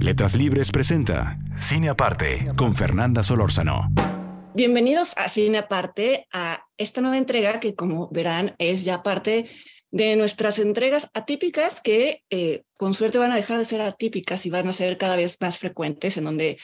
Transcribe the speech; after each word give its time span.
Letras 0.00 0.34
Libres 0.34 0.70
presenta 0.70 1.38
Cine 1.58 1.90
Aparte 1.90 2.46
con 2.56 2.74
Fernanda 2.74 3.22
Solórzano. 3.22 3.92
Bienvenidos 4.54 5.12
a 5.18 5.28
Cine 5.28 5.58
Aparte, 5.58 6.26
a 6.32 6.64
esta 6.78 7.02
nueva 7.02 7.18
entrega 7.18 7.60
que 7.60 7.74
como 7.74 8.08
verán 8.10 8.54
es 8.56 8.84
ya 8.84 9.02
parte 9.02 9.50
de 9.90 10.16
nuestras 10.16 10.58
entregas 10.58 11.10
atípicas 11.12 11.82
que 11.82 12.24
eh, 12.30 12.62
con 12.78 12.94
suerte 12.94 13.18
van 13.18 13.32
a 13.32 13.36
dejar 13.36 13.58
de 13.58 13.66
ser 13.66 13.82
atípicas 13.82 14.46
y 14.46 14.50
van 14.50 14.68
a 14.68 14.72
ser 14.72 14.96
cada 14.96 15.16
vez 15.16 15.36
más 15.42 15.58
frecuentes, 15.58 16.16
en 16.16 16.24
donde 16.24 16.56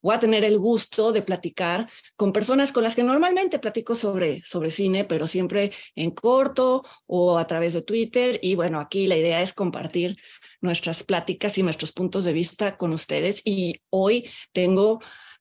voy 0.00 0.14
a 0.14 0.20
tener 0.20 0.44
el 0.44 0.58
gusto 0.58 1.10
de 1.10 1.22
platicar 1.22 1.88
con 2.14 2.32
personas 2.32 2.72
con 2.72 2.84
las 2.84 2.94
que 2.94 3.02
normalmente 3.02 3.58
platico 3.58 3.96
sobre, 3.96 4.40
sobre 4.44 4.70
cine, 4.70 5.04
pero 5.04 5.26
siempre 5.26 5.72
en 5.96 6.12
corto 6.12 6.84
o 7.06 7.38
a 7.38 7.46
través 7.48 7.72
de 7.72 7.82
Twitter. 7.82 8.38
Y 8.40 8.54
bueno, 8.54 8.78
aquí 8.78 9.08
la 9.08 9.16
idea 9.16 9.42
es 9.42 9.52
compartir 9.52 10.16
nuestras 10.64 11.04
pláticas 11.04 11.56
y 11.58 11.62
nuestros 11.62 11.92
puntos 11.92 12.24
de 12.24 12.32
vista 12.32 12.76
con 12.76 12.92
ustedes. 12.92 13.42
Y 13.44 13.80
hoy 13.90 14.28
tengo 14.52 15.00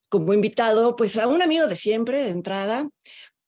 como 0.10 0.34
invitado 0.34 0.96
pues 0.96 1.18
a 1.18 1.28
un 1.28 1.42
amigo 1.42 1.66
de 1.68 1.76
siempre, 1.76 2.24
de 2.24 2.30
entrada, 2.30 2.88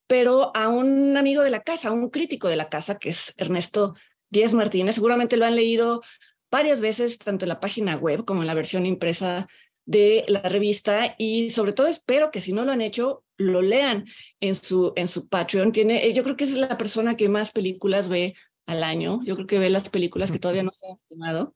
pero 0.08 0.56
a 0.56 0.70
un 0.70 1.16
amigo 1.18 1.44
de 1.44 1.52
la 1.52 1.62
casa, 1.62 1.92
un 1.92 2.10
crítico 2.10 2.48
de 2.48 2.56
la 2.56 2.70
casa, 2.70 2.98
que 2.98 3.10
es 3.10 3.34
Ernesto 3.38 3.96
Díez 4.32 4.54
Martínez. 4.54 4.96
Seguramente 4.96 5.38
lo 5.38 5.46
han 5.46 5.56
leído 5.56 6.02
varias 6.50 6.82
veces, 6.82 7.20
tanto 7.20 7.46
en 7.46 7.50
la 7.50 7.60
página 7.60 7.96
web 7.96 8.26
como 8.26 8.42
en 8.42 8.48
la 8.48 8.54
versión 8.54 8.86
impresa 8.86 9.48
de 9.86 10.26
la 10.28 10.42
revista 10.42 11.16
y 11.20 11.52
sobre 11.52 11.74
todo 11.74 11.88
espero 11.88 12.32
que 12.32 12.42
si 12.42 12.54
no 12.54 12.66
lo 12.66 12.72
han 12.72 12.82
hecho, 12.82 13.24
lo 13.38 13.62
lean 13.62 14.06
en 14.40 14.56
su, 14.56 14.94
en 14.96 15.08
su 15.08 15.28
Patreon. 15.28 15.72
Tiene, 15.72 16.12
yo 16.14 16.24
creo 16.24 16.36
que 16.36 16.46
es 16.46 16.58
la 16.58 16.78
persona 16.78 17.16
que 17.16 17.30
más 17.30 17.52
películas 17.52 18.10
ve 18.10 18.34
al 18.66 18.84
año. 18.84 19.22
Yo 19.24 19.36
creo 19.36 19.48
que 19.48 19.60
ve 19.60 19.70
las 19.70 19.90
películas 19.90 20.32
que 20.32 20.40
todavía 20.40 20.64
no 20.64 20.72
se 20.74 20.88
han 20.88 20.98
filmado. 21.08 21.54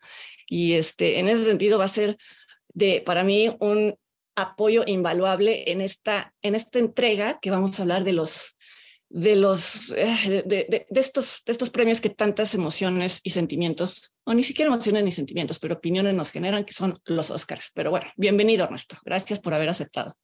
Y 0.48 0.74
este, 0.74 1.20
en 1.20 1.30
ese 1.30 1.46
sentido 1.46 1.80
va 1.80 1.86
a 1.86 1.90
ser 1.90 2.18
de, 2.74 3.02
para 3.06 3.24
mí 3.24 3.56
un 3.60 3.96
apoyo 4.36 4.84
invaluable 4.86 5.72
en 5.72 5.82
esta, 5.82 6.34
en 6.42 6.56
esta 6.56 6.80
entrega 6.80 7.40
que 7.40 7.52
vamos 7.52 7.78
a 7.78 7.84
hablar 7.84 8.04
de 8.04 8.14
los, 8.14 8.58
de 9.10 9.36
los, 9.36 9.92
eh, 9.92 10.44
de, 10.46 10.66
de, 10.70 10.88
de, 10.90 11.00
estos, 11.00 11.44
de 11.46 11.52
estos 11.52 11.70
premios 11.70 12.00
que 12.00 12.10
tantas 12.10 12.54
emociones 12.54 13.20
y 13.24 13.32
sentimientos, 13.32 14.14
o 14.24 14.34
ni 14.34 14.44
siquiera 14.44 14.72
emociones 14.72 15.04
ni 15.04 15.12
sentimientos, 15.12 15.60
pero 15.60 15.76
opiniones 15.76 16.14
nos 16.14 16.30
generan, 16.30 16.64
que 16.64 16.74
son 16.74 16.94
los 17.06 17.32
Oscars. 17.32 17.72
Pero 17.74 17.90
bueno, 17.90 18.08
bienvenido 18.16 18.64
Ernesto. 18.64 18.98
Gracias 19.04 19.40
por 19.40 19.54
haber 19.54 19.70
aceptado. 19.70 20.16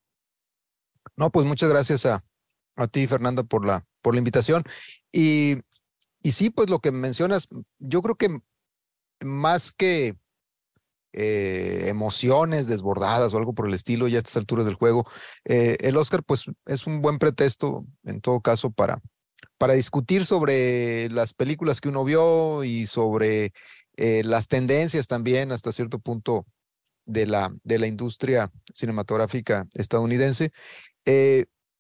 No, 1.18 1.32
pues 1.32 1.46
muchas 1.46 1.70
gracias 1.70 2.06
a, 2.06 2.24
a 2.76 2.88
ti, 2.88 3.08
Fernanda, 3.08 3.44
por 3.44 3.66
la, 3.66 3.86
por 4.02 4.14
la 4.16 4.20
invitación. 4.20 4.64
Y, 5.12 5.56
y 6.26 6.32
sí, 6.32 6.50
pues 6.50 6.72
lo 6.72 6.80
que 6.80 6.92
mencionas, 6.92 7.48
yo 7.78 8.02
creo 8.02 8.16
que 8.16 8.40
más 9.24 9.72
que 9.72 10.18
eh, 11.14 11.86
emociones 11.88 12.66
desbordadas 12.66 13.32
o 13.32 13.38
algo 13.38 13.54
por 13.54 13.68
el 13.68 13.76
estilo 13.76 14.08
ya 14.08 14.18
a 14.18 14.22
estas 14.22 14.38
alturas 14.38 14.66
del 14.66 14.74
juego. 14.74 15.06
Eh, 15.44 15.78
el 15.82 15.96
Oscar 15.98 16.24
pues 16.24 16.46
es 16.66 16.88
un 16.88 17.04
buen 17.04 17.20
pretexto 17.20 17.86
en 18.06 18.22
todo 18.22 18.42
caso 18.42 18.72
para, 18.72 19.04
para 19.60 19.76
discutir 19.76 20.26
sobre 20.26 21.12
las 21.12 21.36
películas 21.36 21.80
que 21.80 21.90
uno 21.90 22.04
vio 22.04 22.64
y 22.64 22.88
sobre 22.88 23.54
eh, 23.96 24.24
las 24.24 24.48
tendencias 24.48 25.06
también 25.06 25.52
hasta 25.52 25.72
cierto 25.74 26.00
punto 26.00 26.48
de 27.06 27.28
la, 27.28 27.54
de 27.64 27.78
la 27.78 27.86
industria 27.86 28.52
cinematográfica 28.74 29.68
estadounidense. 29.76 30.50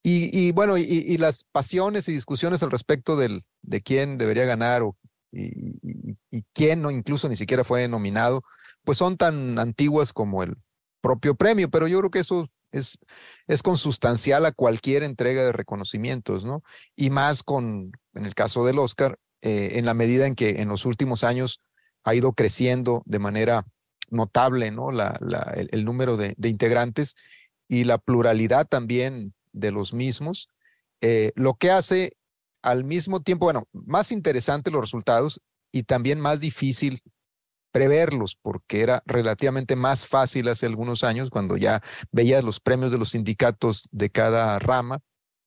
Y, 0.08 0.52
bueno, 0.52 0.78
y, 0.78 1.18
las 1.18 1.46
pasiones 1.46 2.08
y 2.08 2.12
discusiones 2.12 2.62
al 2.62 2.70
respecto 2.70 3.18
del, 3.18 3.44
de 3.64 3.82
quién 3.82 4.20
debería 4.20 4.46
ganar 4.46 4.84
o, 4.84 4.96
y, 5.32 6.44
quién 6.54 6.84
no, 6.84 6.92
incluso 6.92 7.28
ni 7.28 7.36
siquiera 7.36 7.64
fue 7.64 7.88
nominado, 7.88 8.44
pues 8.84 9.00
son 9.00 9.18
tan 9.18 9.58
antiguas 9.58 10.14
como 10.14 10.44
el 10.44 10.58
propio 11.02 11.34
premio, 11.34 11.70
pero 11.70 11.88
yo 11.88 11.98
creo 12.00 12.12
que 12.12 12.20
eso 12.20 12.48
es, 12.72 13.00
es 13.48 13.64
consustancial 13.64 14.46
a 14.46 14.52
cualquier 14.52 15.04
entrega 15.04 15.44
de 15.44 15.52
reconocimientos, 15.52 16.46
¿no? 16.46 16.64
Y 16.96 17.10
más 17.10 17.42
con, 17.44 17.92
en 18.14 18.26
el 18.26 18.36
caso 18.36 18.66
del 18.66 18.80
Oscar, 18.80 19.18
eh, 19.42 19.74
en 19.80 19.86
la 19.86 19.94
medida 19.94 20.26
en 20.26 20.36
que 20.36 20.62
en 20.62 20.70
los 20.70 20.86
últimos 20.86 21.24
años 21.24 21.62
ha 22.04 22.16
ido 22.16 22.34
creciendo 22.34 23.04
de 23.06 23.20
manera 23.20 23.66
notable, 24.10 24.72
¿no? 24.72 24.92
La, 24.92 25.20
el, 25.56 25.86
número 25.86 26.18
de, 26.18 26.36
integrantes 26.44 27.16
y 27.68 27.84
la 27.84 28.00
pluralidad 28.00 28.68
también 28.68 29.35
de 29.56 29.72
los 29.72 29.94
mismos, 29.94 30.50
eh, 31.02 31.32
lo 31.36 31.56
que 31.56 31.72
hace 31.72 32.12
al 32.62 32.84
mismo 32.84 33.22
tiempo, 33.22 33.46
bueno, 33.46 33.68
más 33.72 34.12
interesante 34.12 34.72
los 34.72 34.82
resultados 34.82 35.42
y 35.72 35.84
también 35.84 36.20
más 36.20 36.40
difícil 36.40 37.02
preverlos, 37.72 38.38
porque 38.42 38.82
era 38.82 39.04
relativamente 39.06 39.76
más 39.76 40.08
fácil 40.08 40.48
hace 40.48 40.66
algunos 40.66 41.04
años 41.04 41.30
cuando 41.30 41.58
ya 41.58 41.82
veías 42.12 42.44
los 42.44 42.60
premios 42.60 42.92
de 42.92 42.98
los 42.98 43.10
sindicatos 43.10 43.88
de 43.92 44.10
cada 44.10 44.58
rama 44.60 45.00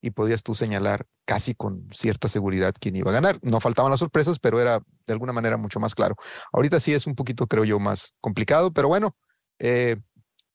y 0.02 0.10
podías 0.10 0.42
tú 0.42 0.54
señalar 0.54 1.06
casi 1.24 1.54
con 1.54 1.88
cierta 1.92 2.28
seguridad 2.28 2.74
quién 2.78 2.96
iba 2.96 3.10
a 3.10 3.14
ganar. 3.14 3.38
No 3.42 3.60
faltaban 3.60 3.90
las 3.90 4.00
sorpresas, 4.00 4.38
pero 4.38 4.60
era 4.60 4.80
de 5.06 5.12
alguna 5.12 5.32
manera 5.32 5.56
mucho 5.56 5.80
más 5.80 5.94
claro. 5.94 6.16
Ahorita 6.52 6.80
sí 6.80 6.92
es 6.92 7.06
un 7.06 7.14
poquito, 7.14 7.46
creo 7.46 7.64
yo, 7.64 7.78
más 7.78 8.12
complicado, 8.20 8.72
pero 8.72 8.88
bueno, 8.88 9.16
eh, 9.58 9.96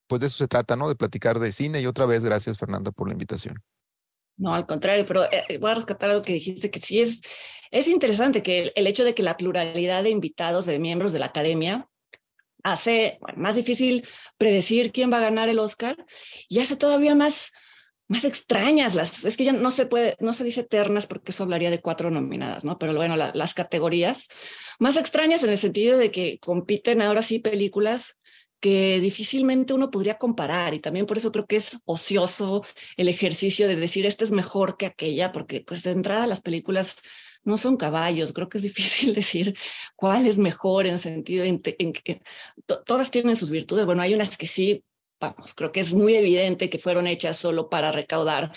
pues 0.07 0.21
de 0.21 0.27
eso 0.27 0.37
se 0.37 0.47
trata, 0.47 0.75
¿no? 0.75 0.89
De 0.89 0.95
platicar 0.95 1.39
de 1.39 1.51
cine 1.51 1.81
y 1.81 1.87
otra 1.87 2.05
vez 2.05 2.23
gracias, 2.23 2.57
Fernanda, 2.57 2.91
por 2.91 3.07
la 3.07 3.13
invitación. 3.13 3.63
No, 4.37 4.53
al 4.55 4.65
contrario, 4.65 5.05
pero 5.05 5.25
eh, 5.25 5.57
voy 5.59 5.71
a 5.71 5.75
rescatar 5.75 6.09
algo 6.09 6.21
que 6.23 6.33
dijiste, 6.33 6.71
que 6.71 6.79
sí 6.79 7.01
es, 7.01 7.21
es 7.71 7.87
interesante 7.87 8.41
que 8.41 8.63
el, 8.63 8.71
el, 8.75 8.87
hecho 8.87 9.03
de 9.03 9.13
que 9.13 9.23
la 9.23 9.37
pluralidad 9.37 10.03
de 10.03 10.09
invitados, 10.09 10.65
de 10.65 10.79
miembros 10.79 11.11
de 11.11 11.19
la 11.19 11.27
academia, 11.27 11.87
hace 12.63 13.17
bueno, 13.21 13.41
más 13.41 13.55
difícil 13.55 14.07
predecir 14.37 14.91
quién 14.91 15.11
va 15.11 15.17
a 15.17 15.21
ganar 15.21 15.49
el 15.49 15.59
Oscar 15.59 15.97
y 16.49 16.59
hace 16.59 16.75
todavía 16.75 17.13
más, 17.13 17.51
más 18.07 18.25
extrañas 18.25 18.95
las, 18.95 19.25
es 19.25 19.37
que 19.37 19.43
ya 19.43 19.53
no 19.53 19.69
se 19.69 19.85
puede, 19.85 20.15
no 20.19 20.33
se 20.33 20.43
dice 20.43 20.61
eternas 20.61 21.05
porque 21.05 21.31
eso 21.31 21.43
hablaría 21.43 21.69
de 21.69 21.81
cuatro 21.81 22.09
nominadas, 22.09 22.63
¿no? 22.63 22.79
Pero 22.79 22.95
bueno, 22.95 23.17
la, 23.17 23.31
las 23.35 23.53
categorías 23.53 24.29
más 24.79 24.97
extrañas 24.97 25.43
en 25.43 25.51
el 25.51 25.57
sentido 25.57 25.97
de 25.97 26.09
que 26.09 26.39
compiten 26.39 27.01
ahora 27.01 27.21
sí 27.21 27.39
películas 27.39 28.15
que 28.63 29.01
difícilmente 29.01 29.73
uno 29.73 29.91
podría 29.91 30.17
comparar 30.17 30.73
y 30.73 30.79
también 30.79 31.05
por 31.05 31.17
eso 31.17 31.33
creo 31.33 31.45
que 31.45 31.57
es 31.57 31.79
ocioso 31.83 32.61
el 32.95 33.09
ejercicio 33.09 33.67
de 33.67 33.75
decir 33.75 34.05
esta 34.05 34.23
es 34.23 34.31
mejor 34.31 34.77
que 34.77 34.85
aquella, 34.85 35.33
porque 35.33 35.59
pues 35.59 35.83
de 35.83 35.91
entrada 35.91 36.27
las 36.27 36.39
películas 36.39 36.95
no 37.43 37.57
son 37.57 37.75
caballos, 37.75 38.31
creo 38.31 38.47
que 38.47 38.59
es 38.59 38.63
difícil 38.63 39.13
decir 39.15 39.53
cuál 39.97 40.27
es 40.27 40.37
mejor 40.37 40.85
en 40.85 40.97
sentido 40.97 41.43
en, 41.43 41.61
en 41.77 41.93
todas 42.85 43.11
tienen 43.11 43.35
sus 43.35 43.49
virtudes, 43.49 43.85
bueno, 43.85 44.01
hay 44.01 44.13
unas 44.13 44.37
que 44.37 44.47
sí, 44.47 44.85
vamos, 45.19 45.53
creo 45.55 45.73
que 45.73 45.81
es 45.81 45.93
muy 45.93 46.15
evidente 46.15 46.69
que 46.69 46.79
fueron 46.79 47.05
hechas 47.05 47.35
solo 47.35 47.67
para 47.67 47.91
recaudar 47.91 48.49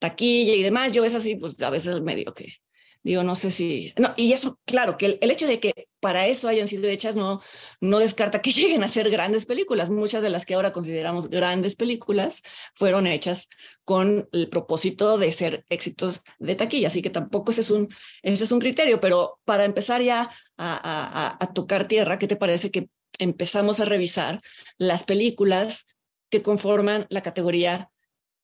taquilla 0.00 0.54
y 0.56 0.62
demás, 0.64 0.92
yo 0.92 1.04
es 1.04 1.14
así, 1.14 1.36
pues 1.36 1.62
a 1.62 1.70
veces 1.70 2.00
medio 2.00 2.34
que 2.34 2.61
digo, 3.02 3.24
no 3.24 3.34
sé 3.34 3.50
si, 3.50 3.92
no, 3.98 4.14
y 4.16 4.32
eso, 4.32 4.60
claro, 4.64 4.96
que 4.96 5.18
el, 5.20 5.30
hecho 5.30 5.46
de 5.46 5.58
que 5.58 5.88
para 6.00 6.26
eso 6.26 6.48
hayan 6.48 6.68
sido 6.68 6.88
hechas 6.88 7.16
no, 7.16 7.40
no 7.80 7.98
descarta 7.98 8.40
que 8.40 8.52
lleguen 8.52 8.82
a 8.84 8.88
ser 8.88 9.10
grandes 9.10 9.46
películas. 9.46 9.90
Muchas 9.90 10.22
de 10.22 10.30
las 10.30 10.46
que 10.46 10.54
ahora 10.54 10.72
consideramos 10.72 11.28
grandes 11.28 11.74
películas 11.74 12.42
fueron 12.74 13.06
hechas 13.06 13.48
con 13.84 14.28
el 14.32 14.48
propósito 14.48 15.18
de 15.18 15.32
ser 15.32 15.64
éxitos 15.68 16.22
de 16.38 16.54
taquilla, 16.54 16.88
así 16.88 17.02
que 17.02 17.10
tampoco 17.10 17.50
ese 17.50 17.62
es 17.62 17.70
un, 17.70 17.88
ese 18.22 18.44
es 18.44 18.52
un 18.52 18.60
criterio, 18.60 19.00
pero 19.00 19.40
para 19.44 19.64
empezar 19.64 20.00
ya 20.02 20.30
a, 20.56 21.36
a, 21.36 21.36
a 21.40 21.52
tocar 21.52 21.88
tierra, 21.88 22.18
¿qué 22.18 22.28
te 22.28 22.36
parece 22.36 22.70
que 22.70 22.88
empezamos 23.18 23.80
a 23.80 23.84
revisar 23.84 24.40
las 24.78 25.04
películas 25.04 25.86
que 26.30 26.42
conforman 26.42 27.06
la 27.10 27.22
categoría 27.22 27.90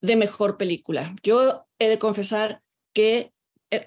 de 0.01 0.17
mejor 0.17 0.57
película? 0.57 1.15
Yo 1.23 1.67
he 1.79 1.89
de 1.89 1.99
confesar 1.99 2.63
que 2.93 3.33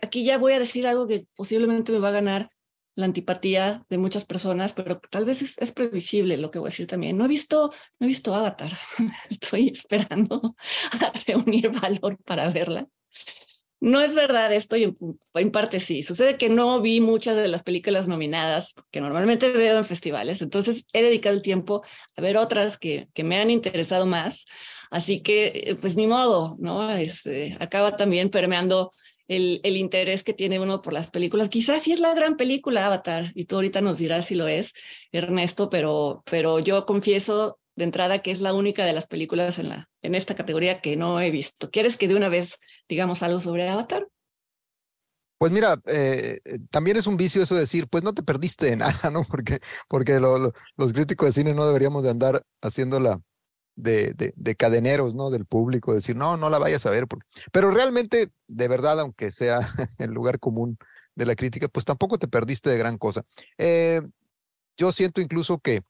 aquí 0.01 0.23
ya 0.23 0.37
voy 0.37 0.53
a 0.53 0.59
decir 0.59 0.87
algo 0.87 1.07
que 1.07 1.25
posiblemente 1.35 1.91
me 1.91 1.99
va 1.99 2.09
a 2.09 2.13
ganar 2.13 2.49
la 2.95 3.05
antipatía 3.05 3.85
de 3.89 3.97
muchas 3.97 4.25
personas, 4.25 4.73
pero 4.73 4.99
tal 4.99 5.25
vez 5.25 5.41
es, 5.41 5.57
es, 5.57 5.71
previsible 5.71 6.37
lo 6.37 6.51
que 6.51 6.59
voy 6.59 6.67
a 6.67 6.71
decir 6.71 6.87
también. 6.87 7.17
No 7.17 7.25
he 7.25 7.29
visto, 7.29 7.71
no 7.99 8.05
he 8.05 8.07
visto 8.07 8.35
Avatar. 8.35 8.71
Estoy 9.29 9.69
esperando 9.69 10.41
a 10.99 11.11
reunir 11.25 11.71
valor 11.71 12.17
para 12.23 12.49
verla. 12.49 12.87
No 13.81 13.99
es 13.99 14.13
verdad 14.13 14.53
esto 14.53 14.77
y 14.77 14.93
en, 15.33 15.51
parte 15.51 15.79
sí. 15.79 16.03
Sucede 16.03 16.37
que 16.37 16.49
no 16.49 16.81
vi 16.81 17.01
muchas 17.01 17.35
de 17.35 17.47
las 17.47 17.63
películas 17.63 18.07
nominadas 18.07 18.75
que 18.91 19.01
normalmente 19.01 19.49
veo 19.49 19.79
en 19.79 19.85
festivales, 19.85 20.43
entonces 20.43 20.85
he 20.93 21.01
dedicado 21.01 21.35
el 21.35 21.41
tiempo 21.41 21.81
a 22.15 22.21
ver 22.21 22.37
otras 22.37 22.77
que, 22.77 23.09
que 23.15 23.23
me 23.23 23.39
han 23.39 23.49
interesado 23.49 24.05
más. 24.05 24.45
Así 24.91 25.21
que, 25.21 25.47
eh, 25.47 25.75
pues 25.81 25.97
ni 25.97 26.05
modo, 26.05 26.57
¿no? 26.59 26.91
Este, 26.91 27.57
acaba 27.59 27.95
también 27.95 28.29
permeando 28.29 28.91
el, 29.31 29.77
interés 29.77 30.23
que 30.23 30.33
tiene 30.33 30.59
uno 30.59 30.81
por 30.81 30.93
las 30.93 31.09
películas. 31.09 31.49
Quizás 31.49 31.83
sí 31.83 31.93
es 31.93 31.99
la 32.01 32.13
gran 32.13 32.35
película 32.35 32.85
Avatar 32.85 33.31
y 33.33 33.45
tú 33.45 33.55
ahorita 33.55 33.81
nos 33.81 33.97
dirás 33.97 34.25
si 34.25 34.35
lo 34.35 34.47
es, 34.47 34.73
Ernesto, 35.11 35.69
pero, 35.69 36.21
pero 36.29 36.59
yo 36.59 36.85
confieso 36.85 37.59
de 37.75 37.85
entrada 37.85 38.19
que 38.19 38.31
es 38.31 38.41
la 38.41 38.53
única 38.53 38.85
de 38.85 38.91
las 38.91 39.07
películas 39.07 39.57
en, 39.57 39.69
la, 39.69 39.89
en 40.01 40.15
esta 40.15 40.35
categoría 40.35 40.81
que 40.81 40.97
no 40.97 41.21
he 41.21 41.31
visto. 41.31 41.71
¿Quieres 41.71 41.95
que 41.95 42.09
de 42.09 42.15
una 42.15 42.27
vez 42.27 42.59
digamos 42.89 43.23
algo 43.23 43.39
sobre 43.39 43.69
Avatar? 43.69 44.07
Pues 45.37 45.51
mira, 45.51 45.81
eh, 45.87 46.39
también 46.69 46.97
es 46.97 47.07
un 47.07 47.17
vicio 47.17 47.41
eso 47.41 47.55
de 47.55 47.61
decir, 47.61 47.87
pues 47.87 48.03
no 48.03 48.13
te 48.13 48.23
perdiste 48.23 48.65
de 48.65 48.75
nada, 48.75 49.09
¿no? 49.11 49.23
Porque, 49.29 49.59
porque 49.87 50.19
los 50.19 50.93
críticos 50.93 51.27
de 51.27 51.31
cine 51.31 51.53
no 51.53 51.65
deberíamos 51.65 52.03
de 52.03 52.09
andar 52.09 52.43
haciéndola 52.61 53.21
de, 53.75 54.13
de, 54.13 54.33
de, 54.35 54.55
cadeneros, 54.55 55.15
¿no? 55.15 55.29
Del 55.29 55.45
público, 55.45 55.93
decir, 55.93 56.15
no, 56.15 56.37
no 56.37 56.49
la 56.49 56.59
vayas 56.59 56.85
a 56.85 56.91
ver. 56.91 57.07
Pero 57.51 57.71
realmente, 57.71 58.31
de 58.47 58.67
verdad, 58.67 58.99
aunque 58.99 59.31
sea 59.31 59.59
el 59.97 60.11
lugar 60.11 60.39
común 60.39 60.77
de 61.15 61.25
la 61.25 61.35
crítica, 61.35 61.67
pues 61.67 61.85
tampoco 61.85 62.17
te 62.17 62.27
perdiste 62.27 62.69
de 62.69 62.77
gran 62.77 62.97
cosa. 62.97 63.23
Eh, 63.57 64.01
yo 64.77 64.91
siento 64.91 65.21
incluso 65.21 65.59
que 65.59 65.81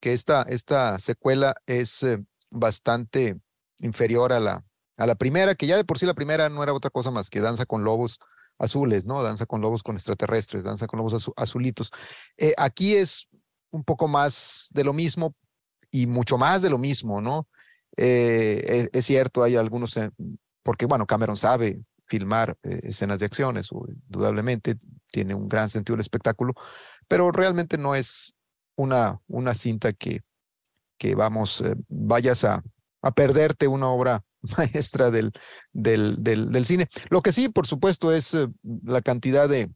que 0.00 0.12
esta, 0.12 0.42
esta 0.42 0.98
secuela 0.98 1.54
es 1.66 2.02
eh, 2.02 2.24
bastante 2.50 3.40
inferior 3.78 4.32
a 4.32 4.40
la, 4.40 4.64
a 4.96 5.06
la 5.06 5.14
primera, 5.14 5.54
que 5.54 5.66
ya 5.66 5.76
de 5.76 5.84
por 5.84 5.98
sí 5.98 6.06
la 6.06 6.14
primera 6.14 6.48
no 6.48 6.62
era 6.62 6.72
otra 6.72 6.90
cosa 6.90 7.10
más 7.10 7.30
que 7.30 7.40
danza 7.40 7.66
con 7.66 7.84
lobos 7.84 8.18
azules, 8.58 9.04
¿no? 9.04 9.22
Danza 9.22 9.46
con 9.46 9.60
lobos 9.60 9.82
con 9.82 9.96
extraterrestres, 9.96 10.64
danza 10.64 10.86
con 10.86 10.98
lobos 10.98 11.30
azulitos. 11.36 11.92
Eh, 12.36 12.54
aquí 12.56 12.96
es 12.96 13.28
un 13.70 13.84
poco 13.84 14.08
más 14.08 14.68
de 14.72 14.84
lo 14.84 14.92
mismo 14.92 15.34
y 15.90 16.06
mucho 16.06 16.38
más 16.38 16.62
de 16.62 16.70
lo 16.70 16.78
mismo, 16.78 17.20
¿no? 17.20 17.48
Eh, 17.96 18.88
es, 18.92 19.04
cierto, 19.04 19.42
hay 19.42 19.56
algunos, 19.56 19.94
porque 20.62 20.86
bueno, 20.86 21.06
Cameron 21.06 21.36
sabe 21.36 21.80
filmar 22.06 22.56
escenas 22.62 23.18
de 23.18 23.26
acciones, 23.26 23.70
indudablemente 24.08 24.76
tiene 25.10 25.34
un 25.34 25.48
gran 25.48 25.68
sentido 25.68 25.96
del 25.96 26.02
espectáculo, 26.02 26.54
pero 27.06 27.30
realmente 27.32 27.78
no 27.78 27.94
es 27.94 28.36
una, 28.76 29.20
una 29.26 29.54
cinta 29.54 29.92
que, 29.92 30.22
que 30.98 31.14
vamos, 31.14 31.60
eh, 31.62 31.74
vayas 31.88 32.44
a, 32.44 32.62
a 33.02 33.12
perderte 33.12 33.68
una 33.68 33.88
obra 33.88 34.24
maestra 34.56 35.10
del, 35.10 35.32
del, 35.72 36.22
del, 36.22 36.64
cine. 36.64 36.88
Lo 37.10 37.22
que 37.22 37.32
sí, 37.32 37.48
por 37.48 37.66
supuesto, 37.66 38.12
es 38.12 38.34
eh, 38.34 38.48
la 38.84 39.00
cantidad 39.00 39.48
de, 39.48 39.70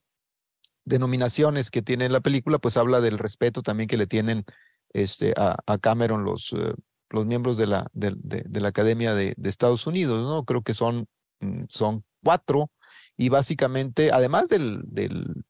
de, 0.85 0.99
nominaciones 0.99 1.71
que 1.71 1.83
tiene 1.83 2.09
la 2.09 2.21
película, 2.21 2.59
pues 2.59 2.77
habla 2.77 3.01
del 3.01 3.19
respeto 3.19 3.63
también 3.63 3.89
que 3.89 3.97
le 3.97 4.07
tienen 4.07 4.45
este, 4.93 5.33
a, 5.37 5.57
a 5.67 5.79
Cameron 5.79 6.25
los, 6.25 6.53
eh, 6.53 6.75
los 7.11 7.27
miembros 7.27 7.57
de 7.57 7.67
la, 7.67 7.87
de, 7.93 8.15
de 8.17 8.61
la 8.61 8.69
Academia 8.69 9.15
de, 9.15 9.35
Estados 9.45 9.87
Unidos, 9.87 10.23
¿no? 10.23 10.45
Creo 10.45 10.63
que 10.63 10.75
son, 10.75 11.07
mm, 11.41 11.65
son 11.69 12.05
cuatro 12.23 12.71
y 13.17 13.29
básicamente, 13.29 14.11
además 14.13 14.49
del, 14.49 14.83
del, 14.85 15.45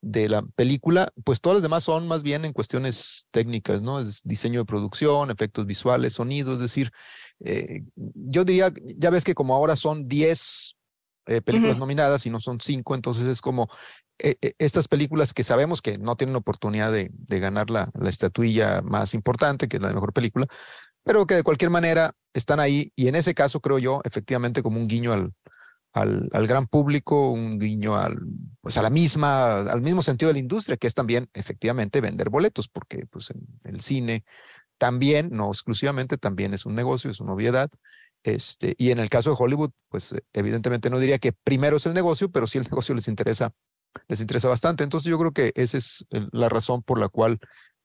de 0.00 0.28
la 0.28 0.42
película, 0.42 1.08
pues 1.24 1.40
todas 1.40 1.56
las 1.56 1.62
demás 1.62 1.84
son 1.84 2.06
más 2.06 2.22
bien 2.22 2.44
en 2.44 2.52
cuestiones 2.52 3.26
técnicas, 3.30 3.82
¿no? 3.82 4.00
Es 4.00 4.22
diseño 4.24 4.60
de 4.60 4.66
producción, 4.66 5.30
efectos 5.30 5.66
visuales, 5.66 6.14
sonidos, 6.14 6.54
es 6.54 6.60
decir, 6.60 6.90
eh, 7.44 7.82
yo 7.96 8.44
diría, 8.44 8.72
ya 8.96 9.10
ves 9.10 9.24
que 9.24 9.34
como 9.34 9.54
ahora 9.54 9.76
son 9.76 10.06
10 10.06 10.76
eh, 11.26 11.40
películas 11.40 11.78
nominadas 11.78 12.26
y 12.26 12.30
no 12.30 12.40
son 12.40 12.60
5, 12.60 12.94
entonces 12.94 13.26
es 13.26 13.40
como 13.40 13.68
estas 14.18 14.88
películas 14.88 15.32
que 15.32 15.44
sabemos 15.44 15.80
que 15.80 15.98
no 15.98 16.16
tienen 16.16 16.36
oportunidad 16.36 16.92
de, 16.92 17.10
de 17.12 17.40
ganar 17.40 17.70
la, 17.70 17.90
la 17.94 18.10
estatuilla 18.10 18.82
más 18.82 19.14
importante, 19.14 19.68
que 19.68 19.76
es 19.76 19.82
la 19.82 19.92
mejor 19.92 20.12
película, 20.12 20.46
pero 21.08 21.26
que 21.26 21.36
de 21.36 21.42
cualquier 21.42 21.70
manera 21.70 22.12
están 22.34 22.60
ahí 22.60 22.92
y 22.94 23.08
en 23.08 23.14
ese 23.14 23.34
caso 23.34 23.60
creo 23.60 23.78
yo 23.78 24.02
efectivamente 24.04 24.62
como 24.62 24.78
un 24.78 24.86
guiño 24.86 25.12
al, 25.12 26.46
gran 26.46 26.66
público, 26.66 27.30
un 27.30 27.58
guiño 27.58 27.96
al, 27.96 28.18
pues 28.60 28.76
a 28.76 28.82
la 28.82 28.90
misma, 28.90 29.60
al 29.62 29.80
mismo 29.80 30.02
sentido 30.02 30.28
de 30.28 30.34
la 30.34 30.40
industria, 30.40 30.76
que 30.76 30.86
es 30.86 30.94
también 30.94 31.28
efectivamente 31.32 32.00
vender 32.00 32.28
boletos, 32.28 32.68
porque 32.68 33.06
pues 33.06 33.30
en 33.30 33.40
el 33.64 33.80
cine 33.80 34.24
también, 34.76 35.30
no 35.32 35.48
exclusivamente, 35.48 36.18
también 36.18 36.54
es 36.54 36.66
un 36.66 36.74
negocio, 36.74 37.10
es 37.10 37.20
una 37.20 37.32
obviedad. 37.32 37.70
Este, 38.22 38.74
y 38.76 38.90
en 38.90 38.98
el 38.98 39.08
caso 39.08 39.30
de 39.30 39.36
Hollywood, 39.38 39.70
pues 39.88 40.14
evidentemente 40.34 40.90
no 40.90 40.98
diría 40.98 41.18
que 41.18 41.32
primero 41.32 41.78
es 41.78 41.86
el 41.86 41.94
negocio, 41.94 42.30
pero 42.30 42.46
sí 42.46 42.58
el 42.58 42.64
negocio 42.70 42.94
les 42.94 43.08
interesa, 43.08 43.52
les 44.06 44.20
interesa 44.20 44.48
bastante. 44.48 44.84
Entonces 44.84 45.10
yo 45.10 45.18
creo 45.18 45.32
que 45.32 45.52
esa 45.54 45.78
es 45.78 46.06
la 46.32 46.48
razón 46.48 46.82
por 46.82 46.98
la 46.98 47.08
cual 47.08 47.38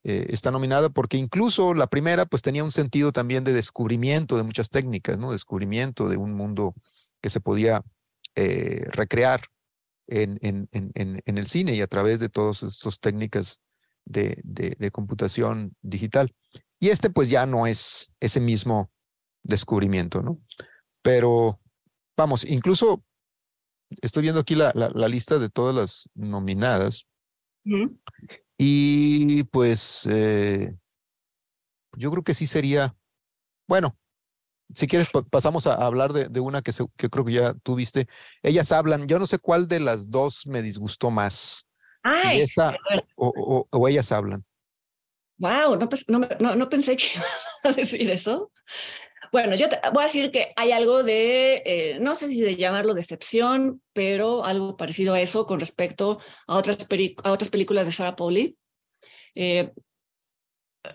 eh, 0.04 0.28
está 0.30 0.52
nominada, 0.52 0.90
porque 0.90 1.18
incluso 1.18 1.74
la 1.74 1.88
primera 1.88 2.26
pues 2.26 2.42
tenía 2.42 2.64
un 2.64 2.74
sentido 2.74 3.14
también 3.14 3.46
de 3.46 3.54
descubrimiento 3.54 4.36
de 4.36 4.44
muchas 4.44 4.70
técnicas, 4.70 5.18
¿no? 5.18 5.32
Descubrimiento 5.32 6.10
de 6.10 6.18
un 6.18 6.34
mundo 6.34 6.76
que 7.22 7.30
se 7.30 7.40
podía 7.40 7.82
eh, 8.36 8.86
recrear 8.92 9.42
en, 10.08 10.38
en, 10.42 10.68
en, 10.74 11.22
en, 11.26 11.38
el 11.38 11.48
cine 11.48 11.74
y 11.74 11.82
a 11.82 11.88
través 11.88 12.20
de 12.20 12.28
todas 12.28 12.64
estas 12.64 13.00
técnicas 13.00 13.62
de, 14.04 14.42
de, 14.44 14.92
computación 14.92 15.76
digital. 15.82 16.36
Y 16.80 16.90
este 16.90 17.10
pues 17.10 17.30
ya 17.30 17.46
no 17.46 17.66
es 17.66 18.12
ese 18.20 18.42
mismo 18.42 18.92
descubrimiento, 19.44 20.22
¿no? 20.22 20.40
Pero 21.02 21.62
vamos, 22.18 22.44
incluso 22.44 23.06
estoy 24.02 24.24
viendo 24.24 24.42
aquí 24.42 24.56
la, 24.56 24.72
la, 24.74 25.08
lista 25.08 25.40
de 25.40 25.50
todas 25.50 25.76
las 25.76 26.10
nominadas 26.16 27.08
y 28.58 29.44
pues 29.46 30.08
eh, 30.10 30.76
yo 31.98 32.12
creo 32.12 32.24
que 32.24 32.34
sí 32.34 32.48
sería, 32.48 32.96
bueno, 33.68 33.98
si 34.74 34.88
quieres, 34.88 35.10
pasamos 35.30 35.68
a 35.68 35.74
hablar 35.74 36.14
de, 36.14 36.30
de 36.30 36.40
una 36.40 36.62
que, 36.62 36.72
que, 36.98 37.10
creo 37.10 37.26
que 37.26 37.34
ya 37.34 37.54
tuviste. 37.54 38.08
Ellas 38.42 38.72
hablan, 38.72 39.08
yo 39.08 39.20
no 39.20 39.28
sé 39.28 39.38
cuál 39.38 39.68
de 39.68 39.80
las 39.80 40.10
dos 40.10 40.48
me 40.48 40.62
disgustó 40.62 41.12
más. 41.12 41.68
Ay, 42.02 42.42
esta 42.42 42.76
o, 43.16 43.68
o, 43.70 43.88
ellas 43.88 44.12
hablan. 44.12 44.44
Wow, 45.38 45.78
no, 45.78 45.90
no, 46.40 46.56
no, 46.56 46.70
pensé 46.70 46.96
que 46.96 47.06
ibas 47.16 47.50
a 47.64 47.72
decir 47.72 48.10
eso. 48.10 48.52
Bueno, 49.34 49.56
yo 49.56 49.66
voy 49.94 50.04
a 50.04 50.06
decir 50.06 50.30
que 50.30 50.54
hay 50.56 50.72
algo 50.74 51.02
de, 51.02 51.64
eh, 51.66 51.98
no 52.00 52.14
sé 52.14 52.28
si 52.28 52.42
de 52.42 52.56
llamarlo 52.56 52.94
decepción, 52.94 53.82
pero 53.92 54.46
algo 54.46 54.78
parecido 54.78 55.16
a 55.16 55.22
eso 55.22 55.48
con 55.48 55.60
respecto 55.60 56.20
a 56.46 56.56
otras, 56.56 56.78
a 57.24 57.32
otras 57.32 57.50
películas 57.50 57.88
de 57.88 57.92
Sarah 57.92 58.16
Pauli. 58.16 58.56
Eh, 59.34 59.74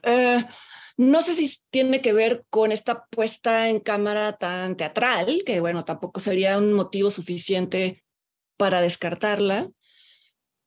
eh, 0.05 0.45
no 0.97 1.21
sé 1.21 1.35
si 1.35 1.53
tiene 1.71 2.01
que 2.01 2.13
ver 2.13 2.45
con 2.49 2.71
esta 2.71 3.07
puesta 3.07 3.71
en 3.71 3.81
cámara 3.81 4.37
tan 4.37 4.77
teatral, 4.77 5.43
que 5.45 5.59
bueno, 5.59 5.85
tampoco 5.85 6.21
sería 6.21 6.59
un 6.59 6.75
motivo 6.75 7.11
suficiente 7.11 8.05
para 8.57 8.81
descartarla, 8.81 9.69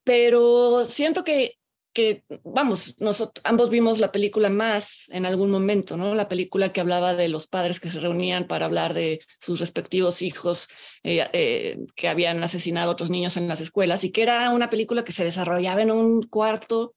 pero 0.04 0.84
siento 0.84 1.24
que, 1.24 1.58
que 1.94 2.24
vamos, 2.44 2.96
nosotros 3.00 3.42
ambos 3.44 3.70
vimos 3.70 4.00
la 4.00 4.12
película 4.12 4.50
más 4.50 5.10
en 5.10 5.26
algún 5.26 5.52
momento, 5.52 5.98
¿no? 5.98 6.16
La 6.16 6.30
película 6.30 6.72
que 6.72 6.82
hablaba 6.82 7.16
de 7.16 7.28
los 7.28 7.48
padres 7.48 7.80
que 7.80 7.90
se 7.90 8.00
reunían 8.00 8.48
para 8.48 8.66
hablar 8.66 8.94
de 8.94 9.20
sus 9.40 9.60
respectivos 9.60 10.22
hijos 10.22 10.68
eh, 11.04 11.28
eh, 11.34 11.80
que 11.96 12.08
habían 12.08 12.42
asesinado 12.44 12.90
a 12.90 12.94
otros 12.94 13.10
niños 13.10 13.36
en 13.38 13.48
las 13.48 13.62
escuelas 13.62 14.04
y 14.04 14.12
que 14.12 14.22
era 14.22 14.50
una 14.52 14.70
película 14.70 15.04
que 15.04 15.12
se 15.12 15.24
desarrollaba 15.24 15.82
en 15.82 15.92
un 15.92 16.24
cuarto 16.24 16.96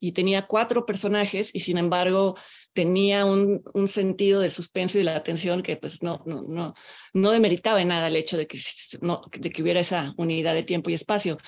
y 0.00 0.12
tenía 0.12 0.46
cuatro 0.46 0.84
personajes 0.84 1.50
y 1.54 1.60
sin 1.60 1.78
embargo 1.78 2.36
tenía 2.72 3.24
un, 3.24 3.62
un, 3.72 3.88
sentido 3.88 4.40
de 4.40 4.50
suspenso 4.50 4.98
y 4.98 5.00
de 5.00 5.06
la 5.06 5.16
atención 5.16 5.62
que 5.62 5.76
pues 5.76 6.02
no, 6.02 6.22
no, 6.26 6.42
no, 6.42 6.74
no 7.14 7.30
demeritaba 7.30 7.80
en 7.80 7.88
nada 7.88 8.08
el 8.08 8.16
hecho 8.16 8.36
de 8.36 8.46
que, 8.46 8.58
no, 9.00 9.22
de 9.30 9.50
que 9.50 9.62
hubiera 9.62 9.80
esa 9.80 10.12
unidad 10.18 10.52
de 10.52 10.62
tiempo 10.62 10.90
y 10.90 10.94
espacio. 10.94 11.38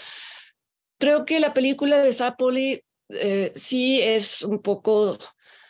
Creo 0.98 1.24
que 1.24 1.40
la 1.40 1.54
película 1.54 1.98
de 2.00 2.12
Zapoli 2.12 2.82
eh, 3.10 3.52
sí 3.54 4.00
es 4.02 4.42
un 4.42 4.60
poco 4.60 5.18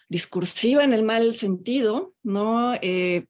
discursiva 0.09 0.85
en 0.85 0.93
el 0.93 1.03
mal 1.03 1.35
sentido, 1.35 2.15
¿no? 2.23 2.75
Eh, 2.75 3.27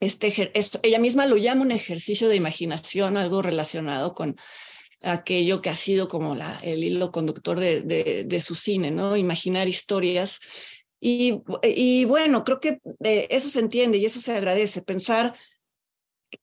este, 0.00 0.52
ella 0.82 0.98
misma 0.98 1.26
lo 1.26 1.36
llama 1.36 1.62
un 1.62 1.70
ejercicio 1.70 2.28
de 2.28 2.36
imaginación, 2.36 3.16
algo 3.16 3.40
relacionado 3.40 4.14
con 4.14 4.36
aquello 5.00 5.60
que 5.60 5.70
ha 5.70 5.74
sido 5.74 6.08
como 6.08 6.34
la, 6.34 6.58
el 6.62 6.84
hilo 6.84 7.10
conductor 7.10 7.58
de, 7.58 8.24
de, 8.26 8.40
su 8.40 8.54
cine, 8.54 8.90
¿no? 8.90 9.16
Imaginar 9.16 9.68
historias. 9.68 10.40
Y, 11.00 11.42
y 11.62 12.04
bueno, 12.06 12.44
creo 12.44 12.60
que 12.60 12.80
eh, 13.02 13.26
eso 13.30 13.48
se 13.48 13.60
entiende 13.60 13.98
y 13.98 14.04
eso 14.04 14.20
se 14.20 14.32
agradece. 14.32 14.82
Pensar, 14.82 15.34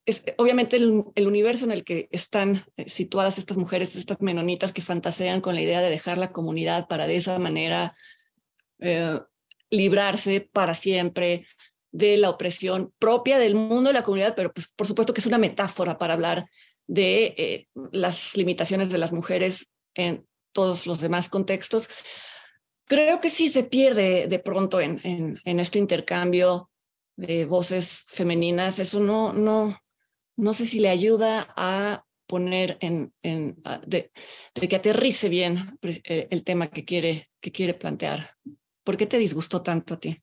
es, 0.05 0.23
obviamente, 0.37 0.77
el, 0.77 1.27
universo 1.27 1.65
en 1.65 1.71
el 1.71 1.83
que 1.83 2.07
están 2.11 2.65
eh, 2.77 2.89
situadas 2.89 3.37
estas 3.37 3.57
mujeres, 3.57 3.95
estas 3.95 4.21
menonitas 4.21 4.71
que 4.71 4.81
fantasean 4.81 5.41
con 5.41 5.55
la 5.55 5.61
idea 5.61 5.81
de 5.81 5.89
dejar 5.89 6.17
la 6.17 6.31
comunidad 6.31 6.87
para 6.87 7.07
de 7.07 7.15
esa 7.15 7.37
manera 7.39 7.95
eh, 8.79 9.19
librarse 9.69 10.41
para 10.41 10.73
siempre 10.73 11.47
de 11.91 12.17
la 12.17 12.29
opresión 12.29 12.93
propia 12.99 13.37
del 13.37 13.55
mundo 13.55 13.89
de 13.89 13.93
la 13.93 14.03
comunidad, 14.03 14.35
pero 14.35 14.53
pues, 14.53 14.67
por 14.67 14.87
supuesto 14.87 15.13
que 15.13 15.21
es 15.21 15.27
una 15.27 15.37
metáfora 15.37 15.97
para 15.97 16.13
hablar 16.13 16.45
de 16.87 17.35
eh, 17.37 17.67
las 17.91 18.35
limitaciones 18.35 18.89
de 18.89 18.97
las 18.97 19.11
mujeres 19.11 19.71
en 19.93 20.25
todos 20.53 20.87
los 20.87 20.99
demás 20.99 21.29
contextos. 21.29 21.89
Creo 22.85 23.19
que 23.19 23.29
sí 23.29 23.49
se 23.49 23.63
pierde 23.63 24.27
de 24.27 24.39
pronto 24.39 24.81
en, 24.81 24.99
en, 25.03 25.39
en 25.45 25.59
este 25.59 25.79
intercambio 25.79 26.69
de 27.15 27.45
voces 27.45 28.05
femeninas. 28.09 28.79
Eso 28.79 28.99
no, 28.99 29.33
no, 29.33 29.80
no 30.41 30.55
sé 30.55 30.65
si 30.65 30.79
le 30.79 30.89
ayuda 30.89 31.53
a 31.55 32.03
poner 32.25 32.77
en, 32.81 33.13
de, 33.85 34.11
que 34.53 34.75
aterrice 34.75 35.29
bien 35.29 35.77
eh, 35.83 36.27
el 36.31 36.43
tema 36.43 36.67
que 36.67 36.83
quiere, 36.83 37.29
que 37.39 37.51
quiere 37.51 37.75
plantear. 37.75 38.37
¿Por 38.83 38.97
qué 38.97 39.05
te 39.05 39.19
disgustó 39.19 39.61
tanto 39.61 39.93
a 39.93 39.99
ti? 39.99 40.19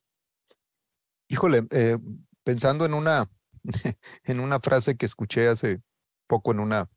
Híjole, 1.29 1.67
eh, 1.71 1.99
pensando 2.43 2.85
en 2.85 2.95
una, 2.95 3.31
en 4.25 4.41
una 4.41 4.59
frase 4.59 4.97
que 4.97 5.07
escuché 5.07 5.47
hace 5.47 5.83
poco 6.27 6.51
en 6.51 6.61
una, 6.61 6.89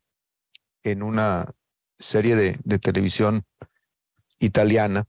en 0.82 1.04
una 1.04 1.54
serie 2.00 2.34
de, 2.34 2.58
de 2.64 2.78
televisión 2.80 3.44
italiana, 4.40 5.06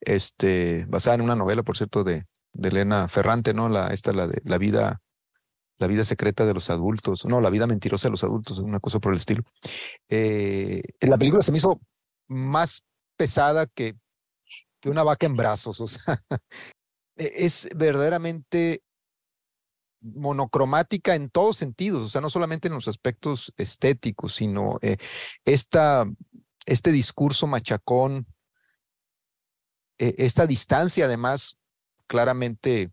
este, 0.00 0.86
basada 0.88 1.14
en 1.14 1.20
una 1.20 1.36
novela, 1.36 1.62
por 1.62 1.76
cierto, 1.76 2.02
de, 2.02 2.26
de 2.52 2.68
Elena 2.68 3.08
Ferrante, 3.08 3.54
¿no? 3.54 3.68
Esta, 3.88 4.12
la 4.12 4.26
de 4.26 4.42
la 4.44 4.58
vida, 4.58 5.01
la 5.82 5.88
vida 5.88 6.04
secreta 6.04 6.46
de 6.46 6.54
los 6.54 6.70
adultos, 6.70 7.26
no, 7.26 7.40
la 7.40 7.50
vida 7.50 7.66
mentirosa 7.66 8.08
de 8.08 8.12
los 8.12 8.24
adultos, 8.24 8.58
una 8.58 8.80
cosa 8.80 9.00
por 9.00 9.12
el 9.12 9.18
estilo. 9.18 9.42
Eh, 10.08 10.80
la 11.00 11.18
película 11.18 11.42
se 11.42 11.52
me 11.52 11.58
hizo 11.58 11.80
más 12.28 12.84
pesada 13.16 13.66
que, 13.66 13.94
que 14.80 14.88
una 14.88 15.02
vaca 15.02 15.26
en 15.26 15.36
brazos, 15.36 15.80
o 15.80 15.88
sea, 15.88 16.22
e-, 17.16 17.44
es 17.44 17.68
verdaderamente 17.76 18.82
monocromática 20.00 21.14
en 21.14 21.30
todos 21.30 21.56
sentidos, 21.56 22.06
o 22.06 22.08
sea, 22.08 22.20
no 22.20 22.30
solamente 22.30 22.68
en 22.68 22.74
los 22.74 22.88
aspectos 22.88 23.52
estéticos, 23.56 24.34
sino 24.34 24.78
eh, 24.82 24.96
esta, 25.44 26.06
este 26.64 26.92
discurso 26.92 27.46
machacón, 27.46 28.26
eh, 29.98 30.14
esta 30.18 30.46
distancia 30.46 31.04
además 31.04 31.58
claramente 32.06 32.90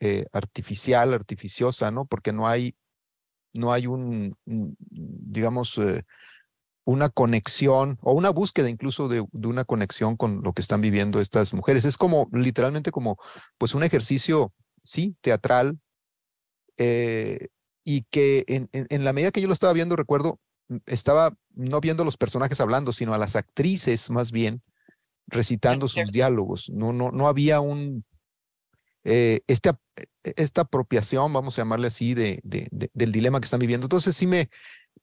eh, 0.00 0.24
artificial, 0.32 1.14
artificiosa, 1.14 1.90
¿no? 1.90 2.06
Porque 2.06 2.32
no 2.32 2.48
hay, 2.48 2.74
no 3.52 3.72
hay 3.72 3.86
un, 3.86 4.36
digamos, 4.44 5.78
eh, 5.78 6.04
una 6.84 7.08
conexión 7.08 7.98
o 8.02 8.12
una 8.12 8.30
búsqueda 8.30 8.68
incluso 8.68 9.08
de, 9.08 9.24
de, 9.32 9.48
una 9.48 9.64
conexión 9.64 10.16
con 10.16 10.42
lo 10.42 10.52
que 10.52 10.62
están 10.62 10.80
viviendo 10.80 11.20
estas 11.20 11.54
mujeres. 11.54 11.84
Es 11.84 11.96
como 11.96 12.28
literalmente 12.32 12.90
como 12.90 13.16
pues 13.58 13.74
un 13.74 13.82
ejercicio, 13.82 14.52
sí, 14.82 15.16
teatral, 15.20 15.78
eh, 16.76 17.48
y 17.84 18.02
que 18.10 18.44
en, 18.48 18.68
en, 18.72 18.86
en, 18.90 19.04
la 19.04 19.12
medida 19.12 19.30
que 19.30 19.40
yo 19.40 19.46
lo 19.46 19.52
estaba 19.54 19.72
viendo, 19.72 19.96
recuerdo, 19.96 20.40
mm, 20.68 20.78
estaba 20.86 21.34
no 21.54 21.80
viendo 21.80 22.04
los 22.04 22.16
personajes 22.16 22.60
hablando, 22.60 22.92
sino 22.92 23.14
a 23.14 23.18
las 23.18 23.36
actrices 23.36 24.10
más 24.10 24.32
bien 24.32 24.62
recitando 25.26 25.88
sus 25.88 26.10
diálogos. 26.12 26.70
No, 26.70 26.92
no, 26.92 27.10
no 27.10 27.28
había 27.28 27.60
un, 27.60 28.04
eh, 29.04 29.40
este, 29.46 29.70
esta 30.22 30.62
apropiación, 30.62 31.32
vamos 31.32 31.58
a 31.58 31.62
llamarle 31.62 31.88
así, 31.88 32.14
de, 32.14 32.40
de, 32.42 32.68
de, 32.70 32.90
del 32.94 33.12
dilema 33.12 33.40
que 33.40 33.44
están 33.44 33.60
viviendo. 33.60 33.84
Entonces 33.86 34.16
sí 34.16 34.26
me, 34.26 34.48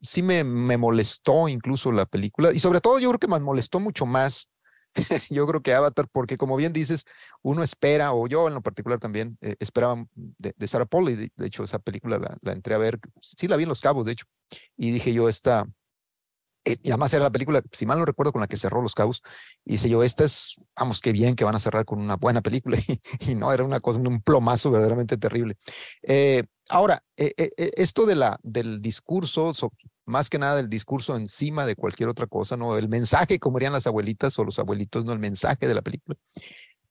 sí 0.01 0.23
me, 0.23 0.43
me 0.43 0.77
molestó 0.77 1.47
incluso 1.47 1.91
la 1.91 2.05
película 2.05 2.51
y 2.53 2.59
sobre 2.59 2.81
todo 2.81 2.99
yo 2.99 3.09
creo 3.09 3.19
que 3.19 3.27
me 3.27 3.39
molestó 3.39 3.79
mucho 3.79 4.05
más 4.05 4.49
yo 5.29 5.47
creo 5.47 5.61
que 5.61 5.73
Avatar, 5.73 6.07
porque 6.11 6.37
como 6.37 6.57
bien 6.57 6.73
dices, 6.73 7.05
uno 7.41 7.63
espera, 7.63 8.13
o 8.13 8.27
yo 8.27 8.47
en 8.47 8.53
lo 8.53 8.61
particular 8.61 8.99
también, 8.99 9.37
eh, 9.41 9.55
esperaba 9.59 10.05
de, 10.15 10.53
de, 10.55 10.67
Sarah 10.67 10.85
Paul, 10.85 11.09
y 11.09 11.15
de, 11.15 11.31
de 11.35 11.47
hecho 11.47 11.63
esa 11.63 11.79
película 11.79 12.17
la, 12.17 12.37
la, 12.41 12.51
entré 12.51 12.73
a 12.73 12.77
ver, 12.77 12.99
sí 13.21 13.47
la 13.47 13.57
vi 13.57 13.63
en 13.63 13.69
Los 13.69 13.81
Cabos, 13.81 14.05
de 14.05 14.13
hecho, 14.13 14.25
y 14.77 14.91
dije 14.91 15.13
yo, 15.13 15.29
esta, 15.29 15.65
eh, 16.65 16.77
y 16.83 16.89
además 16.89 17.13
era 17.13 17.23
la 17.23 17.31
película, 17.31 17.61
si 17.71 17.85
mal 17.85 17.99
no 17.99 18.05
recuerdo, 18.05 18.31
con 18.31 18.41
la 18.41 18.47
que 18.47 18.57
cerró 18.57 18.81
Los 18.81 18.95
Cabos, 18.95 19.21
y 19.65 19.73
dice 19.73 19.89
yo, 19.89 20.03
esta 20.03 20.25
es, 20.25 20.55
vamos, 20.75 21.01
qué 21.01 21.11
bien 21.11 21.35
que 21.35 21.43
van 21.43 21.55
a 21.55 21.59
cerrar 21.59 21.85
con 21.85 21.99
una 21.99 22.17
buena 22.17 22.41
película, 22.41 22.77
y, 23.19 23.35
no, 23.35 23.51
era 23.51 23.63
una 23.63 23.79
cosa, 23.79 23.99
un 23.99 24.21
plomazo 24.21 24.71
verdaderamente 24.71 25.17
terrible. 25.17 25.57
Eh, 26.03 26.43
ahora, 26.69 27.03
eh, 27.17 27.33
esto 27.57 28.05
de 28.05 28.15
la, 28.15 28.39
del 28.43 28.81
discurso, 28.81 29.53
so, 29.53 29.71
más 30.05 30.29
que 30.29 30.37
nada 30.37 30.59
el 30.59 30.69
discurso 30.69 31.15
encima 31.15 31.65
de 31.65 31.75
cualquier 31.75 32.09
otra 32.09 32.27
cosa, 32.27 32.57
¿no? 32.57 32.77
El 32.77 32.89
mensaje, 32.89 33.39
como 33.39 33.57
dirían 33.57 33.73
las 33.73 33.87
abuelitas 33.87 34.37
o 34.37 34.43
los 34.43 34.59
abuelitos, 34.59 35.05
¿no? 35.05 35.13
El 35.13 35.19
mensaje 35.19 35.67
de 35.67 35.73
la 35.73 35.81
película. 35.81 36.17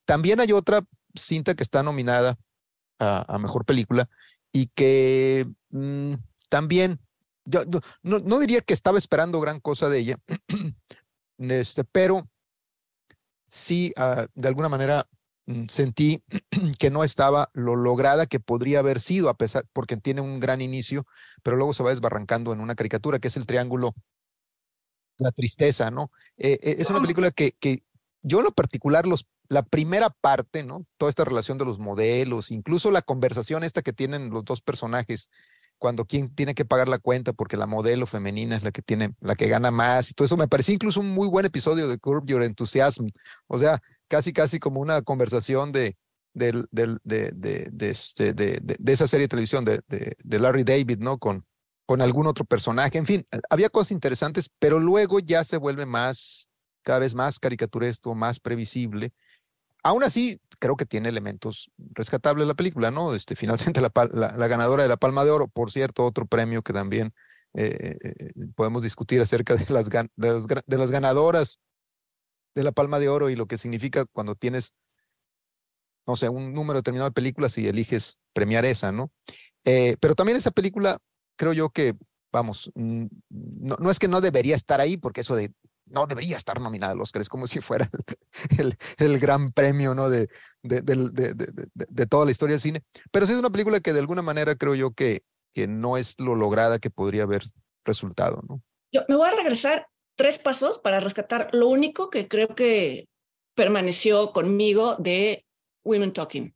También 0.04 0.40
hay 0.40 0.52
otra 0.52 0.82
cinta 1.14 1.54
que 1.54 1.62
está 1.62 1.82
nominada 1.82 2.36
a, 2.98 3.38
mejor 3.38 3.64
película 3.64 4.08
y 4.52 4.66
que 4.68 5.46
mmm, 5.70 6.14
también, 6.48 7.00
yo 7.44 7.62
no, 8.02 8.18
no, 8.18 8.38
diría 8.38 8.60
que 8.60 8.74
estaba 8.74 8.98
esperando 8.98 9.40
gran 9.40 9.60
cosa 9.60 9.88
de 9.88 9.98
ella, 9.98 10.16
este, 11.38 11.84
pero 11.84 12.28
sí, 13.48 13.92
uh, 13.96 14.26
de 14.34 14.48
alguna 14.48 14.68
manera 14.68 15.08
mm, 15.46 15.66
sentí 15.68 16.22
que 16.78 16.90
no 16.90 17.04
estaba 17.04 17.50
lo 17.52 17.76
lograda 17.76 18.26
que 18.26 18.40
podría 18.40 18.80
haber 18.80 19.00
sido, 19.00 19.28
a 19.28 19.34
pesar, 19.34 19.64
porque 19.72 19.96
tiene 19.96 20.20
un 20.20 20.40
gran 20.40 20.60
inicio, 20.60 21.06
pero 21.42 21.56
luego 21.56 21.74
se 21.74 21.82
va 21.82 21.90
desbarrancando 21.90 22.52
en 22.52 22.60
una 22.60 22.74
caricatura 22.74 23.18
que 23.18 23.28
es 23.28 23.36
el 23.36 23.46
triángulo, 23.46 23.94
la 25.18 25.32
tristeza, 25.32 25.90
¿no? 25.90 26.10
Eh, 26.38 26.58
eh, 26.62 26.76
es 26.78 26.88
una 26.88 27.00
película 27.00 27.30
que, 27.30 27.52
que 27.52 27.82
yo 28.22 28.38
en 28.38 28.44
lo 28.44 28.52
particular, 28.52 29.06
los, 29.06 29.26
la 29.48 29.62
primera 29.62 30.10
parte, 30.10 30.62
¿no? 30.62 30.86
Toda 30.96 31.10
esta 31.10 31.24
relación 31.24 31.58
de 31.58 31.64
los 31.64 31.78
modelos, 31.78 32.50
incluso 32.50 32.90
la 32.90 33.02
conversación 33.02 33.64
esta 33.64 33.82
que 33.82 33.92
tienen 33.92 34.30
los 34.30 34.44
dos 34.44 34.62
personajes, 34.62 35.30
cuando 35.80 36.04
quien 36.04 36.32
tiene 36.32 36.54
que 36.54 36.64
pagar 36.64 36.88
la 36.88 36.98
cuenta 36.98 37.32
porque 37.32 37.56
la 37.56 37.66
modelo 37.66 38.06
femenina 38.06 38.54
es 38.54 38.62
la 38.62 38.70
que 38.70 38.82
tiene, 38.82 39.14
la 39.20 39.34
que 39.34 39.48
gana 39.48 39.70
más 39.70 40.10
y 40.10 40.14
todo 40.14 40.26
eso, 40.26 40.36
me 40.36 40.46
pareció 40.46 40.74
incluso 40.74 41.00
un 41.00 41.10
muy 41.10 41.26
buen 41.26 41.46
episodio 41.46 41.88
de 41.88 41.98
Curb 41.98 42.26
Your 42.26 42.42
Enthusiasm. 42.42 43.08
O 43.48 43.58
sea, 43.58 43.80
casi, 44.06 44.32
casi 44.32 44.60
como 44.60 44.80
una 44.80 45.02
conversación 45.02 45.72
de, 45.72 45.96
este, 46.34 48.34
de, 48.34 48.60
de, 48.60 48.76
de 48.78 48.92
esa 48.92 49.08
serie 49.08 49.24
de 49.24 49.28
televisión 49.28 49.64
de 49.64 50.38
Larry 50.38 50.64
David, 50.64 50.98
¿no? 50.98 51.18
Con, 51.18 51.44
con 51.90 52.02
algún 52.02 52.28
otro 52.28 52.44
personaje. 52.44 52.98
En 52.98 53.06
fin, 53.06 53.26
había 53.48 53.68
cosas 53.68 53.90
interesantes, 53.90 54.48
pero 54.60 54.78
luego 54.78 55.18
ya 55.18 55.42
se 55.42 55.56
vuelve 55.56 55.86
más, 55.86 56.48
cada 56.82 57.00
vez 57.00 57.16
más 57.16 57.40
caricaturesco, 57.40 58.14
más 58.14 58.38
previsible. 58.38 59.12
Aún 59.82 60.02
así, 60.02 60.40
creo 60.58 60.76
que 60.76 60.86
tiene 60.86 61.08
elementos 61.08 61.70
rescatables 61.92 62.46
la 62.46 62.54
película, 62.54 62.90
¿no? 62.90 63.14
Este, 63.14 63.36
finalmente 63.74 63.80
la, 63.80 63.90
la, 64.12 64.48
ganadora 64.48 64.82
de 64.82 64.88
la 64.88 64.96
Palma 64.96 65.24
de 65.24 65.30
Oro, 65.30 65.48
por 65.48 65.72
cierto, 65.72 66.04
otro 66.04 66.26
premio 66.26 66.62
que 66.62 66.72
también 66.72 67.12
eh, 67.54 67.96
eh, 68.00 68.46
podemos 68.54 68.82
discutir 68.82 69.20
acerca 69.20 69.56
de 69.56 69.66
las, 69.68 69.88
ganadoras 69.88 71.58
de 72.54 72.62
la 72.62 72.72
Palma 72.72 72.98
de 73.00 73.08
Oro 73.08 73.28
y 73.28 73.36
lo 73.36 73.46
que 73.46 73.58
significa 73.58 74.04
cuando 74.12 74.36
tienes, 74.36 74.74
no 76.06 76.14
sé, 76.14 76.28
un 76.28 76.52
número 76.52 76.78
determinado 76.78 77.10
de 77.10 77.14
películas 77.14 77.58
y 77.58 77.66
eliges 77.66 78.18
premiar 78.32 78.64
esa, 78.64 78.92
¿no? 78.92 79.10
Eh, 79.64 79.96
pero 80.00 80.14
también 80.14 80.38
esa 80.38 80.52
película, 80.52 80.98
creo 81.36 81.52
yo 81.52 81.70
que, 81.70 81.94
vamos, 82.32 82.70
no, 82.74 83.76
no, 83.78 83.90
es 83.90 83.98
que 83.98 84.08
no 84.08 84.20
debería 84.20 84.54
estar 84.54 84.80
ahí, 84.80 84.96
porque 84.96 85.22
eso 85.22 85.34
de 85.34 85.52
no 85.90 86.06
debería 86.06 86.36
estar 86.36 86.60
nominada 86.60 86.92
al 86.92 87.00
Oscar, 87.00 87.22
es 87.22 87.28
como 87.28 87.46
si 87.46 87.60
fuera 87.60 87.88
el, 87.92 88.58
el, 88.58 88.78
el 88.98 89.18
gran 89.18 89.52
premio, 89.52 89.94
¿no? 89.94 90.08
De, 90.08 90.28
de, 90.62 90.80
de, 90.82 91.34
de, 91.74 92.06
toda 92.06 92.24
la 92.24 92.30
historia 92.30 92.54
del 92.54 92.60
cine. 92.60 92.82
Pero 93.10 93.26
sí 93.26 93.32
es 93.32 93.38
una 93.38 93.50
película 93.50 93.80
que 93.80 93.92
de 93.92 94.00
alguna 94.00 94.22
manera 94.22 94.54
creo 94.54 94.74
yo 94.74 94.92
que, 94.92 95.22
que 95.54 95.66
no 95.66 95.96
es 95.96 96.18
lo 96.18 96.34
lograda 96.34 96.78
que 96.78 96.90
podría 96.90 97.24
haber 97.24 97.42
resultado, 97.84 98.42
¿no? 98.48 98.62
Yo 98.92 99.02
me 99.08 99.16
voy 99.16 99.28
a 99.28 99.36
regresar 99.36 99.86
tres 100.16 100.38
pasos 100.38 100.78
para 100.78 101.00
rescatar 101.00 101.48
lo 101.52 101.68
único 101.68 102.10
que 102.10 102.28
creo 102.28 102.54
que 102.54 103.08
permaneció 103.54 104.32
conmigo 104.32 104.96
de 104.96 105.46
Women 105.84 106.12
Talking, 106.12 106.54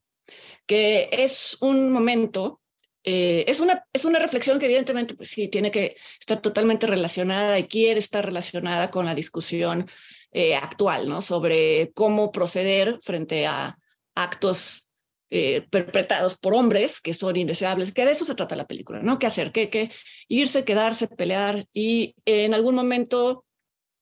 que 0.66 1.08
es 1.12 1.56
un 1.60 1.92
momento, 1.92 2.60
eh, 3.04 3.44
es, 3.48 3.60
una, 3.60 3.86
es 3.92 4.06
una 4.06 4.18
reflexión 4.18 4.58
que 4.58 4.64
evidentemente 4.64 5.14
pues 5.14 5.28
sí 5.28 5.48
tiene 5.48 5.70
que 5.70 5.96
estar 6.18 6.40
totalmente 6.40 6.86
relacionada 6.86 7.58
y 7.58 7.64
quiere 7.64 7.98
estar 7.98 8.24
relacionada 8.24 8.90
con 8.90 9.04
la 9.04 9.14
discusión 9.14 9.86
eh, 10.32 10.56
actual, 10.56 11.08
¿no? 11.08 11.20
Sobre 11.20 11.92
cómo 11.92 12.32
proceder 12.32 12.98
frente 13.02 13.46
a 13.46 13.78
actos 14.14 14.88
eh, 15.28 15.66
perpetrados 15.70 16.36
por 16.36 16.54
hombres 16.54 17.00
que 17.02 17.12
son 17.12 17.36
indeseables, 17.36 17.92
que 17.92 18.06
de 18.06 18.12
eso 18.12 18.24
se 18.24 18.34
trata 18.34 18.56
la 18.56 18.66
película, 18.66 19.02
¿no? 19.02 19.18
¿Qué 19.18 19.26
hacer? 19.26 19.52
¿Qué, 19.52 19.68
qué 19.68 19.90
irse, 20.28 20.64
quedarse, 20.64 21.06
pelear? 21.06 21.66
Y 21.74 22.14
en 22.24 22.54
algún 22.54 22.74
momento 22.74 23.44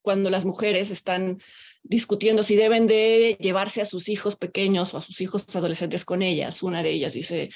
cuando 0.00 0.30
las 0.30 0.44
mujeres 0.44 0.90
están 0.90 1.38
discutiendo 1.82 2.44
si 2.44 2.54
deben 2.54 2.86
de 2.86 3.36
llevarse 3.40 3.82
a 3.82 3.84
sus 3.84 4.08
hijos 4.08 4.36
pequeños 4.36 4.94
o 4.94 4.98
a 4.98 5.00
sus 5.00 5.20
hijos 5.20 5.44
adolescentes 5.56 6.04
con 6.04 6.22
ellas. 6.22 6.62
Una 6.62 6.82
de 6.82 6.90
ellas 6.90 7.14
dice, 7.14 7.50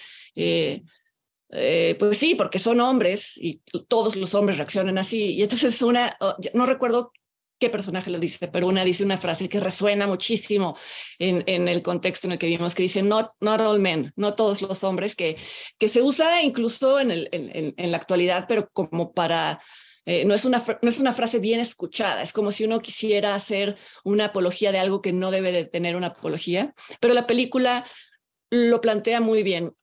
eh, 1.50 1.96
pues 1.98 2.18
sí, 2.18 2.34
porque 2.34 2.58
son 2.58 2.80
hombres 2.80 3.38
y 3.40 3.62
todos 3.88 4.16
los 4.16 4.34
hombres 4.34 4.58
reaccionan 4.58 4.98
así. 4.98 5.34
Y 5.34 5.42
entonces 5.42 5.80
una, 5.82 6.16
oh, 6.20 6.36
no 6.54 6.66
recuerdo 6.66 7.12
qué 7.58 7.70
personaje 7.70 8.10
lo 8.10 8.18
dice, 8.18 8.48
pero 8.48 8.66
una 8.66 8.84
dice 8.84 9.04
una 9.04 9.16
frase 9.16 9.48
que 9.48 9.60
resuena 9.60 10.06
muchísimo 10.06 10.76
en, 11.18 11.42
en 11.46 11.68
el 11.68 11.82
contexto 11.82 12.26
en 12.26 12.32
el 12.32 12.38
que 12.38 12.46
vivimos, 12.46 12.74
que 12.74 12.82
dice, 12.82 13.02
not, 13.02 13.30
not 13.40 13.60
all 13.60 13.80
men, 13.80 14.12
no 14.16 14.34
todos 14.34 14.60
los 14.62 14.84
hombres, 14.84 15.14
que, 15.14 15.36
que 15.78 15.88
se 15.88 16.02
usa 16.02 16.42
incluso 16.42 17.00
en, 17.00 17.10
el, 17.10 17.28
en, 17.32 17.74
en 17.76 17.90
la 17.90 17.96
actualidad, 17.96 18.46
pero 18.48 18.68
como 18.72 19.12
para... 19.12 19.60
Eh, 20.08 20.24
no, 20.24 20.34
es 20.34 20.44
una, 20.44 20.62
no 20.82 20.88
es 20.88 21.00
una 21.00 21.12
frase 21.12 21.40
bien 21.40 21.58
escuchada, 21.58 22.22
es 22.22 22.32
como 22.32 22.52
si 22.52 22.62
uno 22.62 22.78
quisiera 22.78 23.34
hacer 23.34 23.74
una 24.04 24.26
apología 24.26 24.70
de 24.70 24.78
algo 24.78 25.02
que 25.02 25.12
no 25.12 25.32
debe 25.32 25.50
de 25.50 25.64
tener 25.64 25.96
una 25.96 26.08
apología, 26.08 26.74
pero 27.00 27.12
la 27.12 27.26
película 27.26 27.84
lo 28.50 28.80
plantea 28.80 29.20
muy 29.20 29.42
bien. 29.42 29.74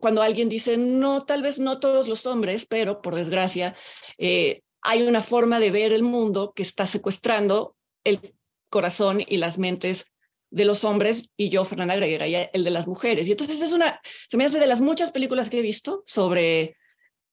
Cuando 0.00 0.22
alguien 0.22 0.48
dice, 0.48 0.76
no, 0.76 1.24
tal 1.24 1.42
vez 1.42 1.58
no 1.58 1.80
todos 1.80 2.08
los 2.08 2.26
hombres, 2.26 2.66
pero 2.66 3.02
por 3.02 3.14
desgracia, 3.14 3.74
eh, 4.18 4.62
hay 4.82 5.02
una 5.02 5.22
forma 5.22 5.60
de 5.60 5.70
ver 5.70 5.92
el 5.92 6.02
mundo 6.02 6.52
que 6.54 6.62
está 6.62 6.86
secuestrando 6.86 7.76
el 8.04 8.34
corazón 8.70 9.22
y 9.26 9.38
las 9.38 9.58
mentes 9.58 10.06
de 10.50 10.64
los 10.64 10.84
hombres 10.84 11.32
y 11.36 11.50
yo, 11.50 11.64
Fernanda, 11.64 11.94
agregaría 11.94 12.44
el 12.44 12.64
de 12.64 12.70
las 12.70 12.86
mujeres. 12.86 13.28
Y 13.28 13.32
entonces 13.32 13.60
es 13.60 13.72
una, 13.72 14.00
se 14.02 14.36
me 14.36 14.44
hace 14.44 14.58
de 14.58 14.66
las 14.66 14.80
muchas 14.80 15.10
películas 15.10 15.50
que 15.50 15.58
he 15.58 15.62
visto 15.62 16.02
sobre 16.06 16.76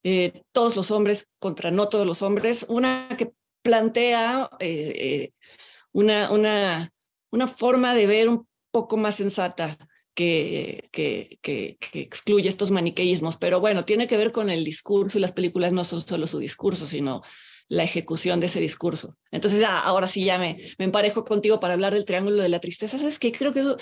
eh, 0.04 0.44
todos 0.52 0.76
los 0.76 0.92
hombres 0.92 1.30
contra 1.40 1.72
no 1.72 1.88
todos 1.88 2.06
los 2.06 2.22
hombres, 2.22 2.66
una 2.68 3.10
que 3.18 3.32
plantea 3.62 4.50
eh, 4.60 5.32
una, 5.92 6.30
una, 6.30 6.92
una 7.32 7.48
forma 7.48 7.96
de 7.96 8.06
ver 8.06 8.30
un 8.30 8.48
poco 8.72 8.98
más 8.98 9.16
sensata 9.16 9.78
que, 10.16 10.88
que, 10.92 11.38
que, 11.42 11.78
excluye 11.94 12.50
estos 12.50 12.72
maniqueísmos, 12.72 13.38
pero 13.38 13.60
bueno, 13.60 13.86
tiene 13.86 14.08
que 14.08 14.18
ver 14.18 14.32
con 14.32 14.50
el 14.50 14.64
discurso 14.64 15.18
y 15.18 15.22
las 15.22 15.34
películas 15.34 15.74
no 15.74 15.84
son 15.84 16.02
solo 16.02 16.26
su 16.26 16.40
discurso, 16.40 16.88
sino 16.88 17.22
la 17.68 17.84
ejecución 17.84 18.40
de 18.40 18.46
ese 18.46 18.62
discurso. 18.62 19.18
Entonces, 19.32 19.64
ahora 19.64 20.08
sí 20.08 20.24
ya 20.24 20.38
me, 20.38 20.58
me 20.78 20.86
emparejo 20.86 21.26
contigo 21.26 21.60
para 21.60 21.74
hablar 21.74 21.94
del 21.94 22.06
triángulo 22.06 22.42
de 22.42 22.50
la 22.50 22.60
tristeza. 22.60 22.98
¿Sabes 22.98 23.20
qué? 23.20 23.32
Creo 23.32 23.52
que 23.52 23.60
eso, 23.60 23.78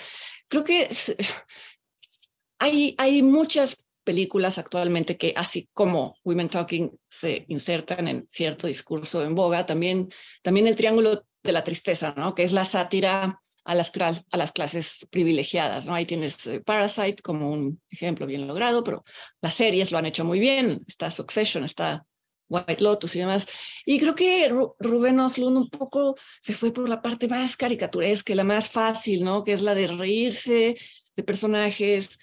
creo 0.47 0.63
que 0.63 0.89
hay, 2.59 2.95
hay 2.97 3.21
muchas 3.21 3.77
películas 4.03 4.57
actualmente 4.57 5.17
que, 5.17 5.33
así 5.37 5.69
como 5.73 6.15
Women 6.23 6.49
Talking, 6.49 6.91
se 7.09 7.45
insertan 7.47 8.07
en 8.07 8.25
cierto 8.27 8.67
discurso 8.67 9.23
en 9.23 9.35
boga, 9.35 9.65
también, 9.65 10.09
también 10.41 10.67
el 10.67 10.75
triángulo 10.75 11.25
de 11.43 11.51
la 11.51 11.63
tristeza, 11.63 12.13
¿no? 12.17 12.33
Que 12.33 12.43
es 12.43 12.53
la 12.53 12.65
sátira 12.65 13.39
a 13.65 13.75
las, 13.75 13.91
a 14.31 14.37
las 14.37 14.51
clases 14.51 15.07
privilegiadas. 15.09 15.85
¿no? 15.85 15.95
Ahí 15.95 16.05
tienes 16.05 16.45
eh, 16.47 16.61
Parasite 16.61 17.21
como 17.21 17.51
un 17.51 17.81
ejemplo 17.89 18.25
bien 18.25 18.47
logrado, 18.47 18.83
pero 18.83 19.03
las 19.41 19.55
series 19.55 19.91
lo 19.91 19.97
han 19.97 20.05
hecho 20.05 20.25
muy 20.25 20.39
bien. 20.39 20.77
Está 20.87 21.11
Succession, 21.11 21.63
está 21.63 22.05
White 22.49 22.83
Lotus 22.83 23.15
y 23.15 23.19
demás. 23.19 23.47
Y 23.85 23.99
creo 23.99 24.15
que 24.15 24.51
Rubén 24.79 25.19
Oslund 25.19 25.57
un 25.57 25.69
poco 25.69 26.15
se 26.39 26.53
fue 26.53 26.71
por 26.71 26.87
la 26.89 27.01
parte 27.01 27.27
más 27.27 27.57
caricaturesca, 27.57 28.35
la 28.35 28.43
más 28.43 28.69
fácil, 28.69 29.23
¿no? 29.23 29.43
Que 29.43 29.53
es 29.53 29.61
la 29.61 29.75
de 29.75 29.87
reírse 29.87 30.75
de 31.15 31.23
personajes, 31.23 32.19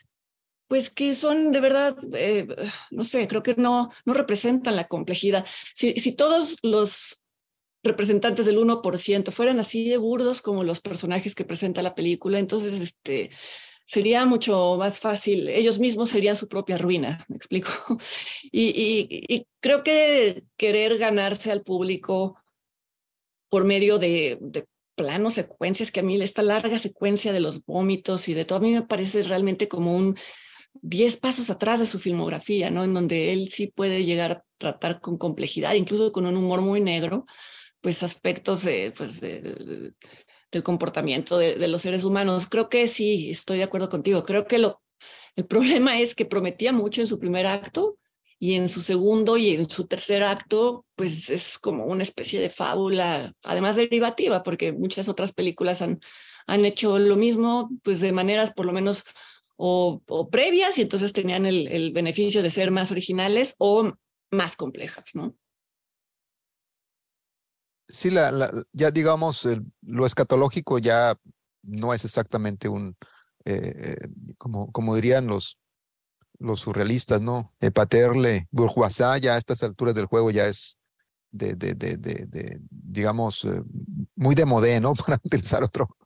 pues 0.68 0.90
que 0.90 1.14
son 1.14 1.52
de 1.52 1.61
verdad, 1.61 1.97
eh, 2.14 2.47
no 2.90 3.04
sé, 3.04 3.26
creo 3.26 3.42
que 3.42 3.54
no, 3.56 3.88
no 4.04 4.14
representan 4.14 4.76
la 4.76 4.87
complejidad. 4.87 5.44
Si, 5.75 5.94
si 5.94 6.14
todos 6.14 6.59
los 6.62 7.23
representantes 7.82 8.46
del 8.46 8.58
1% 8.58 9.30
fueran 9.30 9.58
así 9.58 9.88
de 9.88 9.96
burdos 9.96 10.42
como 10.42 10.64
los 10.64 10.80
personajes 10.80 11.34
que 11.34 11.44
presenta 11.44 11.82
la 11.82 11.94
película, 11.94 12.38
entonces 12.38 12.80
este, 12.80 13.30
sería 13.84 14.25
mucho 14.26 14.76
más 14.78 15.00
fácil, 15.00 15.49
ellos 15.49 15.78
mismos 15.78 16.10
serían 16.10 16.37
su 16.37 16.49
propia 16.49 16.78
ruina, 16.78 17.25
me 17.28 17.37
explico. 17.37 17.70
Y, 18.52 19.46
creo 19.60 19.82
que 19.82 20.44
querer 20.56 20.99
ganarse 20.99 21.50
al 21.50 21.62
público 21.62 22.37
por 23.49 23.64
medio 23.64 23.99
de, 23.99 24.38
de 24.40 24.64
planos, 24.94 25.34
secuencias, 25.34 25.90
que 25.90 26.00
a 26.00 26.02
mí 26.02 26.20
esta 26.20 26.42
larga 26.42 26.78
secuencia 26.78 27.32
de 27.32 27.40
los 27.40 27.64
vómitos 27.64 28.28
y 28.28 28.34
de 28.34 28.44
todo, 28.44 28.58
a 28.58 28.62
mí 28.62 28.72
me 28.72 28.82
parece 28.82 29.22
realmente 29.22 29.68
como 29.68 29.96
un 29.96 30.16
10 30.82 31.16
pasos 31.16 31.50
atrás 31.50 31.80
de 31.80 31.87
su 31.87 31.99
filmografía, 31.99 32.70
¿no? 32.70 32.84
En 32.84 32.94
donde 32.94 33.32
él 33.32 33.49
sí 33.49 33.66
puede 33.66 34.04
llegar 34.04 34.32
a 34.32 34.44
tratar 34.56 35.00
con 35.00 35.18
complejidad, 35.18 35.75
incluso 35.75 36.12
con 36.12 36.26
un 36.26 36.37
humor 36.37 36.60
muy 36.60 36.80
negro, 36.80 37.26
pues 37.80 38.02
aspectos 38.02 38.62
de, 38.62 38.92
pues, 38.96 39.20
del 39.20 39.94
comportamiento 40.62 41.38
de, 41.38 41.68
los 41.68 41.82
seres 41.82 42.04
humanos. 42.04 42.46
Creo 42.49 42.68
que 42.68 42.88
sí, 42.88 43.30
estoy 43.30 43.58
de 43.58 43.64
acuerdo 43.64 43.88
contigo. 43.88 44.25
Creo 44.25 44.46
que 44.46 44.58
lo, 44.58 44.82
el 45.37 45.46
problema 45.46 45.99
es 46.00 46.14
que 46.14 46.25
prometía 46.25 46.73
mucho 46.73 47.00
en 47.00 47.06
su 47.06 47.19
primer 47.19 47.47
acto 47.47 47.99
y 48.38 48.54
en 48.54 48.69
su 48.69 48.80
segundo 48.80 49.36
y 49.36 49.50
en 49.50 49.69
su 49.69 49.86
tercer 49.86 50.23
acto, 50.23 50.86
pues 50.97 51.28
es 51.28 51.58
como 51.58 51.84
una 51.84 52.02
especie 52.02 52.40
de 52.40 52.49
fábula, 52.49 53.34
además 53.43 53.76
derivativa, 53.76 54.43
porque 54.43 54.73
muchas 54.73 55.10
otras 55.10 55.32
películas 55.32 55.82
han, 55.82 56.00
han 56.47 56.64
hecho 56.64 56.99
lo 56.99 57.16
mismo, 57.16 57.71
pues 57.82 58.00
de 58.00 58.12
maneras 58.12 58.50
por 58.50 58.64
lo 58.64 58.73
menos 58.73 59.04
o, 59.56 60.00
previas 60.30 60.78
y 60.78 60.82
entonces 60.82 61.12
tenían 61.12 61.45
el 61.45 61.93
beneficio 61.93 62.43
de 62.43 62.49
ser 62.49 62.71
más 62.71 62.90
originales 62.90 63.56
o 63.58 63.93
más 64.30 64.56
complejas, 64.56 65.14
¿no? 65.14 65.36
Sí, 67.92 68.10
la, 68.10 68.50
ya 68.72 68.90
digamos, 68.90 69.48
lo 69.82 70.06
escatológico 70.06 70.78
ya 70.78 71.14
no 71.62 71.94
es 71.94 72.04
exactamente 72.04 72.68
un, 72.68 72.96
eh, 73.44 73.96
como, 74.38 74.70
como 74.72 74.94
dirían 74.94 75.26
los, 75.26 75.58
los 76.38 76.60
surrealistas, 76.60 77.20
¿no? 77.20 77.54
Paterle, 77.74 78.48
bourgeoisie, 78.50 79.20
ya 79.20 79.34
a 79.34 79.38
estas 79.38 79.62
alturas 79.62 79.94
del 79.94 80.06
juego 80.06 80.30
ya 80.30 80.46
es 80.46 80.80
de, 81.32 81.54
de, 81.54 81.74
de, 81.74 81.96
de 81.96 82.60
digamos, 82.70 83.44
eh, 83.44 83.62
muy 84.16 84.34
de 84.34 84.44
modé, 84.44 84.80
¿no? 84.80 84.94
Para 85.06 85.20
utilizar 85.22 85.62
otro, 85.62 85.96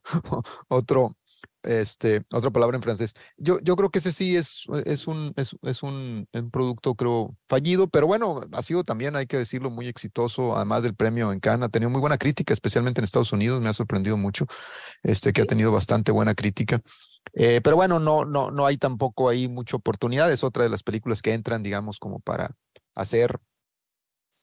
otro, 0.67 1.17
este, 1.65 2.23
otra 2.31 2.51
palabra 2.51 2.77
en 2.77 2.83
francés. 2.83 3.13
Yo, 3.37 3.59
yo 3.61 3.75
creo 3.75 3.89
que 3.89 3.99
ese 3.99 4.11
sí 4.11 4.35
es, 4.35 4.65
es, 4.85 5.07
un, 5.07 5.33
es, 5.35 5.55
es 5.63 5.83
un, 5.83 6.27
un, 6.31 6.51
producto, 6.51 6.95
creo, 6.95 7.35
fallido, 7.47 7.87
pero 7.87 8.07
bueno, 8.07 8.41
ha 8.51 8.61
sido 8.61 8.83
también, 8.83 9.15
hay 9.15 9.27
que 9.27 9.37
decirlo, 9.37 9.69
muy 9.69 9.87
exitoso, 9.87 10.55
además 10.55 10.83
del 10.83 10.95
premio 10.95 11.31
en 11.31 11.39
Cannes, 11.39 11.67
ha 11.67 11.69
tenido 11.69 11.89
muy 11.89 12.01
buena 12.01 12.17
crítica, 12.17 12.53
especialmente 12.53 13.01
en 13.01 13.05
Estados 13.05 13.33
Unidos, 13.33 13.61
me 13.61 13.69
ha 13.69 13.73
sorprendido 13.73 14.17
mucho, 14.17 14.45
este, 15.03 15.33
que 15.33 15.41
ha 15.41 15.45
tenido 15.45 15.71
bastante 15.71 16.11
buena 16.11 16.35
crítica. 16.35 16.81
Eh, 17.33 17.61
pero 17.61 17.75
bueno, 17.75 17.99
no, 17.99 18.23
no, 18.25 18.51
no 18.51 18.65
hay 18.65 18.77
tampoco 18.77 19.29
ahí 19.29 19.47
mucha 19.47 19.77
oportunidad, 19.77 20.31
es 20.31 20.43
otra 20.43 20.63
de 20.63 20.69
las 20.69 20.83
películas 20.83 21.21
que 21.21 21.33
entran, 21.33 21.63
digamos, 21.63 21.99
como 21.99 22.19
para 22.19 22.55
hacer, 22.93 23.39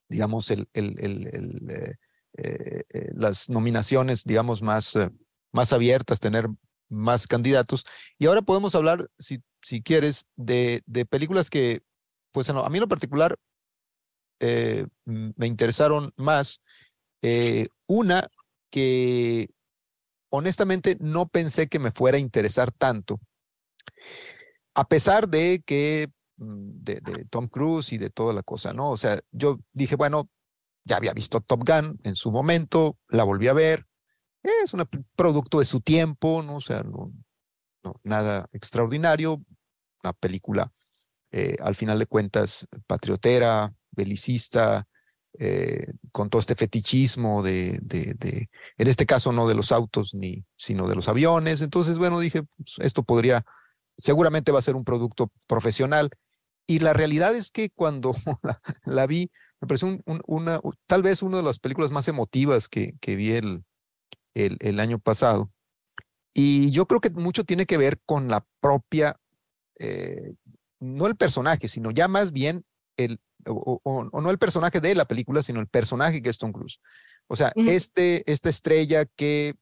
digamos, 0.09 0.51
el, 0.51 0.69
el, 0.73 0.99
el, 0.99 1.97
eh, 2.37 2.85
eh, 2.89 3.11
las 3.15 3.49
nominaciones, 3.51 4.25
digamos, 4.25 4.63
más, 4.63 4.99
más 5.53 5.73
abiertas, 5.73 6.21
tener 6.21 6.49
más 6.93 7.27
candidatos. 7.27 7.85
Y 8.19 8.27
ahora 8.27 8.43
podemos 8.43 8.75
hablar, 8.75 9.09
si, 9.19 9.43
si 9.63 9.83
quieres, 9.83 10.27
de, 10.37 10.83
de 10.87 11.07
películas 11.07 11.51
que, 11.51 11.83
pues 12.33 12.49
a 12.49 12.69
mí 12.69 12.79
en 12.79 12.83
lo 12.83 12.89
particular, 12.89 13.39
eh, 14.41 14.87
me 15.05 15.47
interesaron 15.47 16.13
más. 16.17 16.63
Eh, 17.23 17.69
una 17.87 18.27
que 18.71 19.49
honestamente 20.31 20.97
no 21.01 21.29
pensé 21.29 21.69
que 21.69 21.79
me 21.79 21.93
fuera 21.93 22.17
a 22.17 22.21
interesar 22.21 22.73
tanto, 22.73 23.21
a 24.75 24.89
pesar 24.89 25.29
de 25.29 25.63
que 25.65 26.09
mm, 26.39 26.83
de, 26.83 27.01
de, 27.01 27.25
Tom 27.27 27.47
Cruise 27.49 27.93
y 27.93 27.99
de 27.99 28.11
toda 28.11 28.33
la 28.33 28.43
cosa, 28.43 28.73
¿no? 28.73 28.91
O 28.91 28.97
sea, 28.97 29.21
yo 29.31 29.61
dije, 29.73 29.95
bueno, 29.97 30.29
ya 30.85 30.97
había 30.97 31.13
visto 31.13 31.41
Top 31.41 31.63
Gun 31.65 32.01
en 32.03 32.17
su 32.17 32.33
momento, 32.33 32.99
la 33.09 33.25
volví 33.25 33.49
a 33.49 33.53
ver, 33.53 33.87
es 34.43 34.75
un 34.75 34.87
producto 35.17 35.61
de 35.61 35.65
su 35.65 35.81
tiempo, 35.81 36.43
¿no? 36.43 36.57
O 36.57 36.61
sea, 36.61 36.83
no, 36.83 37.13
nada 38.03 38.49
extraordinario. 38.53 39.43
Una 40.03 40.13
película, 40.13 40.73
eh, 41.31 41.57
al 41.61 41.75
final 41.75 41.99
de 41.99 42.07
cuentas, 42.07 42.67
patriotera, 42.87 43.73
belicista, 43.93 44.87
eh, 45.39 45.93
con 46.11 46.29
todo 46.29 46.41
este 46.41 46.57
fetichismo 46.57 47.43
de, 47.43 47.79
de, 47.83 48.15
de, 48.19 48.51
en 48.77 48.89
este 48.89 49.07
caso 49.07 49.33
no 49.33 49.49
de 49.49 49.55
los 49.55 49.73
autos, 49.73 50.13
ni, 50.13 50.45
sino 50.57 50.89
de 50.89 50.95
los 50.95 51.09
aviones. 51.09 51.61
Entonces, 51.61 51.99
bueno, 51.99 52.21
dije, 52.21 52.43
pues, 52.43 52.75
esto 52.79 53.03
podría, 53.05 53.45
seguramente 53.97 54.53
va 54.53 54.59
a 54.59 54.63
ser 54.63 54.77
un 54.77 54.85
producto 54.85 55.31
profesional. 55.47 56.11
Y 56.67 56.81
la 56.81 56.93
realidad 56.93 57.35
es 57.35 57.51
que 57.51 57.71
cuando 57.71 58.15
la, 58.85 59.07
vi, 59.07 59.31
me 59.61 59.69
pareció 59.69 59.99
una, 60.27 60.61
tal 60.87 61.03
vez 61.03 61.23
una 61.23 61.39
de 61.39 61.45
las 61.45 61.61
películas 61.61 61.91
más 61.91 62.09
emotivas 62.09 62.69
que, 62.69 62.95
que 63.01 63.17
vi 63.17 63.33
el, 63.33 63.65
el, 64.35 64.81
año 64.81 64.99
pasado. 64.99 65.53
Y 66.33 66.71
yo 66.71 66.87
creo 66.87 67.01
que 67.01 67.11
mucho 67.11 67.45
tiene 67.45 67.67
que 67.67 67.77
ver 67.77 68.01
con 68.07 68.29
la 68.29 68.47
propia, 68.61 69.21
eh, 69.79 70.35
no 70.81 71.07
el 71.07 71.17
personaje, 71.17 71.69
sino 71.69 71.91
ya 71.91 72.09
más 72.09 72.33
bien 72.33 72.65
el, 72.97 73.21
o, 73.47 74.09
no 74.13 74.31
el 74.31 74.39
personaje 74.39 74.81
de 74.81 74.95
la 74.95 75.05
película, 75.05 75.43
sino 75.43 75.61
el 75.61 75.69
personaje 75.69 76.23
que 76.23 76.31
es 76.31 76.39
Tom 76.39 76.53
Cruise. 76.53 76.81
O 77.27 77.37
sea, 77.37 77.53
este, 77.55 78.31
esta 78.31 78.49
estrella 78.49 79.05
que 79.05 79.55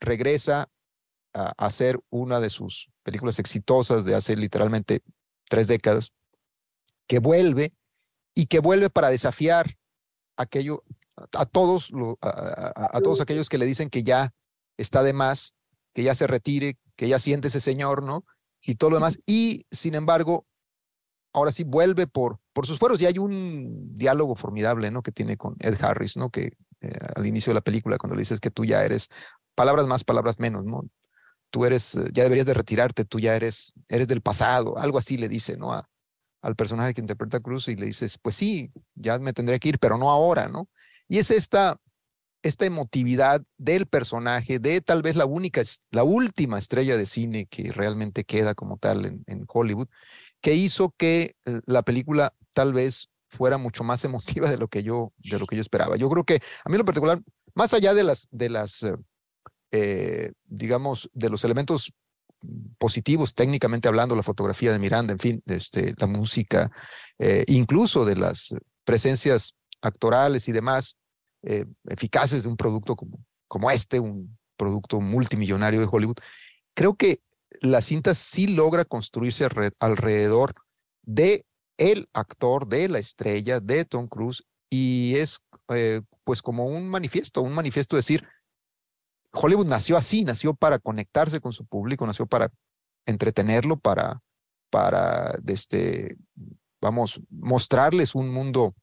regresa 0.00 0.68
a 1.34 1.52
hacer 1.56 1.98
una 2.10 2.40
de 2.40 2.50
sus 2.50 2.90
películas 3.02 3.38
exitosas 3.38 4.04
de 4.04 4.14
hace 4.14 4.36
literalmente 4.36 5.02
tres 5.48 5.66
décadas, 5.66 6.12
que 7.06 7.18
vuelve 7.18 7.74
y 8.34 8.46
que 8.46 8.60
vuelve 8.60 8.90
para 8.90 9.10
desafiar 9.10 9.76
aquello 10.36 10.84
a, 11.32 11.46
todos, 11.46 11.90
a, 12.20 13.00
todos 13.02 13.20
aquellos 13.20 13.48
que 13.48 13.58
le 13.58 13.66
dicen 13.66 13.90
que 13.90 14.02
ya 14.02 14.32
está 14.76 15.02
de 15.02 15.12
más, 15.12 15.54
que 15.94 16.02
ya 16.02 16.14
se 16.14 16.26
retire, 16.26 16.78
que 16.96 17.08
ya 17.08 17.18
siente 17.18 17.48
ese 17.48 17.60
señor, 17.60 18.02
¿no? 18.02 18.24
Y 18.62 18.76
todo 18.76 18.90
lo 18.90 18.96
demás. 18.96 19.18
Y 19.26 19.66
sin 19.70 19.94
embargo, 19.94 20.46
ahora 21.32 21.52
sí 21.52 21.64
vuelve 21.64 22.06
por, 22.06 22.38
por 22.52 22.66
sus 22.66 22.78
fueros. 22.78 23.00
Y 23.00 23.06
hay 23.06 23.18
un 23.18 23.94
diálogo 23.94 24.34
formidable, 24.34 24.90
¿no? 24.90 25.02
Que 25.02 25.12
tiene 25.12 25.36
con 25.36 25.56
Ed 25.60 25.76
Harris, 25.82 26.16
¿no? 26.16 26.30
Que 26.30 26.52
eh, 26.80 26.92
al 27.14 27.26
inicio 27.26 27.50
de 27.50 27.56
la 27.56 27.60
película, 27.60 27.98
cuando 27.98 28.16
le 28.16 28.22
dices 28.22 28.40
que 28.40 28.50
tú 28.50 28.64
ya 28.64 28.84
eres 28.84 29.08
palabras 29.54 29.86
más, 29.86 30.04
palabras 30.04 30.38
menos, 30.38 30.64
¿no? 30.64 30.84
Tú 31.50 31.66
eres, 31.66 31.94
eh, 31.94 32.04
ya 32.12 32.22
deberías 32.22 32.46
de 32.46 32.54
retirarte, 32.54 33.04
tú 33.04 33.20
ya 33.20 33.36
eres, 33.36 33.72
eres 33.88 34.08
del 34.08 34.22
pasado, 34.22 34.78
algo 34.78 34.98
así 34.98 35.18
le 35.18 35.28
dice, 35.28 35.56
¿no? 35.56 35.72
A, 35.72 35.88
al 36.42 36.56
personaje 36.56 36.92
que 36.92 37.00
interpreta 37.00 37.40
Cruz 37.40 37.68
y 37.68 37.76
le 37.76 37.86
dices, 37.86 38.18
pues 38.18 38.34
sí, 38.34 38.72
ya 38.94 39.18
me 39.18 39.32
tendré 39.32 39.60
que 39.60 39.70
ir, 39.70 39.78
pero 39.78 39.96
no 39.96 40.10
ahora, 40.10 40.48
¿no? 40.48 40.68
Y 41.08 41.18
es 41.18 41.30
esta, 41.30 41.80
esta 42.42 42.66
emotividad 42.66 43.42
del 43.56 43.86
personaje, 43.86 44.58
de 44.58 44.80
tal 44.80 45.02
vez 45.02 45.16
la 45.16 45.26
única, 45.26 45.62
la 45.90 46.04
última 46.04 46.58
estrella 46.58 46.96
de 46.96 47.06
cine 47.06 47.46
que 47.46 47.70
realmente 47.72 48.24
queda 48.24 48.54
como 48.54 48.76
tal 48.78 49.04
en, 49.04 49.24
en 49.26 49.44
Hollywood, 49.46 49.88
que 50.40 50.54
hizo 50.54 50.94
que 50.98 51.36
eh, 51.46 51.60
la 51.66 51.82
película 51.82 52.34
tal 52.52 52.74
vez 52.74 53.08
fuera 53.30 53.56
mucho 53.56 53.84
más 53.84 54.04
emotiva 54.04 54.50
de 54.50 54.58
lo 54.58 54.68
que 54.68 54.82
yo, 54.82 55.12
de 55.18 55.38
lo 55.38 55.46
que 55.46 55.56
yo 55.56 55.62
esperaba. 55.62 55.96
Yo 55.96 56.10
creo 56.10 56.24
que 56.24 56.42
a 56.64 56.68
mí 56.68 56.74
en 56.74 56.78
lo 56.78 56.84
particular, 56.84 57.20
más 57.54 57.72
allá 57.72 57.94
de 57.94 58.04
las, 58.04 58.28
de 58.30 58.50
las 58.50 58.82
eh, 58.82 58.96
eh, 59.70 60.32
digamos, 60.44 61.08
de 61.14 61.30
los 61.30 61.44
elementos 61.44 61.92
positivos 62.76 63.34
técnicamente 63.34 63.86
hablando, 63.88 64.16
la 64.16 64.24
fotografía 64.24 64.72
de 64.72 64.80
Miranda, 64.80 65.12
en 65.12 65.20
fin, 65.20 65.42
este, 65.46 65.94
la 65.96 66.08
música, 66.08 66.72
incluso 67.46 68.04
de 68.04 68.16
las 68.16 68.52
presencias 68.82 69.54
actorales 69.82 70.48
y 70.48 70.52
demás 70.52 70.96
eficaces 71.88 72.44
de 72.44 72.48
un 72.48 72.56
producto 72.56 72.94
como, 72.94 73.18
como 73.48 73.70
este, 73.70 73.98
un 73.98 74.38
producto 74.56 75.00
multimillonario 75.00 75.80
de 75.80 75.88
Hollywood, 75.90 76.18
creo 76.74 76.94
que 76.94 77.20
la 77.60 77.80
cinta 77.80 78.14
sí 78.14 78.46
logra 78.46 78.84
construirse 78.84 79.46
alrededor 79.80 80.54
de 81.02 81.44
el 81.78 82.08
actor, 82.12 82.68
de 82.68 82.88
la 82.88 82.98
estrella, 82.98 83.60
de 83.60 83.84
Tom 83.84 84.06
Cruise, 84.06 84.44
y 84.70 85.16
es 85.16 85.40
eh, 85.68 86.00
pues 86.24 86.42
como 86.42 86.66
un 86.66 86.88
manifiesto, 86.88 87.42
un 87.42 87.54
manifiesto 87.54 87.96
de 87.96 87.98
decir, 87.98 88.26
Hollywood 89.32 89.66
nació 89.66 89.96
así, 89.96 90.24
nació 90.24 90.54
para 90.54 90.78
conectarse 90.78 91.40
con 91.40 91.52
su 91.52 91.66
público, 91.66 92.06
nació 92.06 92.26
para 92.26 92.50
entretenerlo, 93.06 93.78
para, 93.78 94.20
para 94.70 95.38
este, 95.46 96.16
vamos, 96.80 97.20
mostrarles 97.30 98.14
un 98.14 98.30
mundo 98.30 98.74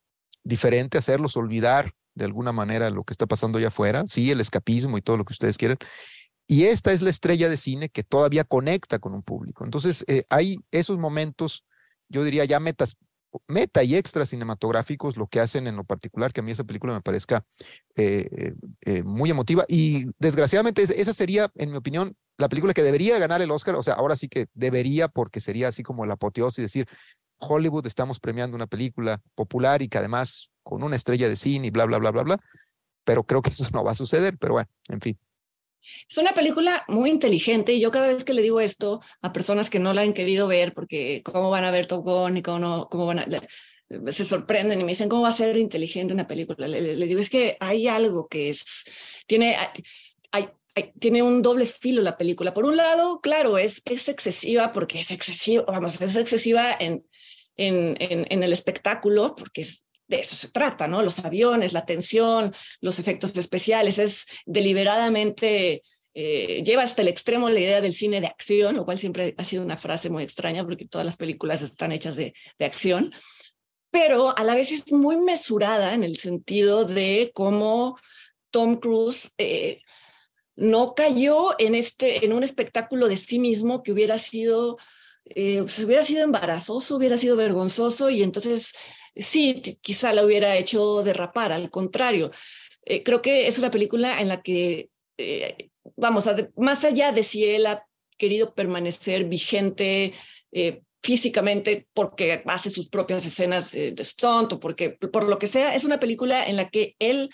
diferente, 0.50 0.98
hacerlos 0.98 1.38
olvidar 1.38 1.94
de 2.16 2.26
alguna 2.26 2.52
manera 2.52 2.90
lo 2.90 3.04
que 3.04 3.14
está 3.14 3.26
pasando 3.26 3.58
allá 3.58 3.70
afuera, 3.70 4.04
sí, 4.08 4.32
el 4.32 4.42
escapismo 4.42 4.98
y 4.98 5.02
todo 5.02 5.16
lo 5.16 5.24
que 5.24 5.34
ustedes 5.34 5.58
quieran, 5.58 5.78
y 6.52 6.66
esta 6.66 6.92
es 6.92 7.04
la 7.04 7.12
estrella 7.12 7.48
de 7.48 7.58
cine 7.58 7.90
que 7.90 8.04
todavía 8.04 8.44
conecta 8.44 8.98
con 8.98 9.14
un 9.14 9.22
público. 9.22 9.64
Entonces, 9.64 10.04
eh, 10.08 10.24
hay 10.32 10.58
esos 10.72 10.98
momentos, 10.98 11.64
yo 12.10 12.24
diría 12.24 12.44
ya 12.44 12.60
metas, 12.60 12.98
meta 13.48 13.84
y 13.84 13.96
extra 13.96 14.26
cinematográficos, 14.26 15.16
lo 15.16 15.28
que 15.28 15.40
hacen 15.40 15.68
en 15.68 15.76
lo 15.76 15.84
particular, 15.84 16.34
que 16.34 16.40
a 16.40 16.44
mí 16.44 16.52
esa 16.52 16.64
película 16.64 16.92
me 16.94 17.02
parezca 17.02 17.46
eh, 17.96 18.54
eh, 18.82 19.04
muy 19.04 19.30
emotiva. 19.30 19.64
Y 19.68 20.06
desgraciadamente, 20.18 20.82
esa 20.82 21.14
sería, 21.14 21.52
en 21.54 21.70
mi 21.70 21.78
opinión, 21.78 22.16
la 22.40 22.50
película 22.50 22.74
que 22.74 22.82
debería 22.82 23.20
ganar 23.20 23.44
el 23.44 23.52
Oscar. 23.52 23.76
O 23.76 23.84
sea, 23.84 23.94
ahora 23.94 24.16
sí 24.16 24.28
que 24.28 24.48
debería, 24.56 25.08
porque 25.08 25.42
sería 25.42 25.68
así 25.68 25.84
como 25.84 26.08
la 26.08 26.16
apoteosis, 26.16 26.64
decir, 26.64 26.88
Hollywood 27.40 27.88
estamos 27.88 28.20
premiando 28.20 28.56
una 28.56 28.68
película 28.68 29.22
popular 29.36 29.82
y 29.82 29.88
que 29.88 29.98
además 29.98 30.52
con 30.64 30.84
una 30.84 30.96
estrella 30.96 31.28
de 31.28 31.36
cine 31.36 31.68
y 31.68 31.72
bla, 31.72 31.86
bla, 31.86 31.98
bla, 31.98 32.12
bla, 32.12 32.24
bla. 32.24 32.40
Pero 33.04 33.24
creo 33.24 33.42
que 33.42 33.50
eso 33.52 33.68
no 33.74 33.84
va 33.84 33.92
a 33.92 33.96
suceder. 33.96 34.38
Pero 34.38 34.54
bueno, 34.54 34.70
en 34.90 35.02
fin. 35.02 35.20
Es 36.08 36.18
una 36.18 36.34
película 36.34 36.84
muy 36.88 37.10
inteligente 37.10 37.74
y 37.74 37.80
yo 37.80 37.90
cada 37.92 38.08
vez 38.08 38.24
que 38.24 38.34
le 38.34 38.42
digo 38.42 38.60
esto 38.60 39.02
a 39.22 39.34
personas 39.34 39.70
que 39.70 39.80
no 39.80 39.94
la 39.94 40.02
han 40.02 40.14
querido 40.14 40.48
ver, 40.48 40.74
porque 40.74 41.24
cómo 41.24 41.50
van 41.50 41.64
a 41.64 41.72
ver 41.72 41.86
Top 41.86 42.04
Gun 42.04 42.38
y 42.38 42.42
cómo, 42.42 42.60
no, 42.60 42.90
cómo 42.90 43.06
van 43.06 43.20
a... 43.20 43.26
se 44.12 44.26
sorprenden 44.26 44.82
y 44.82 44.84
me 44.84 44.92
dicen, 44.92 45.10
¿cómo 45.10 45.24
va 45.24 45.30
a 45.30 45.34
ser 45.34 45.58
inteligente 45.58 46.14
una 46.14 46.28
película? 46.28 46.68
Le, 46.68 46.96
digo, 46.96 47.20
es 47.20 47.30
que 47.30 47.58
hay 47.60 47.88
algo 47.88 48.28
que 48.28 48.50
es... 48.50 48.84
Tiene, 49.26 49.56
hay, 50.32 50.50
tiene 51.00 51.22
un 51.22 51.42
doble 51.42 51.66
filo 51.66 52.02
la 52.02 52.18
película. 52.18 52.54
Por 52.54 52.66
un 52.66 52.78
lado, 52.78 53.20
claro, 53.22 53.58
es, 53.58 53.82
es 53.86 54.08
excesiva 54.10 54.72
porque 54.72 55.00
es 55.00 55.12
excesiva, 55.12 55.64
vamos, 55.68 56.00
es 56.02 56.16
excesiva 56.16 56.72
en, 56.80 57.06
en, 57.58 57.96
en, 58.00 58.26
en 58.30 58.44
el 58.44 58.54
espectáculo, 58.54 59.36
porque 59.36 59.62
es 59.62 59.86
de 60.10 60.20
eso 60.20 60.36
se 60.36 60.50
trata, 60.50 60.88
¿no? 60.88 61.04
Los 61.04 61.20
aviones, 61.20 61.72
la 61.72 61.86
tensión, 61.86 62.54
los 62.82 63.00
efectos 63.00 63.38
especiales, 63.38 64.00
es 64.00 64.26
deliberadamente, 64.46 65.84
eh, 66.16 66.64
lleva 66.66 66.84
hasta 66.84 67.04
el 67.04 67.08
extremo 67.08 67.48
la 67.50 67.60
idea 67.60 67.80
del 67.80 67.94
cine 67.94 68.20
de 68.20 68.28
acción, 68.28 68.76
lo 68.76 68.86
cual 68.86 68.98
siempre 68.98 69.36
ha 69.38 69.46
sido 69.46 69.64
una 69.64 69.78
frase 69.78 70.10
muy 70.10 70.24
extraña 70.24 70.64
porque 70.64 70.88
todas 70.88 71.06
las 71.06 71.16
películas 71.16 71.62
están 71.62 71.92
hechas 71.92 72.16
de, 72.16 72.34
de 72.58 72.66
acción, 72.66 73.14
pero 73.92 74.36
a 74.36 74.44
la 74.44 74.56
vez 74.56 74.72
es 74.72 74.92
muy 74.92 75.18
mesurada 75.18 75.94
en 75.94 76.04
el 76.04 76.18
sentido 76.18 76.86
de 76.86 77.32
cómo 77.34 77.98
Tom 78.50 78.78
Cruise 78.78 79.32
eh, 79.38 79.82
no 80.60 80.94
cayó 80.94 81.56
en, 81.58 81.74
este, 81.74 82.26
en 82.26 82.34
un 82.34 82.44
espectáculo 82.44 83.08
de 83.08 83.18
sí 83.18 83.40
mismo 83.40 83.82
que 83.82 83.92
hubiera 83.92 84.20
sido... 84.20 84.78
Eh, 85.36 85.60
pues, 85.62 85.80
hubiera 85.84 86.02
sido 86.02 86.24
embarazoso, 86.24 86.96
hubiera 86.96 87.16
sido 87.16 87.36
vergonzoso 87.36 88.10
y 88.10 88.24
entonces 88.24 88.74
sí, 89.16 89.62
quizá 89.82 90.12
la 90.12 90.26
hubiera 90.26 90.58
hecho 90.58 91.04
derrapar, 91.04 91.52
al 91.52 91.70
contrario. 91.70 92.32
Eh, 92.84 93.04
creo 93.04 93.22
que 93.22 93.48
es 93.48 93.60
una 93.60 93.72
película 93.72 94.20
en 94.20 94.28
la 94.28 94.42
que, 94.42 94.90
eh, 95.18 95.70
vamos, 95.96 96.28
más 96.56 96.84
allá 96.84 97.12
de 97.12 97.24
si 97.24 97.46
él 97.46 97.66
ha 97.68 97.86
querido 98.18 98.54
permanecer 98.54 99.26
vigente 99.26 100.14
eh, 100.52 100.82
físicamente 101.02 101.88
porque 101.94 102.42
hace 102.46 102.70
sus 102.70 102.90
propias 102.90 103.26
escenas 103.26 103.72
de 103.72 104.04
stunt 104.04 104.54
o 104.54 104.60
porque, 104.60 104.90
por 104.90 105.30
lo 105.30 105.40
que 105.40 105.48
sea, 105.48 105.74
es 105.74 105.86
una 105.86 106.00
película 106.00 106.46
en 106.46 106.58
la 106.58 106.70
que 106.70 106.96
él 107.00 107.30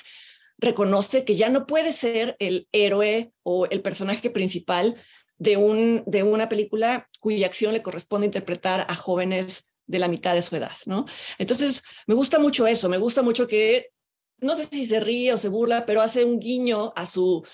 reconoce 0.57 1.25
que 1.25 1.35
ya 1.35 1.49
no 1.49 1.65
puede 1.65 1.91
ser 1.91 2.35
el 2.39 2.67
héroe 2.71 3.31
o 3.43 3.65
el 3.65 3.81
personaje 3.81 4.29
principal 4.29 4.95
de, 5.37 5.57
un, 5.57 6.03
de 6.05 6.23
una 6.23 6.49
película 6.49 7.09
cuya 7.19 7.47
acción 7.47 7.73
le 7.73 7.81
corresponde 7.81 8.25
interpretar 8.25 8.85
a 8.89 8.95
jóvenes 8.95 9.69
de 9.87 9.99
la 9.99 10.07
mitad 10.07 10.33
de 10.33 10.41
su 10.41 10.55
edad, 10.55 10.71
¿no? 10.85 11.05
Entonces, 11.37 11.83
me 12.07 12.15
gusta 12.15 12.39
mucho 12.39 12.65
eso, 12.67 12.89
me 12.89 12.97
gusta 12.97 13.21
mucho 13.21 13.47
que, 13.47 13.89
no 14.39 14.55
sé 14.55 14.67
si 14.71 14.85
se 14.85 14.99
ríe 14.99 15.33
o 15.33 15.37
se 15.37 15.49
burla, 15.49 15.85
pero 15.85 16.01
hace 16.01 16.25
un 16.25 16.39
guiño 16.39 16.93
a 16.95 17.05
su, 17.05 17.45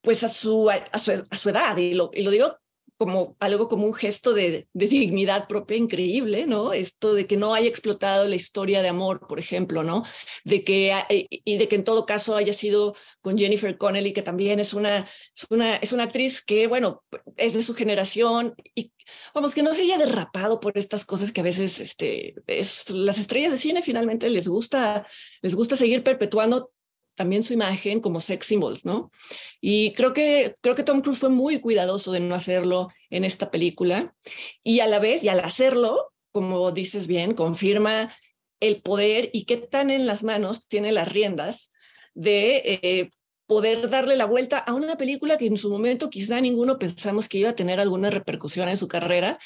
pues 0.00 0.24
a 0.24 0.28
su, 0.28 0.70
a 0.70 0.98
su, 0.98 1.24
a 1.30 1.36
su 1.36 1.48
edad, 1.50 1.76
y 1.76 1.94
lo, 1.94 2.10
y 2.14 2.22
lo 2.22 2.30
digo 2.30 2.56
como 2.96 3.36
algo 3.40 3.68
como 3.68 3.86
un 3.86 3.94
gesto 3.94 4.32
de, 4.32 4.68
dignidad 4.72 5.48
propia 5.48 5.76
increíble, 5.76 6.46
¿no? 6.46 6.72
Esto 6.72 7.14
de 7.14 7.26
que 7.26 7.36
no 7.36 7.54
haya 7.54 7.68
explotado 7.68 8.26
la 8.26 8.34
historia 8.34 8.82
de 8.82 8.88
amor, 8.88 9.26
por 9.26 9.38
ejemplo, 9.38 9.82
¿no? 9.82 10.04
De 10.44 10.64
que, 10.64 10.94
y 11.10 11.58
de 11.58 11.68
que 11.68 11.76
en 11.76 11.84
todo 11.84 12.06
caso 12.06 12.36
haya 12.36 12.52
sido 12.52 12.94
con 13.20 13.36
Jennifer 13.38 13.76
Connelly, 13.76 14.12
que 14.12 14.22
también 14.22 14.60
es 14.60 14.74
una, 14.74 14.98
es 14.98 15.46
una, 15.50 15.76
es 15.76 15.92
una 15.92 16.04
actriz 16.04 16.42
que, 16.42 16.66
bueno, 16.66 17.02
es 17.36 17.54
de 17.54 17.62
su 17.62 17.74
generación 17.74 18.54
y 18.74 18.92
vamos, 19.34 19.54
que 19.54 19.62
no 19.62 19.72
se 19.72 19.82
haya 19.82 19.98
derrapado 19.98 20.60
por 20.60 20.76
estas 20.76 21.04
cosas 21.04 21.32
que 21.32 21.40
a 21.40 21.44
veces 21.44 21.80
este, 21.80 22.34
es, 22.46 22.90
las 22.90 23.18
estrellas 23.18 23.52
de 23.52 23.58
cine 23.58 23.82
finalmente 23.82 24.30
les 24.30 24.48
gusta, 24.48 25.06
les 25.42 25.54
gusta 25.54 25.76
seguir 25.76 26.02
perpetuando 26.02 26.72
también 27.16 27.42
su 27.42 27.52
imagen 27.52 28.00
como 28.00 28.20
sex 28.20 28.46
symbols, 28.46 28.84
¿no? 28.84 29.10
Y 29.60 29.92
creo 29.94 30.12
que, 30.12 30.54
creo 30.60 30.76
que 30.76 30.84
Tom 30.84 31.00
Cruise 31.00 31.18
fue 31.18 31.30
muy 31.30 31.60
cuidadoso 31.60 32.12
de 32.12 32.20
no 32.20 32.34
hacerlo 32.34 32.90
en 33.10 33.24
esta 33.24 33.50
película 33.50 34.14
y 34.62 34.80
a 34.80 34.86
la 34.86 35.00
vez, 35.00 35.24
y 35.24 35.28
al 35.28 35.40
hacerlo, 35.40 36.12
como 36.30 36.70
dices 36.70 37.06
bien, 37.08 37.34
confirma 37.34 38.14
el 38.60 38.80
poder 38.82 39.30
y 39.32 39.44
qué 39.44 39.56
tan 39.56 39.90
en 39.90 40.06
las 40.06 40.22
manos 40.22 40.68
tiene 40.68 40.92
las 40.92 41.08
riendas 41.08 41.72
de 42.14 42.80
eh, 42.82 43.10
poder 43.46 43.88
darle 43.88 44.16
la 44.16 44.24
vuelta 44.24 44.58
a 44.58 44.74
una 44.74 44.96
película 44.96 45.36
que 45.36 45.46
en 45.46 45.58
su 45.58 45.70
momento 45.70 46.10
quizá 46.10 46.40
ninguno 46.40 46.78
pensamos 46.78 47.28
que 47.28 47.38
iba 47.38 47.50
a 47.50 47.54
tener 47.54 47.80
alguna 47.80 48.10
repercusión 48.10 48.68
en 48.68 48.76
su 48.76 48.88
carrera. 48.88 49.38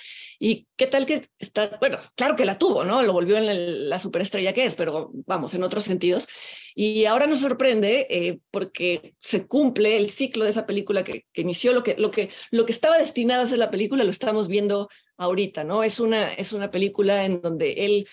Y 0.43 0.67
qué 0.77 0.87
tal 0.87 1.05
que 1.05 1.21
está, 1.39 1.77
bueno, 1.81 1.99
claro 2.17 2.35
que 2.35 2.47
la 2.47 2.57
tuvo, 2.57 2.83
¿no? 2.83 3.03
Lo 3.03 3.13
volvió 3.13 3.37
en 3.37 3.91
la 3.91 3.99
superestrella 3.99 4.55
que 4.55 4.65
es, 4.65 4.75
pero 4.75 5.11
vamos, 5.27 5.53
en 5.53 5.63
otros 5.63 5.85
sentidos. 5.85 6.27
Y 6.75 7.05
ahora 7.05 7.27
nos 7.27 7.41
sorprende 7.41 8.07
eh, 8.09 8.39
porque 8.51 9.15
se 9.21 9.47
cumple 9.47 9.99
el 9.99 10.09
ciclo 10.09 10.45
de 10.45 10.51
esa 10.51 10.65
película 10.65 11.05
que, 11.05 11.27
que, 11.35 11.43
inició, 11.43 11.75
lo 11.75 11.83
que, 11.83 11.97
lo, 11.99 12.11
que, 12.11 12.31
lo 12.51 12.65
que 12.65 12.73
estaba 12.73 12.97
destinado 12.97 13.43
a 13.43 13.47
ser 13.47 13.59
la 13.59 13.71
película 13.71 14.03
lo 14.03 14.11
estamos 14.11 14.49
viendo 14.49 14.89
ahorita, 15.19 15.63
¿no? 15.65 15.85
Es 15.85 16.01
una, 16.01 16.33
es 16.33 16.55
una 16.55 16.71
película 16.71 17.27
en 17.27 17.43
donde 17.43 17.73
él 17.85 18.09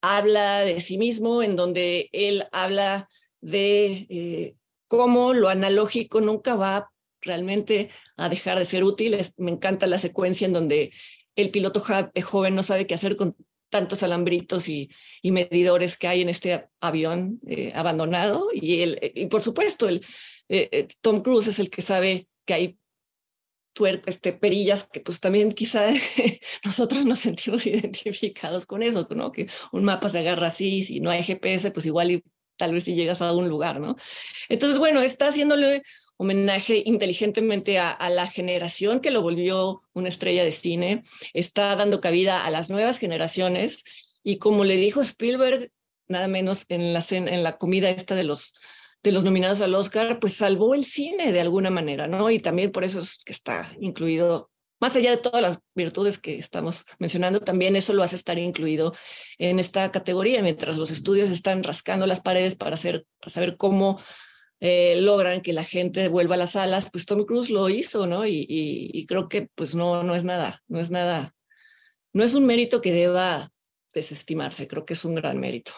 habla 0.00 0.60
de 0.60 0.80
sí 0.80 0.98
mismo, 0.98 1.42
en 1.42 1.56
donde 1.56 2.08
él 2.12 2.44
habla 2.52 3.08
de... 3.40 4.06
Eh, 4.08 4.56
cómo 4.88 5.34
lo 5.34 5.48
analógico 5.48 6.20
nunca 6.20 6.54
va 6.54 6.92
realmente 7.20 7.90
a 8.16 8.28
dejar 8.28 8.58
de 8.58 8.64
ser 8.64 8.84
útil. 8.84 9.16
me 9.36 9.50
encanta 9.50 9.86
la 9.86 9.98
secuencia 9.98 10.46
en 10.46 10.52
donde 10.52 10.92
el 11.36 11.50
piloto 11.50 11.80
joven 11.80 12.54
no 12.54 12.62
sabe 12.62 12.86
qué 12.86 12.94
hacer 12.94 13.16
con 13.16 13.36
tantos 13.70 14.02
alambritos 14.02 14.68
y, 14.68 14.90
medidores 15.22 15.96
que 15.96 16.08
hay 16.08 16.22
en 16.22 16.28
este 16.28 16.68
avión 16.80 17.40
eh, 17.46 17.72
abandonado. 17.74 18.48
Y, 18.52 18.82
el, 18.82 19.12
y 19.14 19.26
por 19.26 19.42
supuesto, 19.42 19.88
el, 19.88 20.04
eh, 20.48 20.88
Tom 21.00 21.22
Cruise 21.22 21.48
es 21.48 21.58
el 21.58 21.70
que 21.70 21.82
sabe 21.82 22.28
que 22.44 22.54
hay 22.54 22.78
este, 24.06 24.32
perillas 24.32 24.88
que 24.90 25.00
pues 25.00 25.20
también 25.20 25.52
quizá 25.52 25.90
nosotros 26.64 27.04
nos 27.04 27.18
sentimos 27.18 27.66
identificados 27.66 28.66
con 28.66 28.82
eso, 28.82 29.06
¿no? 29.14 29.32
Que 29.32 29.48
un 29.72 29.84
mapa 29.84 30.08
se 30.08 30.20
agarra 30.20 30.46
así, 30.46 30.84
si 30.84 31.00
no 31.00 31.10
hay 31.10 31.22
GPS, 31.22 31.70
pues 31.70 31.86
igual 31.86 32.10
y 32.12 32.24
tal 32.56 32.72
vez 32.72 32.84
si 32.84 32.94
llegas 32.94 33.20
a 33.20 33.28
algún 33.28 33.48
lugar, 33.48 33.80
¿no? 33.80 33.96
Entonces, 34.48 34.78
bueno, 34.78 35.00
está 35.02 35.28
haciéndole 35.28 35.82
homenaje 36.16 36.82
inteligentemente 36.84 37.78
a, 37.78 37.96
la 38.10 38.26
generación 38.26 39.00
que 39.00 39.10
lo 39.10 39.22
volvió 39.22 39.82
una 39.92 40.08
estrella 40.08 40.44
de 40.44 40.52
cine, 40.52 41.02
está 41.34 41.76
dando 41.76 42.00
cabida 42.00 42.44
a 42.44 42.50
las 42.50 42.70
nuevas 42.70 42.98
generaciones 42.98 43.84
y 44.22 44.38
como 44.38 44.64
le 44.64 44.76
dijo 44.76 45.00
Spielberg, 45.00 45.70
nada 46.08 46.28
menos 46.28 46.64
en 46.68 46.92
la, 46.92 47.04
en 47.10 47.42
la 47.42 47.58
comida 47.58 47.90
esta 47.90 48.14
de 48.14 48.24
los 48.24 48.54
de 49.06 49.12
los 49.12 49.24
nominados 49.24 49.60
al 49.60 49.74
Oscar, 49.74 50.18
pues 50.18 50.34
salvó 50.34 50.74
el 50.74 50.84
cine 50.84 51.32
de 51.32 51.40
alguna 51.40 51.70
manera, 51.70 52.08
¿no? 52.08 52.28
Y 52.30 52.40
también 52.40 52.72
por 52.72 52.82
eso 52.82 53.00
es 53.00 53.20
que 53.24 53.32
está 53.32 53.72
incluido, 53.80 54.50
más 54.80 54.96
allá 54.96 55.10
de 55.10 55.16
todas 55.16 55.40
las 55.40 55.60
virtudes 55.76 56.18
que 56.18 56.38
estamos 56.38 56.86
mencionando, 56.98 57.38
también 57.40 57.76
eso 57.76 57.92
lo 57.92 58.02
hace 58.02 58.16
estar 58.16 58.36
incluido 58.36 58.94
en 59.38 59.60
esta 59.60 59.92
categoría, 59.92 60.42
mientras 60.42 60.76
los 60.76 60.90
estudios 60.90 61.30
están 61.30 61.62
rascando 61.62 62.04
las 62.06 62.20
paredes 62.20 62.56
para, 62.56 62.74
hacer, 62.74 63.06
para 63.20 63.30
saber 63.30 63.56
cómo 63.56 64.00
eh, 64.60 65.00
logran 65.02 65.42
que 65.42 65.52
la 65.52 65.64
gente 65.64 66.08
vuelva 66.08 66.34
a 66.34 66.38
las 66.38 66.52
salas, 66.52 66.88
pues 66.90 67.04
Tom 67.04 67.26
Cruise 67.26 67.50
lo 67.50 67.68
hizo, 67.68 68.06
¿no? 68.06 68.26
Y, 68.26 69.04
creo 69.06 69.28
que 69.28 69.50
pues 69.54 69.74
no, 69.74 70.02
no 70.02 70.14
es 70.14 70.24
nada, 70.24 70.62
no 70.66 70.80
es 70.80 70.90
nada, 70.90 71.34
no 72.14 72.24
es 72.24 72.34
un 72.34 72.46
mérito 72.46 72.80
que 72.80 72.92
deba 72.92 73.50
desestimarse, 73.92 74.66
creo 74.66 74.86
que 74.86 74.94
es 74.94 75.04
un 75.04 75.14
gran 75.14 75.38
mérito. 75.38 75.72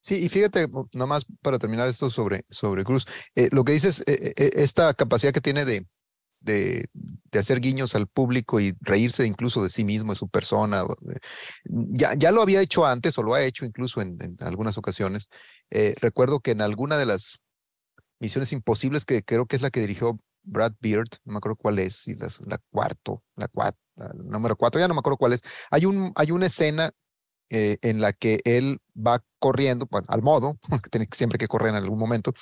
Sí, 0.00 0.24
y 0.24 0.28
fíjate, 0.28 0.66
nomás 0.94 1.24
para 1.40 1.60
terminar 1.60 1.88
esto 1.88 2.10
sobre, 2.10 2.44
sobre 2.50 2.82
Cruz, 2.82 3.06
eh, 3.36 3.48
lo 3.52 3.62
que 3.62 3.72
dices, 3.72 4.02
eh, 4.08 4.32
esta 4.36 4.92
capacidad 4.94 5.32
que 5.32 5.40
tiene 5.40 5.64
de, 5.64 5.86
de, 6.40 6.88
hacer 7.38 7.60
guiños 7.60 7.94
al 7.94 8.08
público 8.08 8.58
y 8.58 8.74
reírse 8.80 9.24
incluso 9.24 9.62
de 9.62 9.70
sí 9.70 9.84
mismo, 9.84 10.12
de 10.12 10.18
su 10.18 10.28
persona, 10.28 10.84
ya, 11.64 12.14
ya 12.14 12.32
lo 12.32 12.42
había 12.42 12.60
hecho 12.60 12.84
antes 12.84 13.16
o 13.16 13.22
lo 13.22 13.34
ha 13.34 13.44
hecho 13.44 13.64
incluso 13.64 14.00
en 14.00 14.36
algunas 14.40 14.76
ocasiones. 14.76 15.28
recuerdo 16.00 16.40
que 16.40 16.50
en 16.50 16.62
alguna 16.62 16.98
de 16.98 17.06
las 17.06 17.38
misiones 18.22 18.52
imposibles, 18.52 19.04
que 19.04 19.24
creo 19.24 19.46
que 19.46 19.56
es 19.56 19.62
la 19.62 19.70
que 19.70 19.80
dirigió 19.80 20.16
Brad 20.44 20.74
Beard, 20.80 21.08
no 21.24 21.32
me 21.32 21.38
acuerdo 21.38 21.56
cuál 21.56 21.80
es, 21.80 22.06
y 22.06 22.14
las, 22.14 22.40
la 22.46 22.58
cuarto, 22.70 23.24
la 23.34 23.48
cuatro, 23.48 23.80
número 24.14 24.56
cuatro, 24.56 24.80
ya 24.80 24.86
no 24.86 24.94
me 24.94 25.00
acuerdo 25.00 25.16
cuál 25.16 25.32
es. 25.32 25.42
Hay, 25.72 25.86
un, 25.86 26.12
hay 26.14 26.30
una 26.30 26.46
escena 26.46 26.92
eh, 27.50 27.78
en 27.82 28.00
la 28.00 28.12
que 28.12 28.38
él 28.44 28.78
va 28.96 29.24
corriendo, 29.40 29.86
bueno, 29.90 30.06
al 30.08 30.22
modo, 30.22 30.56
tiene 30.92 31.08
siempre 31.12 31.36
que 31.36 31.48
correr 31.48 31.70
en 31.70 31.74
algún 31.74 31.98
momento, 31.98 32.32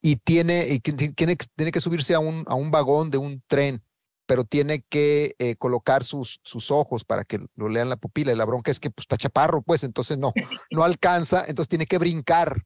y 0.00 0.16
tiene, 0.16 0.66
y 0.68 0.80
tiene, 0.80 1.36
tiene 1.54 1.70
que 1.70 1.80
subirse 1.82 2.14
a 2.14 2.18
un, 2.18 2.44
a 2.48 2.54
un 2.54 2.70
vagón 2.70 3.10
de 3.10 3.18
un 3.18 3.42
tren, 3.46 3.84
pero 4.24 4.44
tiene 4.44 4.82
que 4.88 5.34
eh, 5.38 5.56
colocar 5.56 6.02
sus, 6.02 6.40
sus 6.44 6.70
ojos 6.70 7.04
para 7.04 7.24
que 7.24 7.40
lo 7.56 7.68
lean 7.68 7.90
la 7.90 7.96
pupila. 7.96 8.32
Y 8.32 8.36
la 8.36 8.46
bronca 8.46 8.70
es 8.70 8.80
que 8.80 8.88
pues, 8.88 9.04
está 9.04 9.18
chaparro, 9.18 9.60
pues 9.60 9.82
entonces 9.84 10.16
no, 10.16 10.32
no 10.70 10.84
alcanza, 10.84 11.44
entonces 11.46 11.68
tiene 11.68 11.84
que 11.84 11.98
brincar, 11.98 12.62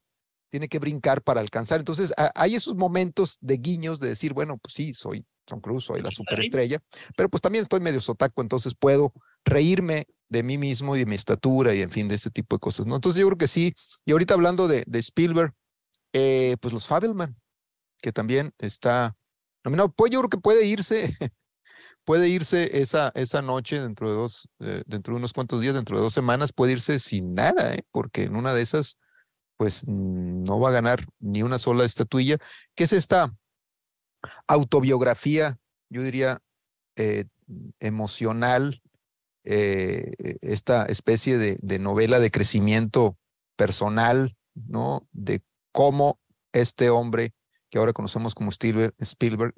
tiene 0.55 0.69
que 0.69 0.79
brincar 0.79 1.21
para 1.21 1.41
alcanzar. 1.41 1.81
Entonces 1.81 2.13
hay 2.37 2.55
esos 2.55 2.77
momentos 2.77 3.39
de 3.41 3.57
guiños 3.57 3.99
de 3.99 4.11
decir, 4.11 4.35
bueno, 4.35 4.57
pues 4.59 4.73
sí, 4.73 4.95
soy 4.95 5.27
Tom 5.47 5.61
Cruise, 5.61 5.83
soy 5.83 6.01
la 6.01 6.13
superestrella, 6.13 6.79
pero 7.17 7.29
pues 7.29 7.41
también 7.41 7.65
estoy 7.65 7.81
medio 7.81 8.01
sotaco, 8.01 8.41
entonces 8.41 8.73
puedo 8.79 9.13
reírme 9.45 10.07
de 10.29 10.45
mí 10.45 10.57
mismo 10.57 10.95
y 10.95 11.01
de 11.01 11.07
mi 11.07 11.17
estatura 11.17 11.75
y 11.75 11.83
en 11.83 11.91
fin, 11.91 12.07
de 12.07 12.15
este 12.15 12.31
tipo 12.31 12.55
de 12.55 12.61
cosas, 12.61 12.87
¿no? 12.87 12.95
Entonces 12.95 13.21
yo 13.21 13.27
creo 13.27 13.37
que 13.37 13.49
sí, 13.49 13.75
y 14.05 14.13
ahorita 14.13 14.35
hablando 14.35 14.69
de, 14.69 14.85
de 14.87 14.99
Spielberg, 15.01 15.53
eh, 16.13 16.57
pues 16.61 16.73
los 16.73 16.87
Fabelman, 16.87 17.35
que 18.01 18.13
también 18.13 18.55
está 18.59 19.17
nominado, 19.65 19.93
pues 19.93 20.13
yo 20.13 20.21
creo 20.21 20.31
que 20.31 20.39
puede 20.39 20.67
irse, 20.67 21.17
puede 22.05 22.29
irse 22.29 22.81
esa, 22.81 23.11
esa 23.17 23.43
noche 23.43 23.81
dentro 23.81 24.09
de 24.09 24.15
dos, 24.15 24.49
eh, 24.61 24.85
dentro 24.87 25.15
de 25.15 25.19
unos 25.19 25.33
cuantos 25.33 25.61
días, 25.61 25.75
dentro 25.75 25.97
de 25.97 26.05
dos 26.05 26.15
semanas, 26.15 26.53
puede 26.53 26.75
irse 26.75 27.01
sin 27.01 27.35
nada, 27.35 27.75
¿eh? 27.75 27.83
porque 27.91 28.23
en 28.23 28.37
una 28.37 28.55
de 28.55 28.63
esas, 28.63 28.99
pues 29.57 29.87
no 29.87 30.59
va 30.61 30.71
a 30.71 30.73
ganar 30.73 31.05
ni 31.21 31.43
una 31.43 31.59
sola 31.59 31.85
estatuilla, 31.85 32.39
que 32.75 32.85
es 32.85 32.93
esta 32.93 33.35
autobiografía, 34.47 35.59
yo 35.91 36.03
diría, 36.03 36.39
eh, 36.97 37.25
emocional, 37.81 38.83
eh, 39.45 40.13
esta 40.41 40.87
especie 40.87 41.37
de, 41.37 41.79
novela 41.79 42.19
de 42.19 42.31
crecimiento 42.31 43.19
personal, 43.57 44.37
¿no? 44.55 45.07
De 45.13 45.43
cómo 45.73 46.19
este 46.53 46.91
hombre, 46.91 47.35
que 47.71 47.79
ahora 47.79 47.93
conocemos 47.93 48.35
como 48.35 48.51
Spielberg, 48.51 48.95
Spielberg 48.99 49.55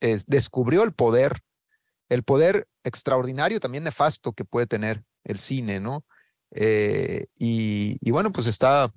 es, 0.00 0.24
descubrió 0.26 0.84
el 0.84 0.94
poder, 0.94 1.40
el 2.08 2.22
poder 2.22 2.66
extraordinario, 2.84 3.60
también 3.60 3.84
nefasto 3.84 4.32
que 4.32 4.44
puede 4.44 4.66
tener 4.66 5.04
el 5.24 5.38
cine, 5.38 5.80
¿no? 5.80 6.04
Eh, 6.52 7.26
y, 7.38 8.10
bueno, 8.10 8.32
pues 8.32 8.46
está, 8.46 8.92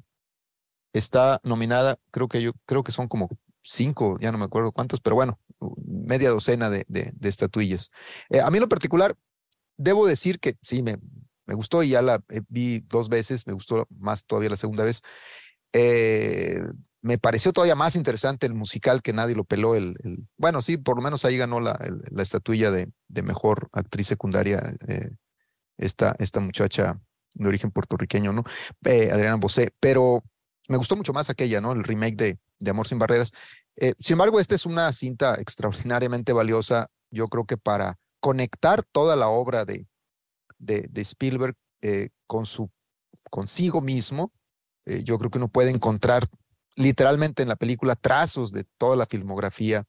está 0.93 1.39
nominada, 1.43 1.97
creo 2.11 2.27
que 2.27 2.41
yo, 2.41 2.53
creo 2.65 2.83
que 2.83 2.91
son 2.91 3.07
como 3.07 3.29
cinco, 3.63 4.17
ya 4.19 4.31
no 4.31 4.37
me 4.37 4.45
acuerdo 4.45 4.71
cuántos, 4.71 4.99
pero 5.01 5.15
bueno, 5.15 5.39
media 5.85 6.29
docena 6.29 6.69
de, 6.69 6.85
de, 6.87 7.13
estatuillas. 7.29 7.91
Eh, 8.29 8.41
a 8.41 8.49
mí 8.49 8.57
en 8.57 8.61
lo 8.61 8.69
particular, 8.69 9.15
debo 9.77 10.07
decir 10.07 10.39
que 10.39 10.57
sí, 10.61 10.81
me, 10.83 10.97
me 11.45 11.55
gustó 11.55 11.83
y 11.83 11.89
ya 11.89 12.01
la 12.01 12.23
eh, 12.29 12.41
vi 12.47 12.79
dos 12.79 13.09
veces, 13.09 13.45
me 13.47 13.53
gustó 13.53 13.87
más 13.89 14.25
todavía 14.25 14.49
la 14.49 14.57
segunda 14.57 14.83
vez. 14.83 15.01
Me 17.03 17.17
pareció 17.17 17.51
todavía 17.51 17.73
más 17.73 17.95
interesante 17.95 18.45
el 18.45 18.53
musical 18.53 19.01
que 19.01 19.11
nadie 19.11 19.33
lo 19.33 19.43
peló. 19.43 19.73
El, 19.73 19.95
bueno, 20.37 20.61
sí, 20.61 20.77
por 20.77 20.97
lo 20.97 21.01
menos 21.01 21.25
ahí 21.25 21.35
ganó 21.35 21.59
la, 21.59 21.79
la 22.11 22.21
estatuilla 22.21 22.69
de, 22.69 22.91
de, 23.07 23.21
mejor 23.23 23.69
actriz 23.71 24.05
secundaria 24.05 24.61
esta, 25.77 26.15
esta 26.19 26.39
muchacha 26.39 27.01
de 27.33 27.47
origen 27.47 27.71
puertorriqueño, 27.71 28.33
¿no? 28.33 28.43
Eh, 28.85 29.09
Adriana 29.11 29.35
Bosé, 29.37 29.73
pero 29.79 30.23
me 30.67 30.77
gustó 30.77 30.95
mucho 30.95 31.13
más 31.13 31.29
aquella, 31.29 31.61
¿no? 31.61 31.71
El 31.71 31.83
remake 31.83 32.15
de, 32.15 32.39
de 32.59 32.71
Amor 32.71 32.87
sin 32.87 32.99
Barreras. 32.99 33.31
Eh, 33.77 33.93
sin 33.99 34.15
embargo, 34.15 34.39
esta 34.39 34.55
es 34.55 34.65
una 34.65 34.91
cinta 34.93 35.35
extraordinariamente 35.35 36.33
valiosa, 36.33 36.87
yo 37.09 37.27
creo 37.27 37.45
que 37.45 37.57
para 37.57 37.97
conectar 38.19 38.83
toda 38.83 39.15
la 39.15 39.29
obra 39.29 39.65
de, 39.65 39.87
de, 40.59 40.87
de 40.89 41.01
Spielberg 41.01 41.55
eh, 41.81 42.09
con 42.27 42.45
su, 42.45 42.69
consigo 43.29 43.81
mismo. 43.81 44.31
Yo 44.83 45.19
creo 45.19 45.29
que 45.29 45.37
uno 45.37 45.47
puede 45.47 45.69
encontrar 45.69 46.25
literalmente 46.75 47.43
en 47.43 47.49
la 47.49 47.55
película 47.55 47.95
trazos 47.95 48.51
de 48.51 48.65
toda 48.77 48.95
la 48.95 49.05
filmografía 49.05 49.85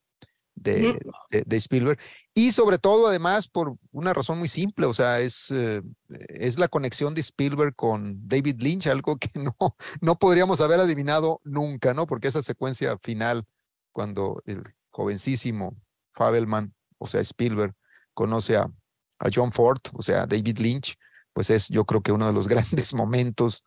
de, 0.55 0.99
de, 1.31 1.43
de, 1.47 1.57
Spielberg 1.57 1.99
y 2.35 2.53
sobre 2.53 2.79
todo 2.79 3.09
además 3.09 3.49
por 3.49 3.77
una 3.91 4.13
razón 4.13 4.39
muy 4.39 4.49
simple, 4.49 4.87
o 4.87 4.95
sea, 4.95 5.21
es, 5.21 5.51
eh, 5.51 5.83
es 6.29 6.59
la 6.59 6.69
conexión 6.69 7.15
de 7.15 7.21
Spielberg 7.21 7.75
con 7.75 8.29
David 8.29 8.61
Lynch, 8.61 8.87
algo 8.87 9.17
que 9.17 9.31
no, 9.35 9.57
no 10.01 10.19
podríamos 10.19 10.61
haber 10.61 10.81
adivinado 10.81 11.41
nunca, 11.45 11.95
¿no? 11.95 12.07
Porque 12.07 12.29
esa 12.29 12.43
secuencia 12.43 12.97
final, 12.99 13.45
cuando 13.93 14.43
el 14.47 14.63
jovencísimo 14.91 15.77
Fabelman, 16.15 16.75
o 16.99 17.07
sea, 17.07 17.21
Spielberg, 17.21 17.75
conoce 18.15 18.57
a, 18.57 18.71
a 19.19 19.29
John 19.33 19.53
Ford, 19.53 19.81
o 19.95 20.03
sea, 20.03 20.27
David 20.27 20.59
Lynch, 20.59 20.97
pues 21.33 21.51
es 21.51 21.69
yo 21.69 21.85
creo 21.85 22.03
que 22.03 22.13
uno 22.13 22.27
de 22.27 22.33
los 22.33 22.49
grandes 22.49 22.95
momentos 22.95 23.65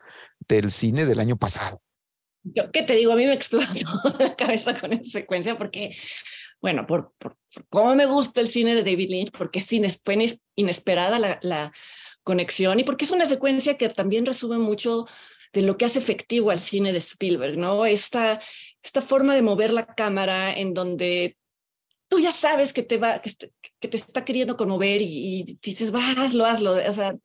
del 0.47 0.71
cine 0.71 1.05
del 1.05 1.19
año 1.19 1.37
pasado. 1.37 1.81
Yo, 2.43 2.71
¿Qué 2.71 2.83
te 2.83 2.93
digo? 2.93 3.13
A 3.13 3.15
mí 3.15 3.25
me 3.25 3.33
explotó 3.33 3.65
la 4.19 4.35
cabeza 4.35 4.79
con 4.79 4.93
esa 4.93 5.19
secuencia 5.19 5.57
porque, 5.57 5.95
bueno, 6.61 6.85
por, 6.87 7.13
por, 7.17 7.37
cómo 7.69 7.95
me 7.95 8.05
gusta 8.05 8.41
el 8.41 8.47
cine 8.47 8.75
de 8.75 8.83
David 8.83 9.09
Lynch, 9.09 9.31
porque 9.31 9.59
es 9.59 9.71
ines, 9.73 10.01
fue 10.03 10.17
inesperada 10.55 11.19
la, 11.19 11.39
la 11.41 11.71
conexión 12.23 12.79
y 12.79 12.83
porque 12.83 13.05
es 13.05 13.11
una 13.11 13.25
secuencia 13.25 13.77
que 13.77 13.89
también 13.89 14.25
resume 14.25 14.57
mucho 14.57 15.05
de 15.53 15.61
lo 15.61 15.77
que 15.77 15.85
hace 15.85 15.99
efectivo 15.99 16.51
al 16.51 16.59
cine 16.59 16.91
de 16.91 16.97
Spielberg, 16.97 17.57
¿no? 17.57 17.85
Esta, 17.85 18.41
esta 18.83 19.01
forma 19.01 19.35
de 19.35 19.41
mover 19.41 19.71
la 19.71 19.85
cámara 19.85 20.53
en 20.53 20.73
donde 20.73 21.37
tú 22.09 22.19
ya 22.19 22.31
sabes 22.31 22.73
que 22.73 22.83
te 22.83 22.97
va, 22.97 23.19
que, 23.19 23.31
te, 23.31 23.51
que 23.79 23.87
te 23.87 23.97
está 23.97 24.25
queriendo 24.25 24.57
conmover 24.57 25.01
y, 25.01 25.41
y, 25.41 25.59
dices, 25.61 25.93
va, 25.93 26.01
hazlo, 26.17 26.45
hazlo. 26.45 26.73
O 26.73 26.93
sea, 26.93 27.15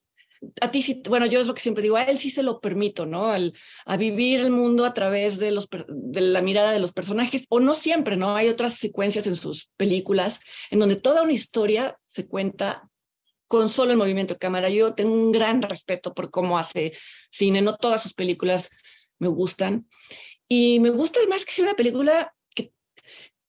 a 0.61 0.71
ti 0.71 0.83
sí, 0.83 1.03
bueno, 1.09 1.27
yo 1.27 1.41
es 1.41 1.47
lo 1.47 1.55
que 1.55 1.61
siempre 1.61 1.83
digo, 1.83 1.97
a 1.97 2.05
él 2.05 2.19
sí 2.19 2.31
se 2.31 2.43
lo 2.43 2.61
permito, 2.61 3.07
¿no? 3.07 3.31
Al, 3.31 3.53
a 3.85 3.97
vivir 3.97 4.41
el 4.41 4.51
mundo 4.51 4.85
a 4.85 4.95
través 4.95 5.39
de, 5.39 5.51
los, 5.51 5.69
de 5.89 6.21
la 6.21 6.43
mirada 6.43 6.73
de 6.73 6.79
los 6.79 6.93
personajes, 6.93 7.47
o 7.49 7.61
no 7.61 7.75
siempre, 7.75 8.17
¿no? 8.17 8.37
Hay 8.37 8.49
otras 8.49 8.75
secuencias 8.75 9.27
en 9.27 9.37
sus 9.37 9.71
películas 9.77 10.41
en 10.71 10.79
donde 10.79 10.97
toda 10.97 11.23
una 11.23 11.33
historia 11.33 11.95
se 12.07 12.27
cuenta 12.27 12.89
con 13.49 13.69
solo 13.69 13.93
el 13.93 13.99
movimiento 13.99 14.35
de 14.35 14.39
cámara. 14.39 14.69
Yo 14.69 14.95
tengo 14.95 15.13
un 15.13 15.33
gran 15.33 15.61
respeto 15.61 16.15
por 16.15 16.31
cómo 16.31 16.59
hace 16.59 16.93
cine, 17.31 17.63
no 17.63 17.77
todas 17.77 18.03
sus 18.03 18.15
películas 18.15 18.71
me 19.19 19.29
gustan. 19.29 19.89
Y 20.49 20.81
me 20.81 20.91
gusta 20.91 21.19
además 21.21 21.45
que 21.45 21.53
sea 21.53 21.65
una 21.65 21.75
película 21.75 22.35
que, 22.55 22.73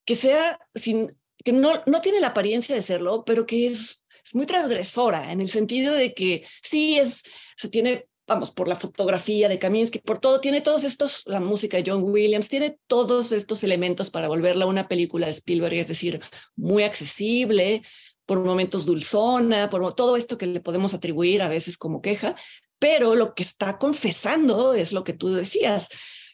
que 0.05 0.15
sea 0.15 0.59
sin, 0.75 1.15
que 1.43 1.53
no, 1.53 1.83
no 1.85 2.01
tiene 2.01 2.19
la 2.19 2.27
apariencia 2.27 2.75
de 2.75 2.81
serlo, 2.81 3.23
pero 3.25 3.45
que 3.45 3.67
es, 3.67 4.05
es 4.23 4.35
muy 4.35 4.45
transgresora 4.45 5.31
en 5.31 5.41
el 5.41 5.49
sentido 5.49 5.93
de 5.93 6.13
que 6.13 6.45
sí 6.61 6.97
es, 6.97 7.23
se 7.55 7.69
tiene 7.69 8.07
vamos, 8.27 8.51
por 8.51 8.69
la 8.69 8.77
fotografía 8.77 9.49
de 9.49 9.59
Kaminsky, 9.59 9.99
por 9.99 10.19
todo, 10.19 10.39
tiene 10.39 10.61
todos 10.61 10.85
estos, 10.85 11.23
la 11.25 11.41
música 11.41 11.75
de 11.75 11.83
John 11.85 12.03
Williams, 12.03 12.47
tiene 12.47 12.77
todos 12.87 13.33
estos 13.33 13.61
elementos 13.63 14.09
para 14.09 14.29
volverla 14.29 14.65
una 14.65 14.87
película 14.87 15.25
de 15.25 15.33
Spielberg, 15.33 15.73
es 15.73 15.87
decir, 15.87 16.21
muy 16.55 16.83
accesible, 16.83 17.81
por 18.25 18.39
momentos 18.39 18.85
dulzona, 18.85 19.69
por 19.69 19.93
todo 19.95 20.15
esto 20.15 20.37
que 20.37 20.47
le 20.47 20.61
podemos 20.61 20.93
atribuir 20.93 21.41
a 21.41 21.49
veces 21.49 21.77
como 21.77 22.01
queja, 22.01 22.35
pero 22.79 23.15
lo 23.15 23.33
que 23.33 23.43
está 23.43 23.77
confesando 23.77 24.73
es 24.73 24.93
lo 24.93 25.03
que 25.03 25.11
tú 25.11 25.33
decías. 25.33 25.89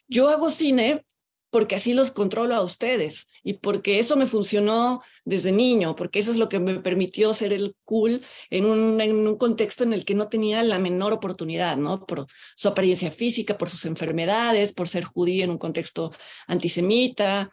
Yo 0.06 0.28
hago 0.28 0.50
cine 0.50 1.04
porque 1.50 1.76
así 1.76 1.94
los 1.94 2.10
controlo 2.10 2.54
a 2.54 2.62
ustedes 2.62 3.28
y 3.42 3.54
porque 3.54 3.98
eso 3.98 4.16
me 4.16 4.26
funcionó 4.26 5.02
desde 5.24 5.52
niño, 5.52 5.96
porque 5.96 6.18
eso 6.18 6.30
es 6.30 6.36
lo 6.36 6.48
que 6.48 6.58
me 6.58 6.80
permitió 6.80 7.32
ser 7.32 7.52
el 7.52 7.74
cool 7.84 8.22
en 8.50 8.66
un, 8.66 9.36
contexto 9.36 9.84
en 9.84 9.92
el 9.92 10.04
que 10.04 10.14
no 10.14 10.28
tenía 10.28 10.62
la 10.62 10.78
menor 10.78 11.12
oportunidad, 11.12 11.76
¿no? 11.76 12.04
Por 12.04 12.26
su 12.56 12.68
apariencia 12.68 13.10
física, 13.10 13.56
por 13.56 13.70
sus 13.70 13.84
enfermedades, 13.86 14.72
por 14.72 14.88
ser 14.88 15.04
judía 15.04 15.44
en 15.44 15.50
un 15.50 15.58
contexto 15.58 16.12
antisemita, 16.46 17.50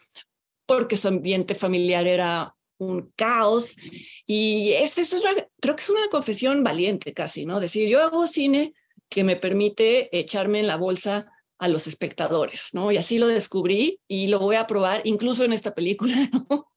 porque 0.65 0.97
su 0.97 1.07
ambiente 1.07 1.55
familiar 1.55 2.07
era 2.07 2.55
un 2.77 3.11
caos. 3.15 3.77
Y 4.25 4.71
es, 4.73 4.97
eso 4.97 5.17
es 5.17 5.23
creo 5.61 5.75
que 5.75 5.83
es 5.83 5.89
una 5.89 6.09
confesión 6.09 6.63
valiente 6.63 7.13
casi, 7.13 7.45
¿no? 7.45 7.59
Decir, 7.59 7.87
yo 7.87 8.01
hago 8.01 8.27
cine 8.27 8.73
que 9.09 9.23
me 9.23 9.35
permite 9.35 10.17
echarme 10.17 10.59
en 10.59 10.67
la 10.67 10.75
bolsa 10.75 11.31
a 11.57 11.67
los 11.67 11.87
espectadores, 11.87 12.69
¿no? 12.73 12.91
Y 12.91 12.97
así 12.97 13.17
lo 13.17 13.27
descubrí 13.27 13.99
y 14.07 14.27
lo 14.27 14.39
voy 14.39 14.55
a 14.57 14.67
probar 14.67 15.01
incluso 15.05 15.43
en 15.43 15.53
esta 15.53 15.73
película, 15.73 16.15
¿no? 16.49 16.71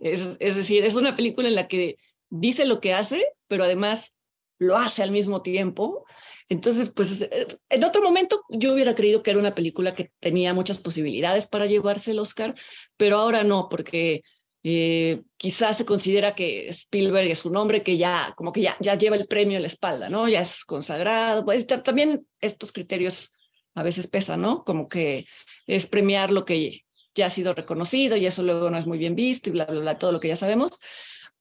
Es, 0.00 0.38
decir, 0.38 0.84
es 0.84 0.94
una 0.94 1.14
película 1.14 1.48
en 1.48 1.54
la 1.54 1.68
que 1.68 1.96
dice 2.28 2.64
lo 2.64 2.80
que 2.80 2.94
hace, 2.94 3.24
pero 3.48 3.64
además 3.64 4.16
lo 4.58 4.76
hace 4.76 5.02
al 5.02 5.10
mismo 5.10 5.42
tiempo. 5.42 6.04
Entonces, 6.48 6.90
pues 6.94 7.22
eh, 7.22 7.46
en 7.68 7.84
otro 7.84 8.02
momento 8.02 8.42
yo 8.48 8.72
hubiera 8.72 8.94
creído 8.94 9.22
que 9.22 9.30
era 9.30 9.40
una 9.40 9.54
película 9.54 9.94
que 9.94 10.12
tenía 10.20 10.54
muchas 10.54 10.78
posibilidades 10.78 11.46
para 11.46 11.66
llevarse 11.66 12.12
el 12.12 12.18
Oscar, 12.18 12.54
pero 12.96 13.18
ahora 13.18 13.42
no, 13.42 13.68
porque 13.68 14.22
eh, 14.62 15.22
quizás 15.36 15.78
se 15.78 15.86
considera 15.86 16.34
que 16.34 16.68
Spielberg 16.68 17.30
es 17.30 17.44
un 17.44 17.56
hombre 17.56 17.82
que 17.82 17.96
ya, 17.96 18.34
como 18.36 18.52
que 18.52 18.60
ya, 18.60 18.76
ya 18.80 18.94
lleva 18.94 19.16
el 19.16 19.26
premio 19.26 19.56
en 19.56 19.62
la 19.62 19.68
espalda, 19.68 20.08
¿no? 20.08 20.28
Ya 20.28 20.40
es 20.40 20.64
consagrado. 20.64 21.44
Pues 21.44 21.66
también 21.66 22.26
estos 22.40 22.72
criterios 22.72 23.39
a 23.74 23.82
veces 23.82 24.06
pesa, 24.06 24.36
¿no? 24.36 24.64
Como 24.64 24.88
que 24.88 25.26
es 25.66 25.86
premiar 25.86 26.30
lo 26.30 26.44
que 26.44 26.84
ya 27.14 27.26
ha 27.26 27.30
sido 27.30 27.54
reconocido 27.54 28.16
y 28.16 28.26
eso 28.26 28.42
luego 28.42 28.70
no 28.70 28.78
es 28.78 28.86
muy 28.86 28.98
bien 28.98 29.14
visto 29.14 29.48
y 29.48 29.52
bla, 29.52 29.64
bla, 29.66 29.80
bla, 29.80 29.98
todo 29.98 30.12
lo 30.12 30.20
que 30.20 30.28
ya 30.28 30.36
sabemos, 30.36 30.80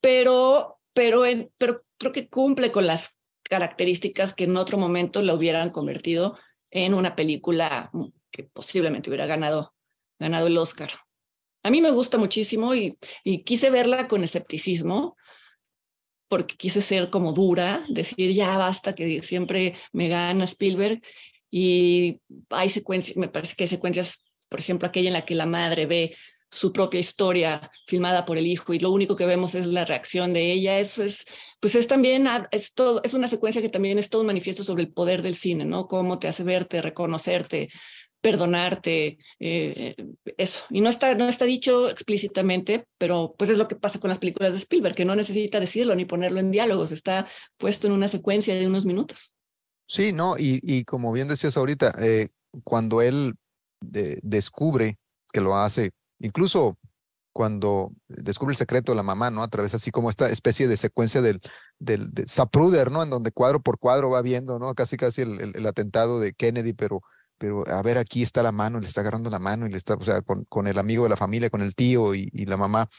pero, 0.02 0.80
pero, 0.94 1.24
pero 1.58 1.84
creo 1.98 2.12
que 2.12 2.30
cumple 2.30 2.72
con 2.72 2.88
las 2.88 3.20
características 3.44 4.34
que 4.34 4.46
en 4.46 4.58
otro 4.58 4.78
momento 4.78 5.22
lo 5.22 5.36
hubieran 5.36 5.72
convertido 5.72 6.38
en 6.72 6.94
una 6.94 7.16
película 7.16 7.92
que 8.32 8.44
posiblemente 8.44 9.10
hubiera 9.10 9.26
ganado, 9.26 9.74
ganado 10.20 10.48
el 10.48 10.58
Oscar. 10.58 10.92
A 11.64 11.72
mí 11.72 11.82
me 11.82 11.92
gusta 11.92 12.18
muchísimo 12.18 12.74
y, 12.76 12.98
y 13.24 13.44
quise 13.44 13.70
verla 13.70 14.08
con 14.08 14.24
escepticismo, 14.24 15.18
porque 16.30 16.56
quise 16.56 16.82
ser 16.82 17.10
como 17.10 17.34
dura, 17.34 17.84
decir 17.90 18.32
ya 18.32 18.58
basta 18.58 18.94
que 18.94 19.22
siempre 19.24 19.76
me 19.92 20.08
gana 20.08 20.44
Spielberg 20.44 21.02
y 21.52 22.20
hay 22.50 22.70
secuencias, 22.70 23.18
me 23.18 23.28
parece 23.28 23.56
que 23.56 23.64
hay 23.64 23.68
secuencias, 23.68 24.24
por 24.50 24.60
ejemplo, 24.60 24.88
aquella 24.88 25.10
en 25.10 25.14
la 25.14 25.26
que 25.26 25.36
la 25.36 25.46
madre 25.46 25.86
ve 25.86 26.16
su 26.52 26.74
propia 26.74 27.00
historia 27.00 27.62
filmada 27.88 28.26
por 28.26 28.38
el 28.38 28.48
hijo 28.48 28.74
y 28.74 28.80
lo 28.80 28.92
único 28.92 29.16
que 29.16 29.26
vemos 29.26 29.54
es 29.56 29.68
la 29.68 29.86
reacción 29.86 30.34
de 30.34 30.52
ella. 30.52 30.80
Eso 30.80 31.04
es, 31.04 31.26
pues 31.60 31.76
es 31.76 31.88
también, 31.88 32.28
es 32.52 32.74
todo, 32.74 33.02
es 33.04 33.14
una 33.14 33.28
secuencia 33.28 33.62
que 33.62 33.70
también 33.70 34.00
es 34.00 34.10
todo 34.10 34.22
un 34.22 34.28
manifiesto 34.28 34.64
sobre 34.64 34.84
el 34.84 34.92
poder 34.92 35.22
del 35.22 35.36
cine, 35.36 35.66
¿no? 35.66 35.88
Cómo 35.88 36.18
te 36.20 36.28
hace 36.28 36.44
verte, 36.44 36.82
reconocerte, 36.82 37.70
perdonarte, 38.22 39.18
eh, 39.40 39.96
eso. 40.38 40.66
Y 40.72 40.82
no 40.82 40.90
está, 40.90 41.16
no 41.16 41.28
está 41.28 41.46
dicho 41.46 41.90
explícitamente, 41.90 42.86
pero 42.98 43.36
pues 43.38 43.50
es 43.50 43.58
lo 43.58 43.68
que 43.68 43.76
pasa 43.76 44.00
con 44.00 44.10
las 44.10 44.20
películas 44.20 44.54
de 44.54 44.60
Spielberg, 44.60 44.96
que 44.96 45.06
no 45.06 45.16
necesita 45.16 45.60
decirlo 45.60 45.96
ni 45.96 46.06
ponerlo 46.06 46.40
en 46.40 46.52
diálogos, 46.52 46.92
está 46.92 47.28
puesto 47.58 47.88
en 47.88 47.94
una 47.94 48.08
secuencia 48.08 48.56
de 48.56 48.68
unos 48.68 48.86
minutos. 48.86 49.34
Sí, 49.90 50.14
no, 50.14 50.38
y, 50.38 50.60
y 50.62 50.84
como 50.86 51.12
bien 51.12 51.28
decías 51.28 51.58
ahorita, 51.58 51.94
eh, 52.00 52.30
cuando 52.64 53.02
él 53.02 53.36
descubre 53.82 55.00
que 55.34 55.42
lo 55.42 55.56
hace, 55.58 55.92
incluso 56.20 56.78
cuando 57.34 57.92
descubre 58.08 58.52
el 58.52 58.58
secreto 58.58 58.92
de 58.92 58.98
la 58.98 59.04
mamá, 59.04 59.32
¿no? 59.32 59.42
A 59.42 59.48
través 59.48 59.74
así 59.74 59.90
como 59.90 60.12
esta 60.12 60.30
especie 60.30 60.68
de 60.68 60.78
secuencia 60.78 61.24
del, 61.24 61.42
del 61.80 62.12
de 62.12 62.28
Zapruder, 62.28 62.92
¿no? 62.92 63.02
En 63.02 63.10
donde 63.10 63.32
cuadro 63.32 63.62
por 63.62 63.80
cuadro 63.80 64.12
va 64.12 64.22
viendo, 64.22 64.60
¿no? 64.60 64.76
Casi 64.76 64.96
casi 64.96 65.24
el, 65.24 65.56
el, 65.56 65.66
atentado 65.66 66.20
de 66.20 66.34
Kennedy, 66.34 66.74
pero, 66.74 67.02
pero 67.40 67.68
a 67.68 67.82
ver, 67.82 67.98
aquí 67.98 68.22
está 68.22 68.44
la 68.44 68.52
mano, 68.52 68.80
le 68.80 68.86
está 68.88 69.02
agarrando 69.02 69.32
la 69.32 69.40
mano 69.40 69.66
y 69.66 69.72
le 69.72 69.78
está, 69.78 69.96
o 69.96 70.02
sea, 70.04 70.22
con, 70.22 70.46
con 70.46 70.68
el 70.68 70.78
amigo 70.78 71.04
de 71.04 71.10
la 71.10 71.18
familia, 71.18 71.50
con 71.50 71.62
el 71.62 71.76
tío 71.76 72.14
y, 72.14 72.30
y 72.32 72.46
la 72.46 72.58
mamá. 72.58 72.90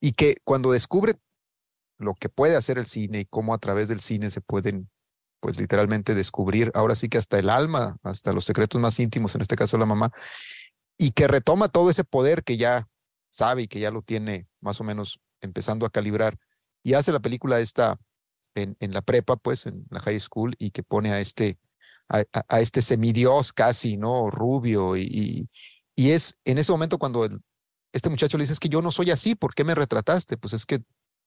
Y 0.00 0.12
que 0.12 0.36
cuando 0.44 0.70
descubre 0.70 1.16
lo 1.98 2.14
que 2.14 2.28
puede 2.28 2.54
hacer 2.54 2.78
el 2.78 2.86
cine 2.86 3.20
y 3.20 3.26
cómo 3.26 3.54
a 3.54 3.58
través 3.58 3.88
del 3.88 4.00
cine 4.00 4.30
se 4.30 4.40
pueden 4.40 4.88
pues 5.40 5.56
literalmente 5.58 6.14
descubrir 6.14 6.70
ahora 6.74 6.94
sí 6.94 7.08
que 7.08 7.18
hasta 7.18 7.38
el 7.38 7.50
alma, 7.50 7.96
hasta 8.02 8.32
los 8.32 8.44
secretos 8.44 8.80
más 8.80 8.98
íntimos, 8.98 9.34
en 9.34 9.42
este 9.42 9.56
caso 9.56 9.78
la 9.78 9.86
mamá, 9.86 10.10
y 10.96 11.12
que 11.12 11.28
retoma 11.28 11.68
todo 11.68 11.90
ese 11.90 12.04
poder 12.04 12.42
que 12.44 12.56
ya 12.56 12.88
sabe 13.30 13.62
y 13.62 13.68
que 13.68 13.80
ya 13.80 13.90
lo 13.90 14.02
tiene 14.02 14.48
más 14.60 14.80
o 14.80 14.84
menos 14.84 15.20
empezando 15.40 15.86
a 15.86 15.90
calibrar, 15.90 16.38
y 16.82 16.94
hace 16.94 17.12
la 17.12 17.20
película 17.20 17.60
esta 17.60 17.98
en, 18.54 18.76
en 18.80 18.92
la 18.92 19.02
prepa, 19.02 19.36
pues 19.36 19.66
en 19.66 19.86
la 19.90 20.00
high 20.00 20.20
school, 20.20 20.54
y 20.58 20.70
que 20.70 20.82
pone 20.82 21.12
a 21.12 21.20
este, 21.20 21.58
a, 22.08 22.60
este 22.60 22.82
semidios 22.82 23.52
casi, 23.52 23.96
¿no? 23.96 24.30
Rubio, 24.30 24.96
y, 24.96 25.48
y, 25.94 26.10
es 26.10 26.38
en 26.44 26.58
ese 26.58 26.72
momento 26.72 26.98
cuando 26.98 27.28
este 27.92 28.08
muchacho 28.08 28.38
le 28.38 28.42
dice, 28.42 28.54
es 28.54 28.60
que 28.60 28.68
yo 28.68 28.82
no 28.82 28.90
soy 28.90 29.10
así, 29.10 29.34
¿por 29.34 29.54
qué 29.54 29.64
me 29.64 29.74
retrataste? 29.74 30.36
Pues 30.36 30.54
es 30.54 30.66
que 30.66 30.80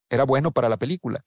era 0.09 0.25
bueno 0.25 0.51
para 0.51 0.69
la 0.69 0.77
película. 0.77 1.23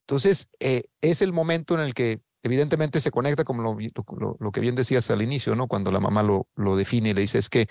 Entonces, 0.00 0.48
eh, 0.58 0.82
es 1.00 1.22
el 1.22 1.32
momento 1.32 1.74
en 1.74 1.80
el 1.80 1.94
que 1.94 2.20
evidentemente 2.42 3.00
se 3.00 3.10
conecta 3.10 3.44
como 3.44 3.62
lo, 3.62 3.76
lo, 4.18 4.36
lo, 4.38 4.52
que 4.52 4.60
bien 4.60 4.74
decías 4.74 5.10
al 5.10 5.22
inicio, 5.22 5.54
¿no? 5.54 5.68
Cuando 5.68 5.90
la 5.90 6.00
mamá 6.00 6.22
lo, 6.22 6.48
lo 6.56 6.76
define 6.76 7.10
y 7.10 7.14
le 7.14 7.20
dice, 7.20 7.38
es 7.38 7.48
que 7.48 7.68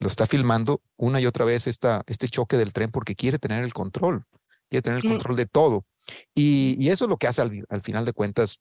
lo 0.00 0.08
está 0.08 0.26
filmando 0.26 0.82
una 0.96 1.20
y 1.20 1.26
otra 1.26 1.44
vez 1.44 1.66
esta, 1.66 2.02
este 2.06 2.28
choque 2.28 2.56
del 2.56 2.72
tren 2.72 2.90
porque 2.90 3.14
quiere 3.14 3.38
tener 3.38 3.64
el 3.64 3.72
control, 3.72 4.24
quiere 4.68 4.82
tener 4.82 5.04
el 5.04 5.10
control 5.10 5.36
de 5.36 5.46
todo. 5.46 5.86
Y, 6.34 6.76
y 6.78 6.90
eso 6.90 7.04
es 7.04 7.08
lo 7.08 7.16
que 7.16 7.28
hace 7.28 7.42
al, 7.42 7.64
al 7.68 7.82
final 7.82 8.04
de 8.04 8.12
cuentas 8.12 8.60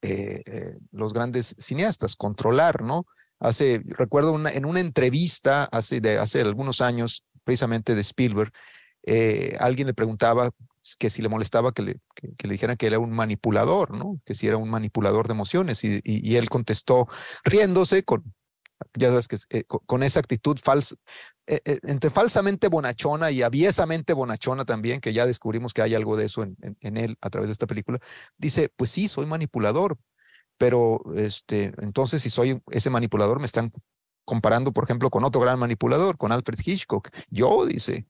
eh, 0.00 0.42
eh, 0.46 0.78
los 0.92 1.12
grandes 1.12 1.56
cineastas, 1.58 2.14
controlar, 2.14 2.82
¿no? 2.82 3.06
Hace, 3.40 3.82
recuerdo 3.84 4.32
una, 4.32 4.50
en 4.50 4.64
una 4.64 4.80
entrevista 4.80 5.64
hace, 5.64 6.00
de, 6.00 6.18
hace 6.18 6.40
algunos 6.40 6.80
años, 6.80 7.24
precisamente 7.42 7.96
de 7.96 8.00
Spielberg, 8.02 8.52
eh, 9.04 9.56
alguien 9.58 9.88
le 9.88 9.94
preguntaba 9.94 10.50
que 10.96 11.10
si 11.10 11.22
le 11.22 11.28
molestaba 11.28 11.72
que 11.72 11.82
le, 11.82 12.00
que, 12.14 12.34
que 12.34 12.46
le 12.46 12.52
dijeran 12.52 12.76
que 12.76 12.86
era 12.86 12.98
un 12.98 13.10
manipulador, 13.10 13.96
¿no? 13.96 14.20
Que 14.24 14.34
si 14.34 14.46
era 14.46 14.56
un 14.56 14.70
manipulador 14.70 15.26
de 15.26 15.34
emociones. 15.34 15.84
Y, 15.84 16.00
y, 16.04 16.36
él 16.36 16.48
contestó 16.48 17.08
riéndose 17.44 18.04
con, 18.04 18.34
ya 18.94 19.08
sabes 19.08 19.28
que 19.28 19.36
eh, 19.50 19.64
con, 19.64 20.02
esa 20.02 20.20
actitud 20.20 20.58
falsa, 20.62 20.96
eh, 21.46 21.60
eh, 21.64 21.78
entre 21.84 22.10
falsamente 22.10 22.68
bonachona 22.68 23.30
y 23.30 23.42
aviesamente 23.42 24.12
bonachona 24.12 24.64
también, 24.64 25.00
que 25.00 25.12
ya 25.12 25.26
descubrimos 25.26 25.74
que 25.74 25.82
hay 25.82 25.94
algo 25.94 26.16
de 26.16 26.26
eso 26.26 26.42
en, 26.42 26.56
en, 26.62 26.76
en, 26.80 26.96
él 26.96 27.18
a 27.20 27.30
través 27.30 27.48
de 27.48 27.52
esta 27.52 27.66
película, 27.66 27.98
dice, 28.36 28.70
pues 28.76 28.90
sí, 28.90 29.08
soy 29.08 29.26
manipulador, 29.26 29.98
pero 30.58 31.00
este, 31.14 31.72
entonces 31.78 32.22
si 32.22 32.30
soy 32.30 32.60
ese 32.70 32.90
manipulador, 32.90 33.40
me 33.40 33.46
están 33.46 33.72
comparando, 34.24 34.72
por 34.72 34.84
ejemplo, 34.84 35.08
con 35.08 35.24
otro 35.24 35.40
gran 35.40 35.58
manipulador, 35.58 36.18
con 36.18 36.32
Alfred 36.32 36.58
Hitchcock. 36.62 37.08
Yo, 37.30 37.64
dice, 37.64 38.06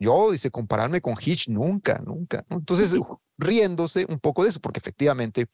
yo, 0.00 0.32
dice, 0.32 0.50
compararme 0.50 1.00
con 1.00 1.14
Hitch 1.20 1.48
nunca, 1.48 2.02
nunca. 2.04 2.44
¿no? 2.48 2.56
Entonces, 2.56 2.98
riéndose 3.36 4.06
un 4.08 4.18
poco 4.18 4.42
de 4.42 4.48
eso, 4.48 4.58
porque 4.58 4.80
efectivamente 4.80 5.46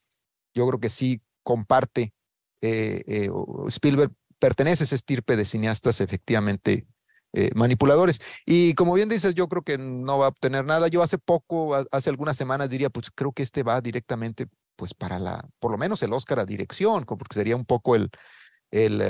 yo 0.54 0.66
creo 0.68 0.80
que 0.80 0.88
sí 0.88 1.20
comparte, 1.42 2.14
eh, 2.62 3.02
eh, 3.06 3.30
Spielberg 3.66 4.12
pertenece 4.38 4.84
a 4.84 4.86
ese 4.86 4.94
estirpe 4.94 5.36
de 5.36 5.44
cineastas 5.44 6.00
efectivamente 6.00 6.86
eh, 7.32 7.50
manipuladores. 7.54 8.20
Y 8.46 8.74
como 8.74 8.94
bien 8.94 9.08
dices, 9.08 9.34
yo 9.34 9.48
creo 9.48 9.62
que 9.62 9.78
no 9.78 10.18
va 10.18 10.26
a 10.26 10.30
obtener 10.30 10.64
nada. 10.64 10.88
Yo 10.88 11.02
hace 11.02 11.18
poco, 11.18 11.74
hace 11.90 12.10
algunas 12.10 12.36
semanas 12.36 12.70
diría, 12.70 12.88
pues 12.88 13.10
creo 13.10 13.32
que 13.32 13.42
este 13.42 13.64
va 13.64 13.80
directamente, 13.80 14.46
pues 14.76 14.94
para 14.94 15.18
la, 15.18 15.46
por 15.58 15.72
lo 15.72 15.78
menos 15.78 16.02
el 16.02 16.12
Oscar 16.12 16.38
a 16.38 16.46
dirección, 16.46 17.04
porque 17.04 17.34
sería 17.34 17.56
un 17.56 17.66
poco 17.66 17.96
el, 17.96 18.10
el 18.70 19.02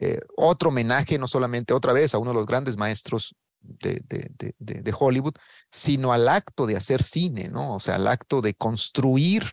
eh, 0.00 0.20
otro 0.36 0.70
homenaje, 0.70 1.16
no 1.16 1.28
solamente 1.28 1.72
otra 1.72 1.92
vez 1.92 2.12
a 2.12 2.18
uno 2.18 2.30
de 2.30 2.34
los 2.34 2.46
grandes 2.46 2.76
maestros 2.76 3.36
de, 3.62 4.02
de, 4.08 4.54
de, 4.58 4.94
Hollywood, 4.98 5.34
sino 5.70 6.12
al 6.12 6.28
acto 6.28 6.66
de 6.66 6.76
hacer 6.76 7.02
cine, 7.02 7.48
¿no? 7.48 7.74
O 7.74 7.80
sea, 7.80 7.96
al 7.96 8.06
acto 8.06 8.40
de 8.40 8.54
construir 8.54 9.52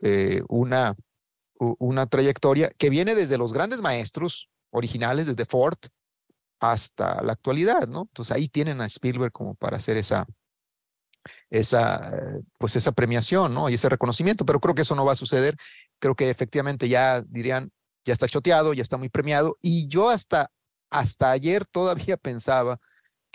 eh, 0.00 0.42
una, 0.48 0.94
una 1.58 2.06
trayectoria 2.06 2.70
que 2.76 2.90
viene 2.90 3.14
desde 3.14 3.38
los 3.38 3.52
grandes 3.52 3.80
maestros 3.80 4.48
originales, 4.70 5.26
desde 5.26 5.46
Ford 5.46 5.78
hasta 6.60 7.22
la 7.22 7.32
actualidad, 7.32 7.86
¿no? 7.86 8.02
Entonces 8.02 8.34
ahí 8.34 8.48
tienen 8.48 8.80
a 8.80 8.86
Spielberg 8.86 9.32
como 9.32 9.54
para 9.54 9.76
hacer 9.76 9.96
esa, 9.96 10.26
esa, 11.50 12.12
pues 12.58 12.76
esa 12.76 12.92
premiación, 12.92 13.54
¿no? 13.54 13.68
Y 13.68 13.74
ese 13.74 13.88
reconocimiento, 13.88 14.44
pero 14.44 14.60
creo 14.60 14.74
que 14.74 14.82
eso 14.82 14.94
no 14.94 15.04
va 15.04 15.12
a 15.12 15.16
suceder. 15.16 15.56
Creo 15.98 16.14
que 16.14 16.30
efectivamente 16.30 16.88
ya 16.88 17.22
dirían, 17.22 17.70
ya 18.04 18.12
está 18.12 18.28
choteado, 18.28 18.72
ya 18.72 18.82
está 18.82 18.96
muy 18.96 19.08
premiado. 19.08 19.58
Y 19.60 19.86
yo 19.88 20.08
hasta, 20.08 20.50
hasta 20.90 21.30
ayer 21.30 21.66
todavía 21.66 22.16
pensaba 22.22 22.78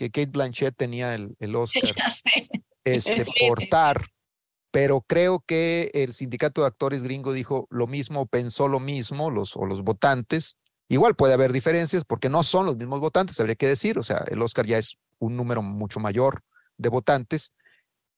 que 0.01 0.09
Kate 0.09 0.31
Blanchett 0.31 0.75
tenía 0.75 1.13
el, 1.13 1.35
el 1.39 1.55
Oscar 1.55 1.83
este, 2.83 3.23
por 3.47 3.67
Tar, 3.67 4.01
pero 4.71 5.01
creo 5.01 5.43
que 5.45 5.91
el 5.93 6.13
sindicato 6.13 6.61
de 6.61 6.67
actores 6.67 7.03
gringo 7.03 7.33
dijo 7.33 7.67
lo 7.69 7.85
mismo, 7.85 8.25
pensó 8.25 8.67
lo 8.67 8.79
mismo, 8.79 9.29
los, 9.29 9.55
o 9.55 9.65
los 9.67 9.83
votantes. 9.83 10.57
Igual 10.89 11.15
puede 11.15 11.35
haber 11.35 11.53
diferencias 11.53 12.03
porque 12.03 12.29
no 12.29 12.41
son 12.41 12.65
los 12.65 12.77
mismos 12.77 12.99
votantes, 12.99 13.39
habría 13.39 13.55
que 13.55 13.67
decir, 13.67 13.99
o 13.99 14.03
sea, 14.03 14.25
el 14.31 14.41
Oscar 14.41 14.65
ya 14.65 14.79
es 14.79 14.97
un 15.19 15.37
número 15.37 15.61
mucho 15.61 15.99
mayor 15.99 16.41
de 16.77 16.89
votantes, 16.89 17.53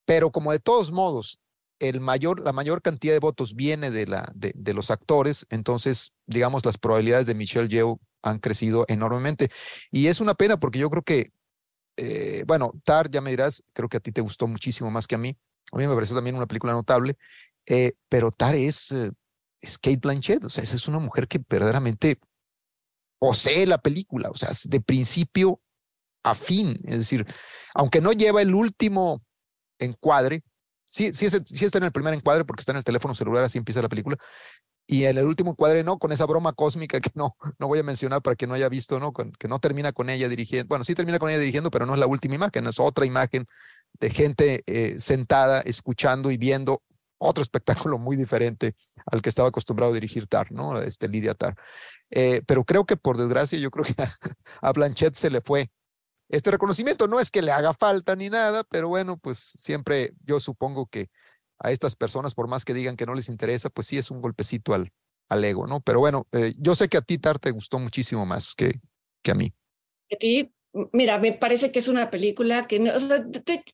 pero 0.06 0.32
como 0.32 0.54
de 0.54 0.60
todos 0.60 0.94
modos, 0.94 1.40
el 1.80 2.00
mayor, 2.00 2.40
la 2.40 2.54
mayor 2.54 2.82
cantidad 2.82 3.14
de 3.14 3.20
votos 3.20 3.56
viene 3.56 3.92
de, 3.92 4.08
la, 4.08 4.32
de, 4.34 4.54
de 4.56 4.74
los 4.74 4.90
actores, 4.90 5.46
entonces, 5.50 6.14
digamos, 6.28 6.66
las 6.66 6.78
probabilidades 6.78 7.28
de 7.28 7.36
Michelle 7.36 7.68
Yeoh 7.68 8.00
han 8.22 8.40
crecido 8.40 8.86
enormemente. 8.88 9.50
Y 9.92 10.08
es 10.08 10.22
una 10.22 10.34
pena 10.34 10.58
porque 10.58 10.80
yo 10.80 10.90
creo 10.90 11.04
que, 11.04 11.34
eh, 11.98 12.44
bueno, 12.48 12.74
Tar, 12.84 13.10
ya 13.10 13.22
me 13.22 13.30
dirás, 13.32 13.64
creo 13.74 13.90
que 13.90 13.98
a 13.98 14.00
ti 14.00 14.12
te 14.12 14.22
gustó 14.22 14.48
muchísimo 14.48 14.90
más 14.92 15.08
que 15.08 15.16
a 15.16 15.20
mí. 15.20 15.38
A 15.72 15.78
mí 15.78 15.88
me 15.88 15.94
pareció 15.94 16.16
también 16.16 16.36
una 16.36 16.48
película 16.48 16.74
notable, 16.74 17.18
eh, 17.66 17.94
pero 18.10 18.32
Tar 18.32 18.56
es, 18.56 18.92
eh, 18.92 19.12
es 19.60 19.78
Kate 19.78 20.00
Blanchett, 20.02 20.44
o 20.44 20.50
sea, 20.50 20.64
esa 20.64 20.76
es 20.76 20.88
una 20.88 21.00
mujer 21.00 21.28
que 21.28 21.40
verdaderamente 21.50 22.20
posee 23.20 23.66
la 23.66 23.78
película, 23.78 24.30
o 24.30 24.36
sea, 24.36 24.50
de 24.66 24.82
principio 24.82 25.62
a 26.24 26.36
fin, 26.36 26.80
es 26.86 26.98
decir, 26.98 27.26
aunque 27.74 28.02
no 28.02 28.12
lleva 28.12 28.42
el 28.42 28.54
último 28.54 29.24
encuadre, 29.80 30.44
sí, 30.90 31.14
sí, 31.14 31.30
sí 31.30 31.66
está 31.66 31.78
en 31.78 31.86
el 31.86 31.92
primer 31.92 32.14
encuadre 32.14 32.46
porque 32.46 32.62
está 32.62 32.72
en 32.72 32.80
el 32.80 32.84
teléfono 32.84 33.16
celular, 33.16 33.44
así 33.44 33.58
empieza 33.58 33.82
la 33.82 33.90
película, 33.90 34.18
y 34.86 35.06
en 35.06 35.18
el 35.18 35.26
último 35.26 35.52
encuadre, 35.52 35.84
¿no? 35.84 35.98
Con 35.98 36.12
esa 36.12 36.26
broma 36.26 36.54
cósmica 36.54 37.00
que 37.00 37.12
no, 37.16 37.38
no 37.58 37.68
voy 37.68 37.80
a 37.80 37.84
mencionar 37.84 38.22
para 38.22 38.36
que 38.36 38.48
no 38.48 38.54
haya 38.54 38.70
visto, 38.70 39.00
¿no? 39.00 39.14
que 39.14 39.48
no 39.48 39.60
termina 39.60 39.92
con 39.94 40.10
ella 40.10 40.28
dirigiendo. 40.28 40.68
Bueno, 40.68 40.84
sí 40.84 40.96
termina 40.96 41.20
con 41.20 41.30
ella 41.30 41.40
dirigiendo, 41.40 41.72
pero 41.72 41.86
no 41.86 41.94
es 41.94 42.00
la 42.00 42.08
última 42.08 42.36
imagen, 42.36 42.68
es 42.68 42.80
otra 42.80 43.06
imagen 43.06 43.48
de 44.00 44.10
gente 44.10 44.64
eh, 44.66 45.00
sentada, 45.00 45.62
escuchando 45.62 46.32
y 46.32 46.38
viendo 46.38 46.82
otro 47.18 47.42
espectáculo 47.42 47.98
muy 47.98 48.16
diferente 48.16 48.76
al 49.06 49.22
que 49.22 49.30
estaba 49.30 49.50
acostumbrado 49.50 49.92
a 49.92 49.96
dirigir 49.96 50.28
Tar, 50.28 50.52
¿no? 50.52 50.78
Este 50.80 51.08
Lidia 51.08 51.34
Tar. 51.34 51.56
Eh, 52.10 52.42
pero 52.46 52.66
creo 52.66 52.86
que 52.86 52.98
por 52.98 53.18
desgracia, 53.18 53.58
yo 53.58 53.72
creo 53.72 53.86
que 53.86 53.96
a, 54.62 54.72
Blanchett 54.74 55.16
se 55.16 55.30
le 55.30 55.42
fue 55.42 55.72
este 56.28 56.52
reconocimiento. 56.52 57.08
No 57.08 57.20
es 57.20 57.32
que 57.32 57.42
le 57.42 57.52
haga 57.52 57.74
falta 57.74 58.16
ni 58.16 58.30
nada, 58.30 58.64
pero 58.66 58.90
bueno, 58.90 59.18
pues 59.18 59.54
siempre 59.58 60.14
yo 60.26 60.40
supongo 60.40 60.88
que 60.88 61.10
a 61.64 61.72
estas 61.72 61.96
personas, 61.96 62.36
por 62.36 62.48
más 62.48 62.66
que 62.66 62.76
digan 62.76 62.96
que 62.96 63.08
no 63.08 63.16
les 63.16 63.30
interesa, 63.30 63.70
pues 63.70 63.88
sí 63.88 63.98
es 63.98 64.12
un 64.12 64.22
golpecito 64.22 64.76
al, 64.76 64.92
al 65.30 65.44
ego, 65.44 65.66
¿no? 65.66 65.82
Pero 65.82 66.00
bueno, 66.00 66.28
eh, 66.32 66.54
yo 66.60 66.76
sé 66.76 66.90
que 66.90 66.98
a 66.98 67.02
ti, 67.02 67.18
Tar, 67.18 67.40
te 67.40 67.52
gustó 67.52 67.80
muchísimo 67.80 68.26
más 68.26 68.54
que, 68.54 68.80
que 69.24 69.32
a 69.32 69.36
mí. 69.36 69.52
A 70.12 70.16
ti, 70.18 70.54
Mira, 70.92 71.20
me 71.20 71.34
parece 71.34 71.72
que 71.72 71.78
es 71.78 71.88
una 71.88 72.10
película 72.10 72.64
que 72.64 72.80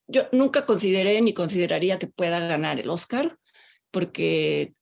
yo 0.06 0.22
nunca 0.32 0.66
consideré 0.66 1.20
ni 1.22 1.32
consideraría 1.32 1.98
que 1.98 2.08
pueda 2.08 2.40
ganar 2.40 2.78
el 2.78 2.90
Oscar, 2.90 3.38
porque 3.90 4.74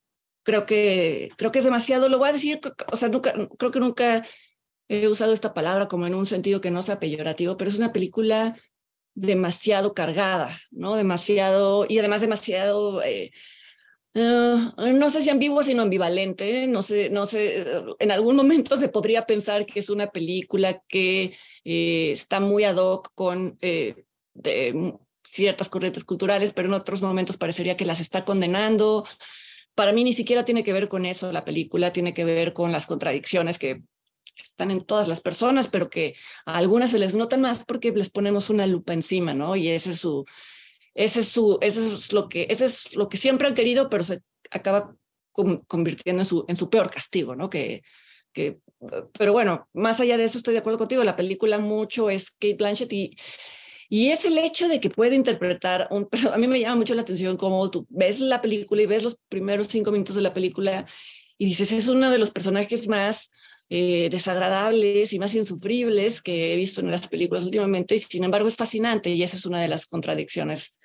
creo 0.43 0.65
que, 0.65 1.29
creo 1.37 1.51
que 1.51 1.59
es 1.59 1.65
demasiado, 1.65 2.09
lo 2.09 2.17
voy 2.17 2.29
a 2.29 2.33
decir, 2.33 2.59
o 2.91 2.95
sea, 2.97 3.07
nunca, 3.07 3.33
creo 3.57 3.71
que 3.71 3.79
nunca 3.79 4.25
he 4.89 5.07
usado 5.07 5.31
esta 5.31 5.53
palabra 5.53 5.87
como 5.87 6.07
en 6.07 6.15
un 6.15 6.25
sentido 6.25 6.59
que 6.59 6.71
no 6.71 6.81
sea 6.81 6.99
peyorativo, 6.99 7.55
pero 7.55 7.69
es 7.69 7.77
una 7.77 7.93
película 7.93 8.59
demasiado 9.15 9.93
cargada, 9.93 10.49
¿no? 10.71 10.95
Demasiado, 10.95 11.85
y 11.87 11.99
además 11.99 12.21
demasiado... 12.21 13.03
Eh, 13.03 13.31
Ah, 14.15 14.73
no 14.93 15.09
sé 15.09 15.21
si 15.21 15.29
ambigua, 15.29 15.63
sino 15.63 15.83
ambivalente. 15.83 16.67
No 16.67 16.81
sé, 16.81 17.09
no 17.09 17.25
sé. 17.27 17.65
En 17.99 18.11
algún 18.11 18.35
momento 18.35 18.77
se 18.77 18.89
podría 18.89 19.25
pensar 19.25 19.65
que 19.65 19.79
es 19.79 19.89
una 19.89 20.07
película 20.11 20.81
que 20.87 21.33
eh, 21.63 22.11
está 22.11 22.39
muy 22.39 22.63
ad 22.63 22.77
hoc 22.77 23.11
con 23.13 23.57
eh, 23.61 23.95
ciertas 25.23 25.69
corrientes 25.69 26.03
culturales, 26.03 26.51
pero 26.51 26.67
en 26.67 26.73
otros 26.73 27.01
momentos 27.01 27.37
parecería 27.37 27.77
que 27.77 27.85
las 27.85 28.01
está 28.01 28.25
condenando. 28.25 29.05
Para 29.75 29.93
mí 29.93 30.03
ni 30.03 30.13
siquiera 30.13 30.43
tiene 30.43 30.63
que 30.63 30.73
ver 30.73 30.89
con 30.89 31.05
eso 31.05 31.31
la 31.31 31.45
película, 31.45 31.93
tiene 31.93 32.13
que 32.13 32.25
ver 32.25 32.53
con 32.53 32.71
las 32.71 32.87
contradicciones 32.87 33.57
que 33.59 33.83
están 34.43 34.71
en 34.71 34.83
todas 34.83 35.07
las 35.07 35.21
personas, 35.21 35.67
pero 35.67 35.89
que 35.89 36.15
a 36.45 36.57
algunas 36.57 36.91
se 36.91 36.99
les 36.99 37.15
notan 37.15 37.41
más 37.41 37.65
porque 37.65 37.91
les 37.91 38.09
ponemos 38.09 38.49
una 38.49 38.67
lupa 38.67 38.93
encima, 38.93 39.33
¿no? 39.33 39.55
Y 39.55 39.69
ese 39.69 39.91
es 39.91 39.99
su, 39.99 40.25
ese 40.93 41.21
es, 41.21 41.27
su, 41.27 41.57
eso 41.61 41.81
es, 41.81 42.13
lo, 42.13 42.29
que, 42.29 42.47
ese 42.49 42.65
es 42.65 42.95
lo 42.95 43.09
que 43.09 43.17
siempre 43.17 43.47
han 43.47 43.53
querido, 43.53 43.89
pero 43.89 44.03
se 44.03 44.21
acaba 44.51 44.95
convirtiendo 45.67 46.21
en 46.21 46.25
su, 46.25 46.45
en 46.47 46.55
su 46.55 46.69
peor 46.69 46.89
castigo, 46.89 47.35
¿no? 47.35 47.49
Que, 47.49 47.83
que, 48.33 48.59
pero 49.17 49.33
bueno, 49.33 49.67
más 49.73 49.99
allá 49.99 50.17
de 50.17 50.25
eso 50.25 50.37
estoy 50.37 50.53
de 50.53 50.59
acuerdo 50.59 50.79
contigo, 50.79 51.03
la 51.03 51.15
película 51.15 51.57
mucho 51.59 52.09
es 52.09 52.31
Kate 52.31 52.55
Blanchett 52.55 52.91
y, 52.91 53.15
y 53.89 54.11
es 54.11 54.25
el 54.25 54.37
hecho 54.37 54.67
de 54.67 54.79
que 54.79 54.89
puede 54.89 55.15
interpretar 55.15 55.87
un 55.91 56.07
a 56.33 56.37
mí 56.37 56.47
me 56.47 56.59
llama 56.59 56.75
mucho 56.75 56.93
la 56.93 57.01
atención 57.01 57.37
cómo 57.37 57.69
tú 57.71 57.87
ves 57.89 58.19
la 58.19 58.41
película 58.41 58.81
y 58.81 58.85
ves 58.85 59.03
los 59.03 59.17
primeros 59.29 59.67
cinco 59.67 59.91
minutos 59.91 60.15
de 60.15 60.21
la 60.21 60.33
película 60.33 60.85
y 61.37 61.45
dices, 61.45 61.71
es 61.71 61.87
uno 61.87 62.11
de 62.11 62.17
los 62.17 62.31
personajes 62.31 62.87
más 62.87 63.31
eh, 63.71 64.09
desagradables 64.09 65.13
y 65.13 65.19
más 65.19 65.35
insufribles 65.35 66.23
que 66.23 66.53
he 66.53 66.57
visto 66.57 66.81
en 66.81 66.89
las 66.89 67.07
películas 67.07 67.43
últimamente 67.43 67.95
y 67.95 67.99
sin 67.99 68.23
embargo 68.23 68.47
es 68.47 68.55
fascinante 68.55 69.11
y 69.11 69.21
esa 69.21 69.37
es 69.37 69.45
una 69.45 69.61
de 69.61 69.67
las 69.67 69.85
contradicciones 69.85 70.79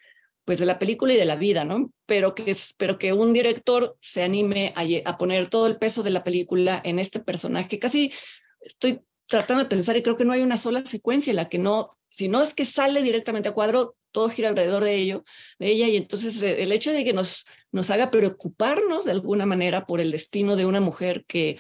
pues 0.44 0.58
de 0.58 0.66
la 0.66 0.78
película 0.78 1.14
y 1.14 1.16
de 1.16 1.24
la 1.24 1.36
vida, 1.36 1.64
¿no? 1.64 1.90
Pero 2.04 2.34
que, 2.34 2.54
pero 2.76 2.98
que 2.98 3.14
un 3.14 3.32
director 3.32 3.96
se 4.00 4.22
anime 4.22 4.74
a, 4.76 5.16
poner 5.16 5.48
todo 5.48 5.66
el 5.66 5.78
peso 5.78 6.02
de 6.02 6.10
la 6.10 6.22
película 6.22 6.80
en 6.84 6.98
este 6.98 7.20
personaje. 7.20 7.78
Casi 7.78 8.12
estoy 8.60 9.00
tratando 9.26 9.62
de 9.62 9.70
pensar 9.70 9.96
y 9.96 10.02
creo 10.02 10.18
que 10.18 10.26
no 10.26 10.34
hay 10.34 10.42
una 10.42 10.58
sola 10.58 10.84
secuencia 10.84 11.30
en 11.30 11.36
la 11.36 11.48
que 11.48 11.56
no, 11.56 11.96
si 12.08 12.28
no 12.28 12.42
es 12.42 12.52
que 12.52 12.66
sale 12.66 13.02
directamente 13.02 13.48
a 13.48 13.52
cuadro, 13.52 13.96
todo 14.12 14.28
gira 14.28 14.50
alrededor 14.50 14.84
de 14.84 14.94
ello, 14.96 15.24
de 15.58 15.68
ella, 15.68 15.88
y 15.88 15.96
entonces 15.96 16.40
eh, 16.42 16.62
el 16.62 16.72
hecho 16.72 16.92
de 16.92 17.04
que 17.04 17.14
nos, 17.14 17.46
nos 17.72 17.90
haga 17.90 18.10
preocuparnos 18.10 19.06
de 19.06 19.12
alguna 19.12 19.46
manera 19.46 19.86
por 19.86 20.02
el 20.02 20.10
destino 20.10 20.56
de 20.56 20.66
una 20.66 20.80
mujer 20.80 21.24
que, 21.26 21.58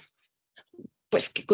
pues, 1.14 1.28
que, 1.28 1.46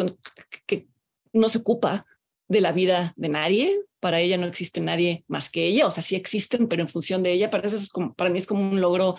que 0.64 0.88
no 1.34 1.50
se 1.50 1.58
ocupa 1.58 2.06
de 2.48 2.62
la 2.62 2.72
vida 2.72 3.12
de 3.16 3.28
nadie, 3.28 3.78
para 4.00 4.18
ella 4.18 4.38
no 4.38 4.46
existe 4.46 4.80
nadie 4.80 5.22
más 5.28 5.50
que 5.50 5.66
ella, 5.66 5.86
o 5.86 5.90
sea, 5.90 6.02
sí 6.02 6.16
existen, 6.16 6.66
pero 6.66 6.80
en 6.80 6.88
función 6.88 7.22
de 7.22 7.32
ella, 7.32 7.50
para, 7.50 7.66
eso 7.66 7.76
es 7.76 7.90
como, 7.90 8.14
para 8.14 8.30
mí 8.30 8.38
es 8.38 8.46
como 8.46 8.70
un 8.70 8.80
logro 8.80 9.18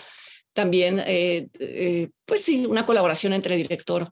también, 0.54 1.00
eh, 1.06 1.48
eh, 1.60 2.10
pues 2.26 2.44
sí, 2.44 2.66
una 2.66 2.88
colaboración 2.88 3.34
entre 3.34 3.56
director 3.56 4.10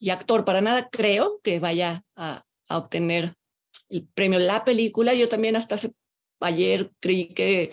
y 0.00 0.10
actor. 0.10 0.44
Para 0.44 0.62
nada 0.62 0.88
creo 0.90 1.40
que 1.44 1.60
vaya 1.60 2.02
a, 2.16 2.42
obtener 2.68 3.36
el 3.88 4.08
premio 4.08 4.40
la 4.40 4.64
película. 4.64 5.14
Yo 5.14 5.28
también 5.28 5.54
hasta 5.54 5.76
ayer 6.40 6.90
creí 6.98 7.34
que, 7.34 7.72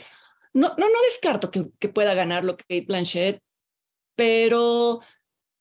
no, 0.53 0.75
no, 0.77 0.89
no 0.89 1.01
descarto 1.05 1.49
que, 1.49 1.65
que 1.79 1.89
pueda 1.89 2.13
ganar 2.13 2.45
lo 2.45 2.55
que 2.55 2.81
Blanchett, 2.81 3.41
pero 4.15 5.01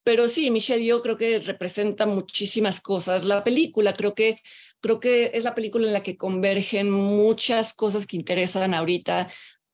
pero 0.09 0.26
sí, 0.26 0.50
Michelle, 0.50 0.86
yo 0.86 1.02
creo 1.02 1.18
que 1.18 1.38
representa 1.38 2.06
muchísimas 2.06 2.80
cosas. 2.80 3.26
La 3.26 3.44
película 3.44 3.92
creo 3.92 4.14
que 4.14 4.40
creo 4.80 5.00
que 5.00 5.32
es 5.34 5.44
la 5.44 5.54
película 5.54 5.86
en 5.86 5.92
la 5.92 6.02
que 6.02 6.16
convergen 6.16 6.90
muchas 6.90 7.74
cosas 7.74 8.06
que 8.06 8.16
interesan 8.16 8.72
ahorita 8.72 9.30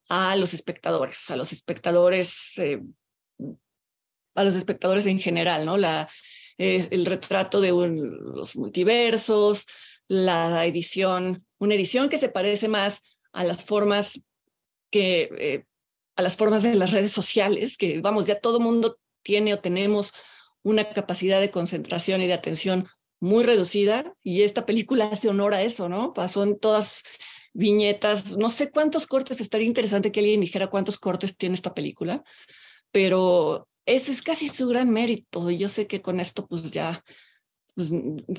a 0.09 0.35
los 0.35 0.53
espectadores, 0.53 1.31
a 1.31 1.37
los 1.37 1.53
espectadores, 1.53 2.59
eh, 2.59 2.83
a 4.35 4.43
los 4.43 4.57
espectadores 4.57 5.07
en 5.07 5.21
general, 5.21 5.67
¿no? 5.67 5.77
La, 5.77 6.09
eh, 6.59 6.85
el 6.91 7.07
retrato 7.07 7.61
de 7.61 7.71
los 7.71 8.57
multiversos, 8.57 9.67
la 10.09 10.67
edición, 10.67 11.47
una 11.59 11.77
edición 11.77 12.09
que 12.09 12.19
se 12.19 12.29
parece 12.29 12.67
más 12.67 13.03
a 13.33 13.45
las 13.45 13.65
formas 13.65 14.21
que 14.91 15.29
eh, 15.39 15.65
a 16.17 16.23
las 16.23 16.35
formas 16.35 16.65
de 16.65 16.75
las 16.75 16.91
redes 16.91 17.13
sociales, 17.13 17.77
que 17.77 18.01
vamos, 18.01 18.27
ya 18.27 18.41
todo 18.41 18.59
mundo 18.59 18.99
tiene 19.25 19.55
o 19.55 19.59
tenemos 19.59 20.13
una 20.63 20.91
capacidad 20.91 21.41
de 21.41 21.51
concentración 21.51 22.23
y 22.23 22.27
de 22.27 22.35
atención 22.35 22.89
muy 23.21 23.43
reducida 23.43 24.15
y 24.23 24.43
esta 24.43 24.67
película 24.67 25.07
hace 25.07 25.29
honor 25.29 25.55
a 25.55 25.63
eso, 25.63 25.89
¿no? 25.89 26.13
Pasó 26.13 26.43
en 26.43 26.59
todas 26.59 27.03
viñetas, 27.53 28.37
no 28.37 28.51
sé 28.51 28.71
cuántos 28.71 29.07
cortes, 29.07 29.41
estaría 29.41 29.67
interesante 29.67 30.13
que 30.13 30.21
alguien 30.21 30.41
dijera 30.41 30.69
cuántos 30.69 30.99
cortes 30.99 31.37
tiene 31.37 31.55
esta 31.55 31.73
película, 31.73 32.23
pero 32.93 33.69
ese 33.87 34.13
es 34.13 34.23
casi 34.23 34.49
su 34.49 34.69
gran 34.69 34.91
mérito 34.91 35.51
y 35.51 35.59
yo 35.59 35.69
sé 35.69 35.87
que 35.87 36.03
con 36.03 36.21
esto 36.21 36.47
pues 36.47 36.71
ya, 36.71 37.03
pues, 37.75 37.91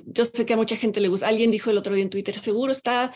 yo 0.06 0.26
sé 0.26 0.46
que 0.46 0.54
a 0.54 0.58
mucha 0.58 0.76
gente 0.76 1.00
le 1.00 1.08
gusta, 1.08 1.28
alguien 1.28 1.52
dijo 1.52 1.70
el 1.72 1.78
otro 1.78 1.96
día 1.96 2.04
en 2.04 2.10
Twitter, 2.10 2.36
seguro 2.36 2.72
está 2.72 3.12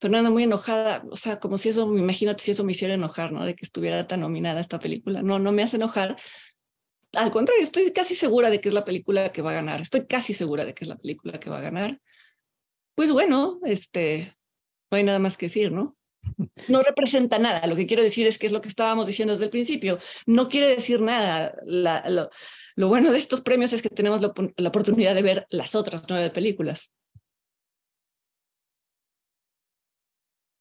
Fernanda 0.00 0.30
muy 0.30 0.42
enojada, 0.42 1.04
o 1.10 1.16
sea, 1.16 1.38
como 1.38 1.56
si 1.56 1.70
eso, 1.70 1.82
imagínate 1.96 2.42
si 2.42 2.50
eso 2.50 2.64
me 2.64 2.72
hiciera 2.72 2.94
enojar, 2.94 3.32
¿no? 3.32 3.44
De 3.44 3.54
que 3.54 3.64
estuviera 3.64 4.06
tan 4.06 4.20
nominada 4.20 4.60
esta 4.60 4.78
película. 4.78 5.22
No, 5.22 5.38
no 5.38 5.52
me 5.52 5.62
hace 5.62 5.76
enojar, 5.76 6.16
al 7.16 7.30
contrario, 7.30 7.62
estoy 7.62 7.92
casi 7.92 8.14
segura 8.14 8.50
de 8.50 8.60
que 8.60 8.68
es 8.68 8.74
la 8.74 8.84
película 8.84 9.32
que 9.32 9.42
va 9.42 9.50
a 9.50 9.54
ganar. 9.54 9.80
Estoy 9.80 10.06
casi 10.06 10.32
segura 10.32 10.64
de 10.64 10.74
que 10.74 10.84
es 10.84 10.88
la 10.88 10.96
película 10.96 11.40
que 11.40 11.50
va 11.50 11.58
a 11.58 11.62
ganar. 11.62 12.00
Pues 12.94 13.12
bueno, 13.12 13.60
este, 13.64 14.32
no 14.90 14.96
hay 14.96 15.04
nada 15.04 15.18
más 15.18 15.36
que 15.36 15.46
decir, 15.46 15.72
¿no? 15.72 15.96
no 16.68 16.82
representa 16.82 17.38
nada. 17.38 17.66
Lo 17.66 17.76
que 17.76 17.86
quiero 17.86 18.02
decir 18.02 18.26
es 18.26 18.38
que 18.38 18.46
es 18.46 18.52
lo 18.52 18.60
que 18.60 18.68
estábamos 18.68 19.06
diciendo 19.06 19.32
desde 19.32 19.44
el 19.44 19.50
principio. 19.50 19.98
No 20.26 20.48
quiere 20.48 20.68
decir 20.68 21.00
nada. 21.00 21.54
lo, 21.64 22.88
bueno 22.88 23.12
de 23.12 23.18
estos 23.18 23.40
premios 23.40 23.72
es 23.72 23.82
que 23.82 23.88
tenemos 23.88 24.20
la, 24.20 24.68
oportunidad 24.68 25.14
de 25.14 25.22
ver 25.22 25.46
las 25.50 25.74
otras 25.74 26.04
nueve 26.08 26.30
películas. 26.30 26.92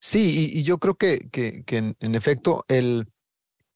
Sí, 0.01 0.51
y, 0.53 0.63
yo 0.63 0.77
creo 0.77 0.95
que, 0.95 1.29
que, 1.31 1.63
en, 1.77 2.15
efecto 2.15 2.63
el, 2.67 3.07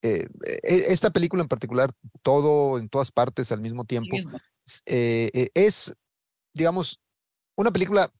eh, 0.01 0.27
e, 0.63 0.91
esta 0.91 1.09
película 1.09 1.41
en 1.41 1.49
particular, 1.49 1.91
todo 2.21 2.77
en 2.77 2.89
todas 2.89 3.11
partes 3.11 3.51
al 3.51 3.61
mismo 3.61 3.85
tiempo, 3.85 4.15
eh, 4.85 5.29
eh, 5.33 5.49
es, 5.53 5.95
digamos, 6.53 7.01
una 7.57 7.71
película 7.71 8.11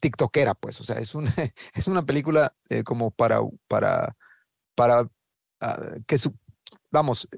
tiktokera, 0.00 0.54
pues, 0.54 0.80
o 0.80 0.84
sea, 0.84 0.96
es 0.98 1.14
una, 1.14 1.32
es 1.74 1.88
una 1.88 2.04
película 2.04 2.54
como 2.84 3.10
para, 3.10 3.40
para, 3.68 4.16
para 4.74 5.08
ah, 5.60 5.94
que 6.06 6.18
su, 6.18 6.34
vamos, 6.90 7.28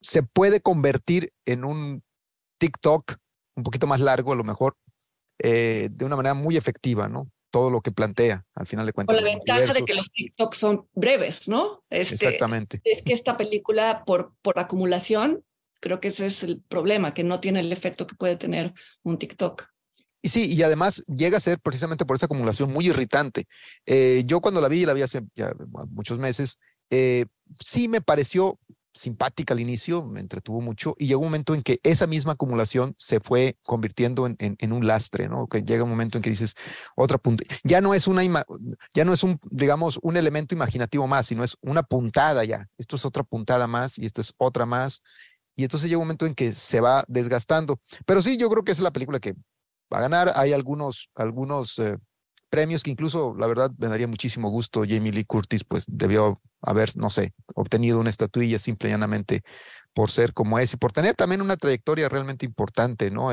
se 0.00 0.22
puede 0.22 0.60
convertir 0.60 1.32
en 1.44 1.64
un 1.64 2.02
TikTok 2.58 3.16
un 3.56 3.62
poquito 3.62 3.86
más 3.86 4.00
largo, 4.00 4.32
a 4.32 4.36
lo 4.36 4.44
mejor, 4.44 4.76
de 5.38 5.96
una 6.00 6.16
manera 6.16 6.34
muy 6.34 6.56
efectiva, 6.56 7.08
¿no? 7.08 7.30
Todo 7.56 7.70
lo 7.70 7.80
que 7.80 7.90
plantea, 7.90 8.44
al 8.54 8.66
final 8.66 8.84
de 8.84 8.92
cuentas. 8.92 9.16
Con 9.16 9.24
la 9.24 9.30
ventaja 9.30 9.72
de 9.72 9.82
que 9.86 9.94
los 9.94 10.12
TikToks 10.12 10.58
son 10.58 10.86
breves, 10.92 11.48
¿no? 11.48 11.82
Este, 11.88 12.16
Exactamente. 12.16 12.82
Es 12.84 13.00
que 13.00 13.14
esta 13.14 13.38
película, 13.38 14.04
por, 14.04 14.34
por 14.42 14.58
acumulación, 14.58 15.42
creo 15.80 15.98
que 15.98 16.08
ese 16.08 16.26
es 16.26 16.42
el 16.42 16.60
problema, 16.60 17.14
que 17.14 17.24
no 17.24 17.40
tiene 17.40 17.60
el 17.60 17.72
efecto 17.72 18.06
que 18.06 18.14
puede 18.14 18.36
tener 18.36 18.74
un 19.02 19.18
TikTok. 19.18 19.68
Y 20.20 20.28
sí, 20.28 20.52
y 20.52 20.62
además 20.64 21.02
llega 21.06 21.38
a 21.38 21.40
ser 21.40 21.58
precisamente 21.58 22.04
por 22.04 22.16
esa 22.16 22.26
acumulación 22.26 22.70
muy 22.70 22.88
irritante. 22.88 23.46
Eh, 23.86 24.22
yo 24.26 24.42
cuando 24.42 24.60
la 24.60 24.68
vi, 24.68 24.84
la 24.84 24.92
vi 24.92 25.00
hace 25.00 25.22
ya 25.34 25.54
muchos 25.88 26.18
meses, 26.18 26.58
eh, 26.90 27.24
sí 27.58 27.88
me 27.88 28.02
pareció 28.02 28.58
simpática 28.96 29.54
al 29.54 29.60
inicio, 29.60 30.02
me 30.04 30.20
entretuvo 30.20 30.60
mucho 30.60 30.94
y 30.98 31.06
llegó 31.06 31.20
un 31.20 31.26
momento 31.26 31.54
en 31.54 31.62
que 31.62 31.78
esa 31.82 32.06
misma 32.06 32.32
acumulación 32.32 32.94
se 32.98 33.20
fue 33.20 33.58
convirtiendo 33.62 34.26
en, 34.26 34.72
un 34.72 34.86
lastre, 34.86 35.28
¿no? 35.28 35.46
Que 35.46 35.62
llega 35.62 35.84
un 35.84 35.90
momento 35.90 36.18
en 36.18 36.22
que 36.22 36.30
dices 36.30 36.54
otra 36.96 37.18
punta, 37.18 37.44
ya 37.62 37.80
no 37.80 37.94
es 37.94 38.08
una, 38.08 38.22
ya 38.94 39.04
no 39.04 39.12
es 39.12 39.22
un, 39.22 39.38
digamos, 39.50 39.98
un 40.02 40.16
elemento 40.16 40.54
imaginativo 40.54 41.06
más, 41.06 41.26
sino 41.26 41.44
es 41.44 41.56
una 41.60 41.82
puntada 41.82 42.44
ya. 42.44 42.68
Esto 42.78 42.96
es 42.96 43.04
otra 43.04 43.22
puntada 43.22 43.66
más 43.66 43.98
y 43.98 44.06
esta 44.06 44.22
es 44.22 44.32
otra 44.38 44.66
más. 44.66 45.02
Y 45.54 45.64
entonces 45.64 45.88
llega 45.88 45.98
un 45.98 46.06
momento 46.06 46.26
en 46.26 46.34
que 46.34 46.54
se 46.54 46.80
va 46.80 47.04
desgastando. 47.08 47.80
Pero 48.04 48.22
sí, 48.22 48.36
yo 48.36 48.50
creo 48.50 48.64
que 48.64 48.72
es 48.72 48.80
la 48.80 48.92
película 48.92 49.20
que 49.20 49.34
va 49.92 49.98
a 49.98 50.02
ganar. 50.02 50.32
Hay 50.36 50.52
algunos, 50.52 51.10
algunos 51.14 51.78
eh, 51.78 51.96
premios 52.50 52.82
que 52.82 52.90
incluso, 52.90 53.34
la 53.38 53.46
verdad, 53.46 53.70
me 53.78 53.88
daría 53.88 54.06
muchísimo 54.06 54.50
gusto. 54.50 54.84
Jamie 54.86 55.12
Lee 55.12 55.24
Curtis, 55.24 55.64
pues 55.64 55.84
debió 55.88 56.40
haber, 56.66 56.96
no 56.96 57.10
sé, 57.10 57.32
obtenido 57.54 58.00
una 58.00 58.10
estatuilla 58.10 58.58
simple 58.58 58.88
y 58.88 58.92
llanamente 58.92 59.42
por 59.94 60.10
ser 60.10 60.34
como 60.34 60.58
es 60.58 60.74
y 60.74 60.76
por 60.76 60.92
tener 60.92 61.14
también 61.14 61.40
una 61.40 61.56
trayectoria 61.56 62.08
realmente 62.08 62.44
importante, 62.44 63.10
¿no? 63.10 63.30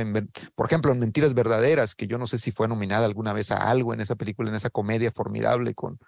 Por 0.56 0.66
ejemplo, 0.66 0.94
en 0.94 1.00
Mentiras 1.00 1.34
Verdaderas, 1.34 1.96
que 1.96 2.08
yo 2.08 2.18
no 2.18 2.28
sé 2.28 2.38
si 2.38 2.52
fue 2.52 2.68
nominada 2.68 3.06
alguna 3.06 3.34
vez 3.34 3.52
a 3.52 3.70
algo 3.70 3.94
en 3.94 4.00
esa 4.00 4.16
película, 4.16 4.50
en 4.50 4.56
esa 4.56 4.70
comedia 4.70 5.12
formidable 5.12 5.74
con, 5.74 6.00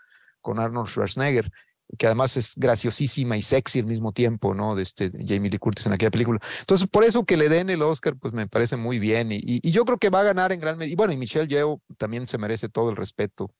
con 0.41 0.59
Arnold 0.59 0.87
Schwarzenegger 0.87 1.51
que 1.97 2.07
además 2.07 2.35
es 2.37 2.53
graciosísima 2.55 3.37
y 3.37 3.41
sexy 3.41 3.79
al 3.79 3.85
mismo 3.85 4.11
tiempo, 4.11 4.53
¿no? 4.53 4.75
De 4.75 4.83
este 4.83 5.11
Jamie 5.11 5.49
Lee 5.49 5.59
Curtis 5.59 5.85
en 5.85 5.93
aquella 5.93 6.11
película. 6.11 6.39
Entonces, 6.59 6.87
por 6.87 7.03
eso 7.03 7.25
que 7.25 7.37
le 7.37 7.47
den 7.49 7.69
el 7.69 7.81
Oscar, 7.81 8.15
pues 8.17 8.33
me 8.33 8.47
parece 8.47 8.75
muy 8.75 8.99
bien. 8.99 9.31
Y, 9.31 9.39
y, 9.43 9.71
yo 9.71 9.85
creo 9.85 9.97
que 9.97 10.09
va 10.09 10.21
a 10.21 10.23
ganar 10.23 10.51
en 10.51 10.59
gran 10.59 10.77
medida. 10.77 10.93
Y 10.93 10.95
bueno, 10.95 11.13
y 11.13 11.17
Michelle 11.17 11.47
Yeoh 11.47 11.79
también 11.97 12.27
se 12.27 12.37
merece 12.37 12.69
todo 12.69 12.89
el 12.89 12.95
respeto 12.95 13.51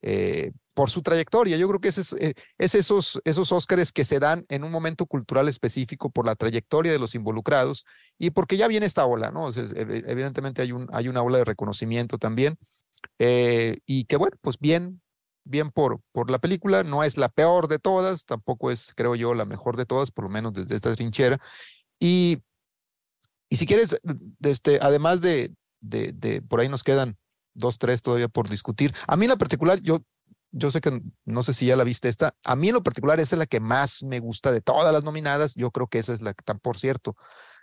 eh, 0.00 0.52
por 0.74 0.90
su 0.90 1.02
trayectoria. 1.02 1.56
Yo 1.56 1.68
creo 1.68 1.80
que 1.80 1.88
es, 1.88 2.12
eh, 2.14 2.34
es 2.58 2.74
esos, 2.74 3.20
esos 3.24 3.52
Oscars 3.52 3.92
que 3.92 4.04
se 4.04 4.18
dan 4.18 4.44
en 4.48 4.64
un 4.64 4.70
momento 4.70 5.06
cultural 5.06 5.48
específico 5.48 6.10
por 6.10 6.26
la 6.26 6.34
trayectoria 6.34 6.92
de 6.92 6.98
los 6.98 7.14
involucrados 7.14 7.84
y 8.18 8.30
porque 8.30 8.56
ya 8.56 8.68
viene 8.68 8.86
esta 8.86 9.04
ola, 9.04 9.30
¿no? 9.30 9.50
evidentemente 9.54 10.62
hay, 10.62 10.72
un, 10.72 10.88
hay 10.92 11.08
una 11.08 11.22
ola 11.22 11.38
de 11.38 11.44
reconocimiento 11.44 12.18
también. 12.18 12.56
Eh, 13.18 13.78
y 13.86 14.04
que 14.04 14.16
bueno, 14.16 14.36
pues 14.40 14.58
bien, 14.58 15.02
bien 15.44 15.70
por, 15.70 16.00
por 16.12 16.30
la 16.30 16.38
película, 16.38 16.84
no 16.84 17.04
es 17.04 17.16
la 17.16 17.28
peor 17.28 17.68
de 17.68 17.78
todas, 17.78 18.24
tampoco 18.24 18.70
es, 18.70 18.92
creo 18.94 19.14
yo, 19.14 19.34
la 19.34 19.44
mejor 19.44 19.76
de 19.76 19.86
todas, 19.86 20.10
por 20.10 20.24
lo 20.24 20.30
menos 20.30 20.52
desde 20.52 20.76
esta 20.76 20.94
trinchera. 20.94 21.40
Y, 21.98 22.42
y 23.48 23.56
si 23.56 23.66
quieres, 23.66 24.00
este, 24.40 24.78
además 24.80 25.20
de, 25.20 25.54
de, 25.80 26.12
de, 26.12 26.42
por 26.42 26.60
ahí 26.60 26.68
nos 26.68 26.84
quedan 26.84 27.16
dos, 27.54 27.78
tres 27.78 28.02
todavía 28.02 28.28
por 28.28 28.48
discutir. 28.48 28.94
A 29.06 29.16
mí 29.16 29.26
en 29.26 29.30
lo 29.30 29.38
particular, 29.38 29.80
yo, 29.80 30.00
yo 30.52 30.70
sé 30.70 30.80
que 30.80 31.02
no 31.24 31.42
sé 31.42 31.54
si 31.54 31.66
ya 31.66 31.76
la 31.76 31.84
viste 31.84 32.08
esta, 32.08 32.34
a 32.44 32.56
mí 32.56 32.68
en 32.68 32.74
lo 32.74 32.82
particular 32.82 33.18
esa 33.20 33.34
es 33.34 33.38
la 33.38 33.46
que 33.46 33.60
más 33.60 34.02
me 34.02 34.20
gusta 34.20 34.52
de 34.52 34.60
todas 34.60 34.92
las 34.92 35.02
nominadas, 35.02 35.54
yo 35.54 35.70
creo 35.70 35.88
que 35.88 35.98
esa 35.98 36.12
es 36.12 36.20
la 36.20 36.34
que, 36.34 36.54
por 36.54 36.78
cierto, 36.78 37.16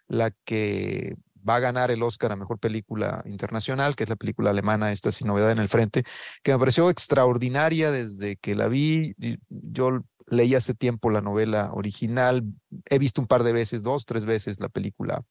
la 0.08 0.32
que 0.44 1.16
va 1.48 1.56
a 1.56 1.60
ganar 1.60 1.92
el 1.92 2.04
Oscar 2.04 2.32
a 2.32 2.36
Mejor 2.36 2.60
Película 2.60 3.24
Internacional, 3.26 3.96
que 3.96 4.04
es 4.04 4.10
la 4.10 4.16
película 4.16 4.50
alemana 4.50 4.92
esta 4.92 5.12
Sin 5.12 5.28
Novedad 5.28 5.52
en 5.52 5.60
el 5.60 5.70
Frente, 5.70 6.04
que 6.44 6.52
me 6.52 6.60
pareció 6.60 6.90
extraordinaria 6.90 7.92
desde 7.92 8.36
que 8.38 8.56
la 8.56 8.68
vi. 8.68 9.16
Yo 9.50 10.02
leí 10.28 10.56
hace 10.56 10.74
tiempo 10.74 11.10
la 11.10 11.22
novela 11.22 11.72
original, 11.74 12.44
he 12.90 13.00
visto 13.00 13.22
un 13.22 13.28
par 13.28 13.44
de 13.44 13.54
veces, 13.54 13.84
dos, 13.84 14.06
tres 14.06 14.26
veces 14.26 14.60
la 14.60 14.70
película 14.70 15.24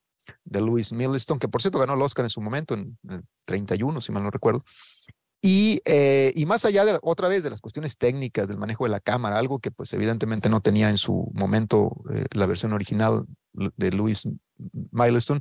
de 0.44 0.61
Louis 0.61 0.92
Milestone, 0.92 1.38
que 1.38 1.48
por 1.48 1.62
cierto 1.62 1.78
ganó 1.78 1.94
el 1.94 2.02
Oscar 2.02 2.24
en 2.24 2.30
su 2.30 2.40
momento, 2.40 2.74
en 2.74 2.98
el 3.09 3.22
31, 3.44 4.00
si 4.00 4.12
mal 4.12 4.22
no 4.22 4.30
recuerdo. 4.30 4.64
Y, 5.41 5.80
eh, 5.84 6.32
y 6.34 6.47
más 6.47 6.64
allá 6.64 6.84
de 6.84 6.99
otra 7.01 7.28
vez 7.28 7.45
de 7.45 7.51
las 7.51 7.61
cuestiones 7.61 7.97
técnicas 7.97 8.49
del 8.49 8.59
manejo 8.59 8.84
de 8.84 8.91
la 8.91 9.01
cámara, 9.01 9.39
algo 9.39 9.61
que 9.61 9.70
pues 9.70 9.93
evidentemente 9.93 10.49
no 10.49 10.61
tenía 10.61 10.91
en 10.91 10.99
su 10.99 11.30
momento 11.32 12.03
eh, 12.12 12.24
la 12.32 12.47
versión 12.47 12.72
original 12.72 13.24
de 13.53 13.93
Louis 13.93 14.28
Milestone, 14.91 15.41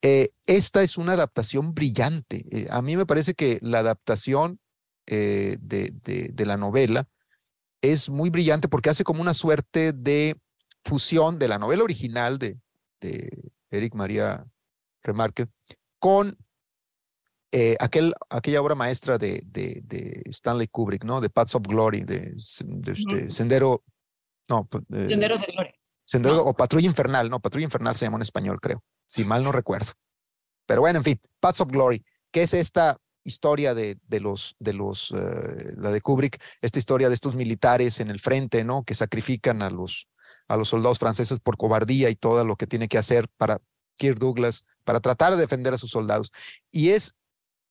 eh, 0.00 0.30
esta 0.46 0.82
es 0.82 0.96
una 0.96 1.12
adaptación 1.12 1.74
brillante. 1.74 2.66
A 2.70 2.80
mí 2.80 2.96
me 2.96 3.06
parece 3.06 3.34
que 3.34 3.58
la 3.60 3.80
adaptación 3.80 4.58
de, 5.06 5.58
de, 5.60 6.46
la 6.46 6.56
novela 6.56 7.08
es 7.80 8.10
muy 8.10 8.28
brillante 8.28 8.66
porque 8.66 8.90
hace 8.90 9.04
como 9.04 9.20
una 9.20 9.34
suerte 9.34 9.92
de 9.92 10.36
fusión 10.84 11.38
de 11.38 11.46
la 11.46 11.58
novela 11.58 11.84
original 11.84 12.38
de, 12.38 12.58
de 13.00 13.30
Eric 13.70 13.94
María 13.94 14.44
Remarque 15.02 15.46
con 15.98 16.36
aquel, 17.78 18.12
aquella 18.28 18.60
obra 18.60 18.74
maestra 18.74 19.18
de, 19.18 19.42
de, 19.44 20.22
Stanley 20.26 20.68
Kubrick, 20.68 21.04
¿no? 21.04 21.20
De 21.20 21.30
Paths 21.30 21.54
of 21.54 21.62
Glory, 21.66 22.02
de, 22.02 22.34
este, 22.36 23.30
Sendero, 23.30 23.82
no, 24.48 24.66
pues, 24.66 24.84
Sendero 24.90 25.38
de 25.38 25.46
Gloria. 25.52 25.74
Sendero 26.04 26.44
o 26.44 26.54
Patrulla 26.54 26.86
Infernal, 26.86 27.30
no, 27.30 27.40
Patrulla 27.40 27.64
Infernal 27.64 27.96
se 27.96 28.04
llama 28.04 28.16
en 28.16 28.22
español, 28.22 28.60
creo 28.60 28.82
si 29.06 29.24
mal 29.24 29.42
no 29.42 29.52
recuerdo. 29.52 29.92
Pero 30.66 30.80
bueno, 30.80 30.98
en 30.98 31.04
fin, 31.04 31.20
Paths 31.40 31.60
of 31.60 31.70
Glory, 31.70 32.04
que 32.30 32.42
es 32.42 32.52
esta 32.52 32.98
historia 33.24 33.74
de, 33.74 33.98
de 34.06 34.20
los, 34.20 34.56
de 34.58 34.72
los, 34.72 35.12
eh, 35.12 35.74
la 35.76 35.90
de 35.90 36.00
Kubrick, 36.00 36.40
esta 36.60 36.78
historia 36.78 37.08
de 37.08 37.14
estos 37.14 37.34
militares 37.34 38.00
en 38.00 38.08
el 38.08 38.20
frente, 38.20 38.64
¿no? 38.64 38.84
Que 38.84 38.94
sacrifican 38.94 39.62
a 39.62 39.70
los, 39.70 40.08
a 40.48 40.56
los 40.56 40.68
soldados 40.68 40.98
franceses 40.98 41.40
por 41.40 41.56
cobardía 41.56 42.10
y 42.10 42.16
todo 42.16 42.44
lo 42.44 42.56
que 42.56 42.66
tiene 42.66 42.88
que 42.88 42.98
hacer 42.98 43.28
para 43.36 43.58
Kirk 43.96 44.18
Douglas, 44.18 44.64
para 44.84 45.00
tratar 45.00 45.34
de 45.34 45.40
defender 45.40 45.72
a 45.72 45.78
sus 45.78 45.90
soldados. 45.90 46.32
Y 46.70 46.90
es 46.90 47.14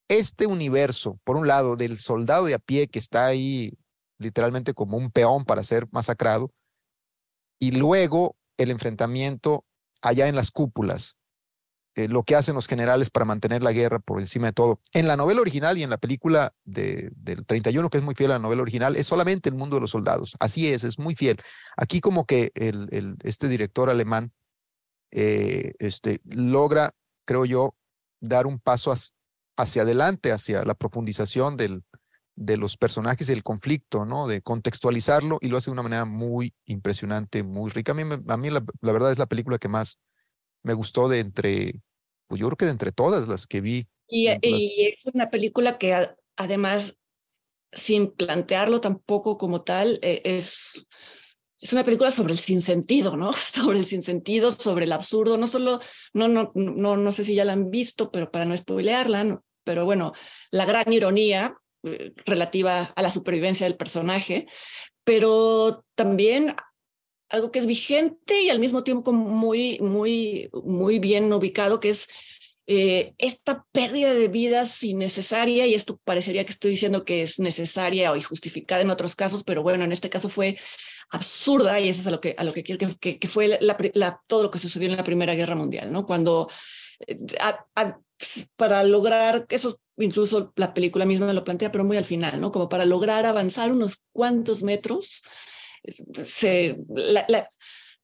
este 0.08 0.47
universo, 0.47 1.20
por 1.24 1.38
un 1.38 1.47
lado, 1.47 1.76
del 1.76 1.99
soldado 1.99 2.45
de 2.45 2.53
a 2.53 2.60
pie 2.60 2.88
que 2.88 2.99
está 2.99 3.26
ahí 3.28 3.78
literalmente 4.18 4.74
como 4.74 4.97
un 4.97 5.12
peón 5.12 5.45
para 5.45 5.64
ser 5.64 5.88
masacrado, 5.91 6.51
y 7.60 7.72
luego 7.72 8.36
el 8.58 8.72
enfrentamiento 8.72 9.66
allá 10.01 10.28
en 10.28 10.36
las 10.36 10.51
cúpulas, 10.51 11.18
eh, 11.95 12.10
lo 12.10 12.24
que 12.24 12.36
hacen 12.36 12.56
los 12.56 12.68
generales 12.68 13.10
para 13.10 13.26
mantener 13.26 13.64
la 13.64 13.72
guerra 13.72 13.99
por 13.99 14.20
encima 14.20 14.47
de 14.47 14.53
todo. 14.53 14.82
En 14.91 15.08
la 15.08 15.16
novela 15.16 15.39
original 15.39 15.78
y 15.78 15.84
en 15.84 15.89
la 15.89 15.97
película 15.97 16.53
de, 16.66 17.10
del 17.16 17.45
31, 17.45 17.89
que 17.89 17.99
es 17.99 18.03
muy 18.03 18.16
fiel 18.16 18.32
a 18.32 18.36
la 18.36 18.39
novela 18.39 18.62
original, 18.62 18.97
es 18.97 19.08
solamente 19.08 19.47
el 19.47 19.56
mundo 19.56 19.78
de 19.78 19.82
los 19.82 19.91
soldados. 19.91 20.36
Así 20.39 20.68
es, 20.72 20.84
es 20.84 20.99
muy 20.99 21.16
fiel. 21.16 21.38
Aquí 21.78 22.01
como 22.01 22.26
que 22.26 22.51
el, 22.56 23.18
este 23.24 23.47
director 23.47 23.89
alemán 23.89 24.34
eh, 25.12 25.74
este, 25.80 26.20
logra, 26.26 26.91
creo 27.26 27.45
yo, 27.45 27.76
dar 28.20 28.45
un 28.45 28.60
paso 28.60 28.91
hacia 29.58 29.84
adelante, 29.84 30.32
hacia 30.32 30.64
la 30.64 30.74
profundización 30.74 31.58
del, 31.58 31.84
de 32.36 32.58
los 32.58 32.78
personajes 32.78 33.28
del 33.28 33.43
conflicto, 33.43 34.06
¿no? 34.06 34.28
De 34.28 34.41
contextualizarlo 34.41 35.38
y 35.41 35.47
lo 35.47 35.58
hace 35.58 35.70
de 35.70 35.74
una 35.74 35.84
manera 35.84 36.06
muy 36.06 36.53
impresionante, 36.66 37.43
muy 37.43 37.72
rica. 37.72 37.93
A 37.93 37.95
mí, 37.95 38.03
a 38.03 38.38
mí 38.38 38.49
la, 38.49 38.64
la 38.82 38.91
verdad 38.91 39.12
es 39.12 39.18
la 39.18 39.28
película 39.28 39.58
que 39.58 39.70
más 39.70 39.99
me 40.64 40.74
gustó 40.74 41.08
de 41.08 41.20
entre, 41.20 41.82
pues 42.28 42.41
yo 42.41 42.47
creo 42.47 42.58
que 42.58 42.66
de 42.66 42.72
entre 42.72 42.91
todas 42.91 43.28
las 43.28 43.47
que 43.47 43.62
vi. 43.62 43.88
Y, 44.08 44.28
es 44.28 45.06
una 45.14 45.30
película 45.30 45.78
que 45.78 46.10
además, 46.36 46.99
sin 47.72 48.12
plantearlo 48.12 48.82
tampoco 48.82 49.38
como 49.38 49.64
tal, 49.64 49.99
e, 50.01 50.22
es, 50.26 50.86
es 51.66 51.74
una 51.74 51.84
película 51.84 52.11
sobre 52.11 52.34
el 52.34 52.38
sinsentido, 52.38 53.18
¿no? 53.18 53.34
Sobre 53.34 53.80
el 53.80 53.86
sinsentido, 53.86 54.51
sobre 54.51 54.86
el 54.86 54.91
absurdo, 54.91 55.36
no 55.36 55.47
solo, 55.47 55.80
no, 56.13 56.28
no, 56.28 56.51
no, 56.53 56.95
no 56.95 57.11
sé 57.11 57.24
si 57.24 57.34
ya 57.34 57.43
la 57.43 57.53
han 57.53 57.72
visto, 57.72 58.11
pero 58.11 58.30
para 58.30 58.45
no 58.45 58.55
spoilearla, 58.55 59.41
pero 59.63 59.84
bueno, 59.84 60.13
la 60.51 60.66
gran 60.66 60.93
ironía 60.93 61.57
eh, 61.82 62.13
relativa 62.24 62.93
a 62.95 63.01
la 63.01 63.09
supervivencia 63.09 63.66
del 63.66 63.78
personaje, 63.78 64.45
pero 65.03 65.84
también 65.95 66.55
algo 67.30 67.51
que 67.51 67.57
es 67.57 67.66
vigente 67.66 68.43
y 68.43 68.51
al 68.51 68.59
mismo 68.59 68.84
tiempo 68.84 69.11
muy, 69.11 69.80
muy, 69.80 70.51
muy 70.63 70.99
bien 70.99 71.34
ubicado, 71.34 71.80
que 71.80 71.89
es 71.89 72.07
eh, 72.68 73.16
esta 73.18 73.66
pérdida 73.72 74.13
de 74.13 74.28
vidas 74.28 74.84
innecesaria, 74.84 75.66
y 75.66 75.74
esto 75.74 75.99
parecería 76.03 76.45
que 76.45 76.51
estoy 76.51 76.72
diciendo 76.72 77.05
que 77.05 77.24
es 77.24 77.39
necesaria 77.39 78.11
o 78.11 78.16
injustificada 78.16 78.84
en 78.84 78.91
otros 78.91 79.16
casos, 79.16 79.43
pero 79.43 79.63
bueno, 79.63 79.84
en 79.84 79.91
este 79.91 80.11
caso 80.11 80.30
fue 80.30 80.57
absurda, 81.12 81.80
y 81.80 81.89
eso 81.89 82.01
es 82.01 82.08
a 82.08 82.12
lo 82.12 82.22
que, 82.22 82.36
a 82.38 82.43
lo 82.43 82.53
que 82.53 82.64
quiero 82.64 82.88
que, 82.99 83.28
fue 83.28 83.60
todo 84.28 84.43
lo 84.43 84.51
que 84.51 84.60
sucedió 84.60 84.89
en 84.89 84.97
la 84.97 85.03
Primera 85.03 85.36
Guerra 85.36 85.56
Mundial, 85.56 85.91
¿no? 85.91 86.06
Cuando 86.06 86.49
eh, 87.08 87.18
para 88.56 88.84
lograr, 88.84 89.45
eso 89.49 89.80
incluso 89.97 90.53
la 90.56 90.74
película 90.74 91.06
misma 91.06 91.32
lo 91.34 91.43
plantea, 91.43 91.72
pero 91.72 91.84
muy 91.84 91.97
al 91.97 92.06
final, 92.06 92.39
¿no? 92.39 92.51
Como 92.51 92.70
para 92.70 92.86
lograr 92.86 93.26
avanzar 93.26 93.72
unos 93.72 94.03
cuantos 94.12 94.64
metros, 94.64 95.22
se, 96.24 96.78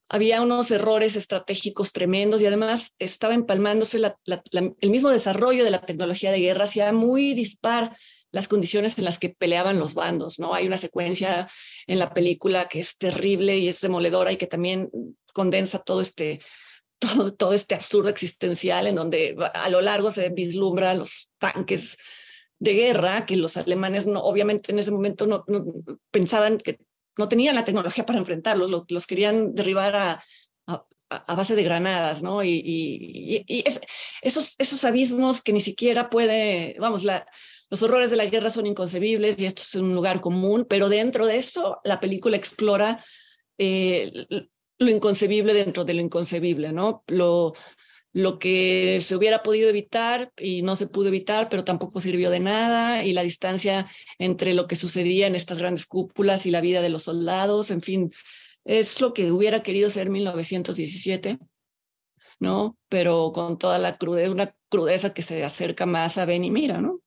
había 0.10 0.42
unos 0.42 0.72
errores 0.72 1.16
estratégicos 1.16 1.94
tremendos 1.94 2.42
y 2.42 2.46
además 2.46 2.96
estaba 3.00 3.34
empalmándose 3.34 3.98
el 3.98 4.90
mismo 4.90 5.10
desarrollo 5.10 5.64
de 5.64 5.72
la 5.72 5.82
tecnología 5.82 6.32
de 6.32 6.40
guerra, 6.40 6.66
hacía 6.66 6.92
muy 6.92 7.34
dispar 7.34 7.96
las 8.32 8.48
condiciones 8.48 8.98
en 8.98 9.06
las 9.06 9.20
que 9.20 9.30
peleaban 9.30 9.80
los 9.80 9.94
bandos, 9.94 10.40
¿no? 10.40 10.54
Hay 10.54 10.68
una 10.68 10.78
secuencia 10.78 11.48
en 11.88 12.00
la 12.00 12.14
película 12.14 12.68
que 12.68 12.80
es 12.80 12.98
terrible 12.98 13.58
y 13.58 13.68
es 13.68 13.82
demoledora 13.82 14.32
y 14.32 14.38
que 14.38 14.48
también 14.48 14.90
condensa 15.34 15.80
todo 15.80 16.02
este, 16.02 16.40
todo, 17.00 17.34
todo 17.34 17.54
este 17.54 17.76
absurdo 17.76 18.10
existencial 18.10 18.88
en 18.88 18.96
donde 18.96 19.36
a 19.54 19.70
lo 19.70 19.82
largo 19.82 20.12
se 20.12 20.30
vislumbra 20.30 20.94
los 20.94 21.32
tanques 21.38 21.98
de 22.60 22.74
guerra 22.74 23.26
que 23.26 23.36
los 23.36 23.58
alemanes 23.58 24.06
no, 24.06 24.22
obviamente 24.22 24.72
en 24.72 24.80
ese 24.80 24.92
momento 24.92 25.26
no 25.26 25.44
pensaban 26.12 26.60
que 26.60 26.80
no 27.18 27.28
tenían 27.28 27.56
la 27.56 27.66
tecnología 27.66 28.06
para 28.06 28.20
enfrentarlos, 28.20 28.86
los, 28.88 29.08
querían 29.08 29.54
derribar 29.54 29.96
a, 29.96 30.24
a, 30.66 31.36
base 31.36 31.56
de 31.56 31.64
granadas, 31.64 32.24
¿no? 32.24 32.44
Y, 32.44 32.62
y, 32.66 33.64
esos, 34.22 34.56
esos 34.58 34.84
abismos 34.86 35.42
que 35.42 35.54
ni 35.54 35.62
siquiera 35.62 36.10
puede, 36.10 36.76
vamos, 36.80 37.04
la, 37.04 37.28
los 37.72 37.82
horrores 37.82 38.12
de 38.12 38.18
la 38.18 38.26
guerra 38.26 38.50
son 38.50 38.68
inconcebibles 38.68 39.40
y 39.40 39.46
esto 39.46 39.62
es 39.64 39.74
un 39.76 39.96
lugar 39.96 40.20
común, 40.20 40.66
pero 40.70 40.90
dentro 40.90 41.26
de 41.26 41.38
eso 41.38 41.80
la 41.86 42.02
película 42.02 42.36
explora 42.36 43.04
eh, 43.58 44.12
lo 44.78 44.90
inconcebible 44.90 45.54
dentro 45.54 45.86
de 45.86 45.94
lo 45.94 46.02
inconcebible, 46.02 46.74
¿no? 46.74 47.04
Lo, 47.08 47.54
lo 48.12 48.40
que 48.40 49.00
se 49.00 49.16
hubiera 49.16 49.42
podido 49.42 49.70
evitar 49.70 50.34
y 50.38 50.64
no 50.64 50.76
se 50.76 50.88
pudo 50.88 51.08
evitar, 51.08 51.48
pero 51.48 51.64
tampoco 51.64 52.02
sirvió 52.02 52.30
de 52.30 52.42
nada, 52.42 53.06
y 53.06 53.14
la 53.14 53.24
distancia 53.24 53.88
entre 54.20 54.54
lo 54.54 54.68
que 54.68 54.76
sucedía 54.76 55.28
en 55.28 55.36
estas 55.36 55.60
grandes 55.60 55.86
cúpulas 55.86 56.46
y 56.46 56.52
la 56.52 56.60
vida 56.60 56.82
de 56.82 56.90
los 56.90 57.04
soldados, 57.04 57.72
en 57.72 57.82
fin, 57.82 58.12
es 58.66 59.00
lo 59.00 59.14
que 59.14 59.32
hubiera 59.32 59.64
querido 59.64 59.90
ser 59.90 60.10
1917, 60.10 61.40
¿no? 62.40 62.78
Pero 62.90 63.32
con 63.34 63.58
toda 63.58 63.80
la 63.80 63.98
crudeza, 63.98 64.32
una 64.32 64.56
crudeza 64.68 65.14
que 65.14 65.22
se 65.22 65.44
acerca 65.46 65.86
más 65.86 66.18
a 66.18 66.26
Ben 66.26 66.44
y 66.44 66.52
Mira, 66.52 66.82
¿no? 66.82 67.02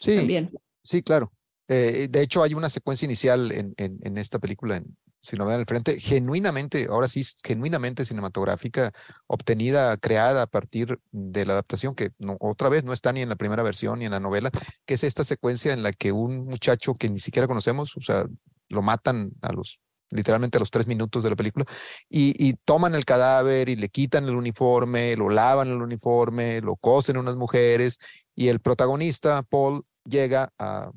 Sí, 0.00 0.16
También. 0.16 0.50
sí, 0.82 1.02
claro. 1.02 1.32
Eh, 1.68 2.08
de 2.10 2.20
hecho, 2.22 2.42
hay 2.42 2.54
una 2.54 2.68
secuencia 2.68 3.06
inicial 3.06 3.50
en, 3.52 3.74
en, 3.76 3.98
en 4.02 4.18
esta 4.18 4.38
película, 4.38 4.76
en, 4.76 4.96
si 5.26 5.36
lo 5.36 5.46
ven 5.46 5.56
al 5.56 5.66
frente, 5.66 5.98
genuinamente, 5.98 6.86
ahora 6.88 7.08
sí, 7.08 7.24
genuinamente 7.42 8.04
cinematográfica, 8.04 8.92
obtenida, 9.26 9.96
creada 9.96 10.42
a 10.42 10.46
partir 10.46 11.00
de 11.10 11.44
la 11.44 11.54
adaptación, 11.54 11.96
que 11.96 12.10
no, 12.18 12.36
otra 12.38 12.68
vez 12.68 12.84
no 12.84 12.92
está 12.92 13.12
ni 13.12 13.22
en 13.22 13.28
la 13.28 13.36
primera 13.36 13.64
versión 13.64 13.98
ni 13.98 14.04
en 14.04 14.12
la 14.12 14.20
novela, 14.20 14.50
que 14.84 14.94
es 14.94 15.02
esta 15.02 15.24
secuencia 15.24 15.72
en 15.72 15.82
la 15.82 15.92
que 15.92 16.12
un 16.12 16.44
muchacho 16.44 16.94
que 16.94 17.08
ni 17.08 17.18
siquiera 17.18 17.48
conocemos, 17.48 17.96
o 17.96 18.00
sea, 18.00 18.24
lo 18.68 18.82
matan 18.82 19.32
a 19.42 19.52
los 19.52 19.80
literalmente 20.10 20.56
a 20.56 20.60
los 20.60 20.70
tres 20.70 20.86
minutos 20.86 21.24
de 21.24 21.30
la 21.30 21.36
película, 21.36 21.64
y, 22.08 22.54
toman 22.64 22.94
el 22.94 23.04
cadáver 23.04 23.68
y 23.68 23.76
le 23.76 23.88
quitan 23.88 24.24
el 24.24 24.36
uniforme, 24.36 25.16
lo 25.16 25.28
lavan 25.28 25.68
el 25.68 25.82
uniforme, 25.82 26.60
lo 26.60 26.76
cosen 26.76 27.16
unas 27.16 27.34
mujeres, 27.34 27.98
y 28.36 28.48
el 28.48 28.60
protagonista, 28.60 29.42
Paul, 29.42 29.84
llega 30.04 30.52
a, 30.58 30.92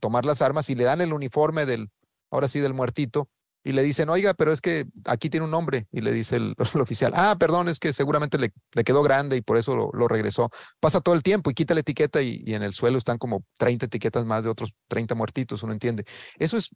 tomar 0.00 0.24
las 0.24 0.42
armas 0.42 0.68
y 0.70 0.74
le 0.74 0.82
dan 0.82 1.00
el 1.00 1.12
uniforme 1.12 1.64
del, 1.64 1.88
ahora 2.32 2.48
sí 2.48 2.58
del 2.58 2.74
muertito, 2.74 3.28
y 3.62 3.72
le 3.72 3.82
dicen, 3.82 4.08
oiga, 4.08 4.34
pero 4.34 4.52
es 4.52 4.60
que 4.60 4.86
aquí 5.04 5.28
tiene 5.28 5.44
un 5.44 5.52
nombre, 5.52 5.86
y 5.92 6.00
le 6.00 6.12
dice 6.12 6.36
el, 6.36 6.56
oficial, 6.74 7.12
ah, 7.14 7.36
perdón, 7.38 7.68
es 7.68 7.78
que 7.78 7.92
seguramente 7.92 8.38
le, 8.38 8.52
le 8.72 8.82
quedó 8.82 9.02
grande 9.02 9.36
y 9.36 9.42
por 9.42 9.56
eso 9.56 9.90
lo, 9.92 10.08
regresó. 10.08 10.50
Pasa 10.80 11.00
todo 11.00 11.14
el 11.14 11.22
tiempo 11.22 11.50
y 11.50 11.54
quita 11.54 11.74
la 11.74 11.80
etiqueta 11.80 12.22
y, 12.22 12.42
en 12.46 12.62
el 12.62 12.72
suelo 12.72 12.98
están 12.98 13.18
como 13.18 13.44
30 13.58 13.86
etiquetas 13.86 14.24
más 14.24 14.42
de 14.42 14.50
otros 14.50 14.74
30 14.88 15.14
muertitos, 15.14 15.62
uno 15.62 15.72
entiende. 15.72 16.04
Eso 16.38 16.56
es, 16.56 16.70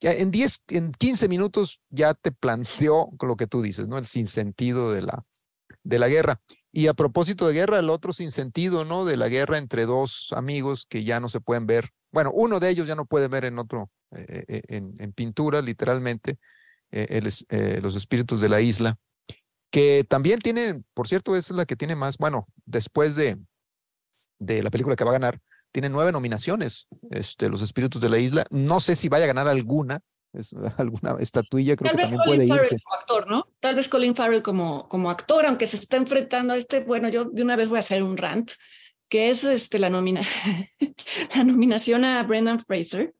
ya 0.00 0.12
en 0.12 0.30
10, 0.30 0.64
en 0.68 0.92
15 0.92 1.28
minutos 1.28 1.80
ya 1.90 2.14
te 2.14 2.32
planteó 2.32 3.10
lo 3.20 3.36
que 3.36 3.46
tú 3.46 3.60
dices, 3.60 3.88
¿no? 3.88 3.98
El 3.98 4.06
sinsentido 4.06 4.92
de 4.92 5.02
la, 5.02 5.24
de 5.82 5.98
la 5.98 6.08
guerra. 6.08 6.40
Y 6.72 6.86
a 6.86 6.94
propósito 6.94 7.46
de 7.46 7.54
guerra, 7.54 7.78
el 7.78 7.90
otro 7.90 8.12
sinsentido, 8.12 8.84
¿no? 8.84 9.04
De 9.04 9.16
la 9.16 9.28
guerra 9.28 9.58
entre 9.58 9.86
dos 9.86 10.32
amigos 10.36 10.86
que 10.88 11.02
ya 11.02 11.18
no 11.18 11.28
se 11.28 11.40
pueden 11.40 11.66
ver. 11.66 11.90
Bueno, 12.12 12.30
uno 12.32 12.60
de 12.60 12.70
ellos 12.70 12.86
ya 12.86 12.94
no 12.94 13.06
puede 13.06 13.28
ver 13.28 13.44
en 13.44 13.58
otro, 13.58 13.90
eh, 14.12 14.44
eh, 14.46 14.62
en, 14.68 15.12
pintura, 15.12 15.62
literalmente, 15.62 16.38
eh, 16.92 17.20
los 17.82 17.96
espíritus 17.96 18.40
de 18.40 18.48
la 18.48 18.60
isla, 18.60 18.96
que 19.70 20.04
también 20.08 20.40
tienen, 20.40 20.84
por 20.94 21.08
cierto, 21.08 21.36
es 21.36 21.50
la 21.50 21.64
que 21.64 21.76
tiene 21.76 21.96
más, 21.96 22.18
bueno, 22.18 22.46
después 22.66 23.16
de, 23.16 23.38
de 24.38 24.62
la 24.62 24.70
película 24.70 24.96
que 24.96 25.04
va 25.04 25.10
a 25.10 25.14
ganar, 25.14 25.40
tiene 25.72 25.88
nueve 25.88 26.12
nominaciones, 26.12 26.88
este, 27.10 27.48
los 27.48 27.62
espíritus 27.62 28.02
de 28.02 28.08
la 28.08 28.18
isla. 28.18 28.44
No 28.50 28.80
sé 28.80 28.96
si 28.96 29.08
vaya 29.08 29.24
a 29.24 29.28
ganar 29.28 29.48
alguna, 29.48 30.00
es 30.32 30.52
alguna 30.78 31.16
estatuilla 31.20 31.76
creo 31.76 31.92
que 31.92 32.02
también 32.02 32.22
puede 32.24 32.44
irse. 32.46 32.78
Como 32.82 32.94
actor, 32.94 33.30
¿no? 33.30 33.46
Tal 33.60 33.74
vez 33.74 33.88
Colin 33.88 34.14
Farrell 34.14 34.42
como, 34.42 34.88
como 34.88 35.10
actor, 35.10 35.46
aunque 35.46 35.66
se 35.66 35.76
está 35.76 35.96
enfrentando 35.96 36.54
a 36.54 36.56
este, 36.56 36.80
bueno, 36.80 37.08
yo 37.08 37.24
de 37.24 37.42
una 37.42 37.56
vez 37.56 37.68
voy 37.68 37.76
a 37.76 37.80
hacer 37.80 38.02
un 38.02 38.16
rant, 38.16 38.52
que 39.08 39.30
es 39.30 39.44
este, 39.44 39.78
la, 39.78 39.90
nomina 39.90 40.20
la 41.36 41.44
nominación 41.44 42.04
a 42.04 42.22
Brendan 42.22 42.60
Fraser 42.60 43.14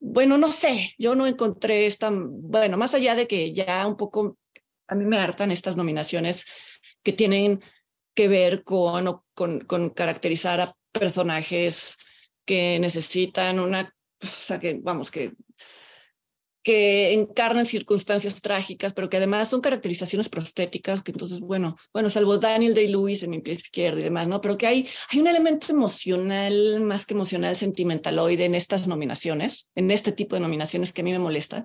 bueno, 0.00 0.38
no 0.38 0.52
sé, 0.52 0.94
yo 0.98 1.14
no 1.14 1.26
encontré 1.26 1.86
esta, 1.86 2.10
bueno, 2.12 2.76
más 2.76 2.94
allá 2.94 3.14
de 3.14 3.26
que 3.26 3.52
ya 3.52 3.86
un 3.86 3.96
poco, 3.96 4.38
a 4.88 4.94
mí 4.94 5.04
me 5.04 5.18
hartan 5.18 5.50
estas 5.50 5.76
nominaciones 5.76 6.46
que 7.02 7.12
tienen 7.12 7.62
que 8.14 8.28
ver 8.28 8.62
con, 8.62 9.22
con, 9.34 9.60
con 9.60 9.90
caracterizar 9.90 10.60
a 10.60 10.74
personajes 10.92 11.96
que 12.44 12.78
necesitan 12.78 13.58
una, 13.58 13.94
o 14.22 14.26
sea, 14.26 14.60
que 14.60 14.78
vamos, 14.80 15.10
que 15.10 15.32
que 16.66 17.12
encarnan 17.12 17.64
circunstancias 17.64 18.40
trágicas, 18.40 18.92
pero 18.92 19.08
que 19.08 19.18
además 19.18 19.48
son 19.48 19.60
caracterizaciones 19.60 20.28
prostéticas, 20.28 21.00
que 21.04 21.12
entonces, 21.12 21.38
bueno, 21.38 21.76
bueno, 21.92 22.10
salvo 22.10 22.38
Daniel 22.38 22.74
Day-Lewis 22.74 23.22
en 23.22 23.30
mi 23.30 23.40
pie 23.40 23.52
izquierdo 23.52 24.00
y 24.00 24.02
demás, 24.02 24.26
¿no? 24.26 24.40
Pero 24.40 24.58
que 24.58 24.66
hay, 24.66 24.88
hay 25.10 25.20
un 25.20 25.28
elemento 25.28 25.68
emocional, 25.70 26.80
más 26.80 27.06
que 27.06 27.14
emocional, 27.14 27.54
sentimentaloide 27.54 28.46
en 28.46 28.56
estas 28.56 28.88
nominaciones, 28.88 29.70
en 29.76 29.92
este 29.92 30.10
tipo 30.10 30.34
de 30.34 30.40
nominaciones 30.40 30.92
que 30.92 31.02
a 31.02 31.04
mí 31.04 31.12
me 31.12 31.20
molesta. 31.20 31.64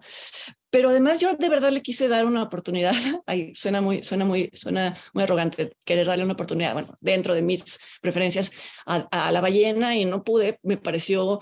Pero 0.69 0.89
además 0.89 1.19
yo 1.19 1.33
de 1.33 1.49
verdad 1.49 1.71
le 1.71 1.81
quise 1.81 2.07
dar 2.07 2.27
una 2.27 2.43
oportunidad, 2.43 2.93
Ay, 3.25 3.55
suena 3.55 3.81
muy, 3.81 4.03
suena 4.03 4.23
muy, 4.23 4.51
suena 4.53 4.95
muy 5.15 5.23
arrogante 5.23 5.75
querer 5.83 6.05
darle 6.05 6.25
una 6.25 6.33
oportunidad, 6.33 6.73
bueno, 6.73 6.95
dentro 7.01 7.33
de 7.33 7.41
mis 7.41 7.79
preferencias 8.01 8.51
a, 8.85 9.07
a 9.09 9.31
la 9.31 9.41
ballena 9.41 9.97
y 9.97 10.05
no 10.05 10.23
pude, 10.23 10.59
me 10.61 10.77
pareció 10.77 11.41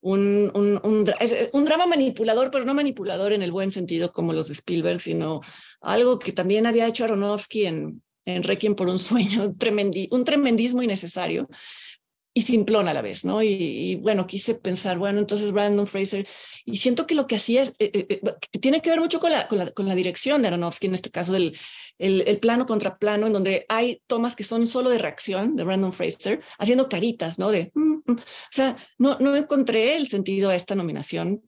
un, 0.00 0.50
un, 0.54 0.80
un, 0.82 1.64
drama 1.64 1.86
manipulador, 1.86 2.50
pero 2.50 2.64
no 2.64 2.74
manipulador 2.74 3.32
en 3.32 3.42
el 3.42 3.52
buen 3.52 3.70
sentido 3.70 4.12
como 4.12 4.32
los 4.32 4.48
de 4.48 4.54
Spielberg, 4.54 5.00
sino 5.00 5.40
algo 5.80 6.18
que 6.18 6.32
también 6.32 6.66
había 6.66 6.86
hecho 6.86 7.04
Aronofsky 7.04 7.66
en, 7.66 8.02
en 8.24 8.42
Requiem 8.42 8.74
por 8.74 8.88
un 8.88 8.98
sueño, 8.98 9.54
un 10.10 10.24
tremendismo 10.24 10.82
innecesario 10.82 11.48
y 12.32 12.42
simplón 12.42 12.88
a 12.88 12.94
la 12.94 13.02
vez, 13.02 13.24
¿no? 13.24 13.42
Y, 13.42 13.96
bueno, 13.96 14.26
quise 14.26 14.54
pensar, 14.54 14.98
bueno, 14.98 15.18
entonces 15.18 15.50
Brandon 15.50 15.86
Fraser, 15.86 16.26
y 16.64 16.76
siento 16.76 17.06
que 17.06 17.16
lo 17.16 17.26
que 17.26 17.36
hacía 17.36 17.62
es, 17.62 17.70
eh, 17.80 17.90
eh, 17.92 18.06
eh, 18.08 18.58
tiene 18.60 18.80
que 18.80 18.90
ver 18.90 19.00
mucho 19.00 19.18
con 19.18 19.32
la, 19.32 19.48
con 19.48 19.58
la, 19.58 19.70
con, 19.72 19.88
la, 19.88 19.96
dirección 19.96 20.40
de 20.40 20.48
Aronofsky, 20.48 20.86
en 20.86 20.94
este 20.94 21.10
caso 21.10 21.32
del 21.32 21.58
el, 21.98 22.22
el, 22.28 22.38
plano 22.38 22.66
contra 22.66 22.98
plano, 22.98 23.26
en 23.26 23.32
donde 23.32 23.66
hay 23.68 24.02
tomas 24.06 24.36
que 24.36 24.44
son 24.44 24.66
solo 24.68 24.90
de 24.90 24.98
reacción 24.98 25.56
de 25.56 25.64
Brandon 25.64 25.92
Fraser, 25.92 26.40
haciendo 26.58 26.88
caritas, 26.88 27.38
¿no? 27.38 27.50
De, 27.50 27.72
mm, 27.74 27.94
mm". 28.06 28.16
o 28.16 28.50
sea, 28.50 28.76
no, 28.98 29.18
no 29.18 29.34
encontré 29.34 29.96
el 29.96 30.06
sentido 30.06 30.50
a 30.50 30.54
esta 30.54 30.76
nominación, 30.76 31.42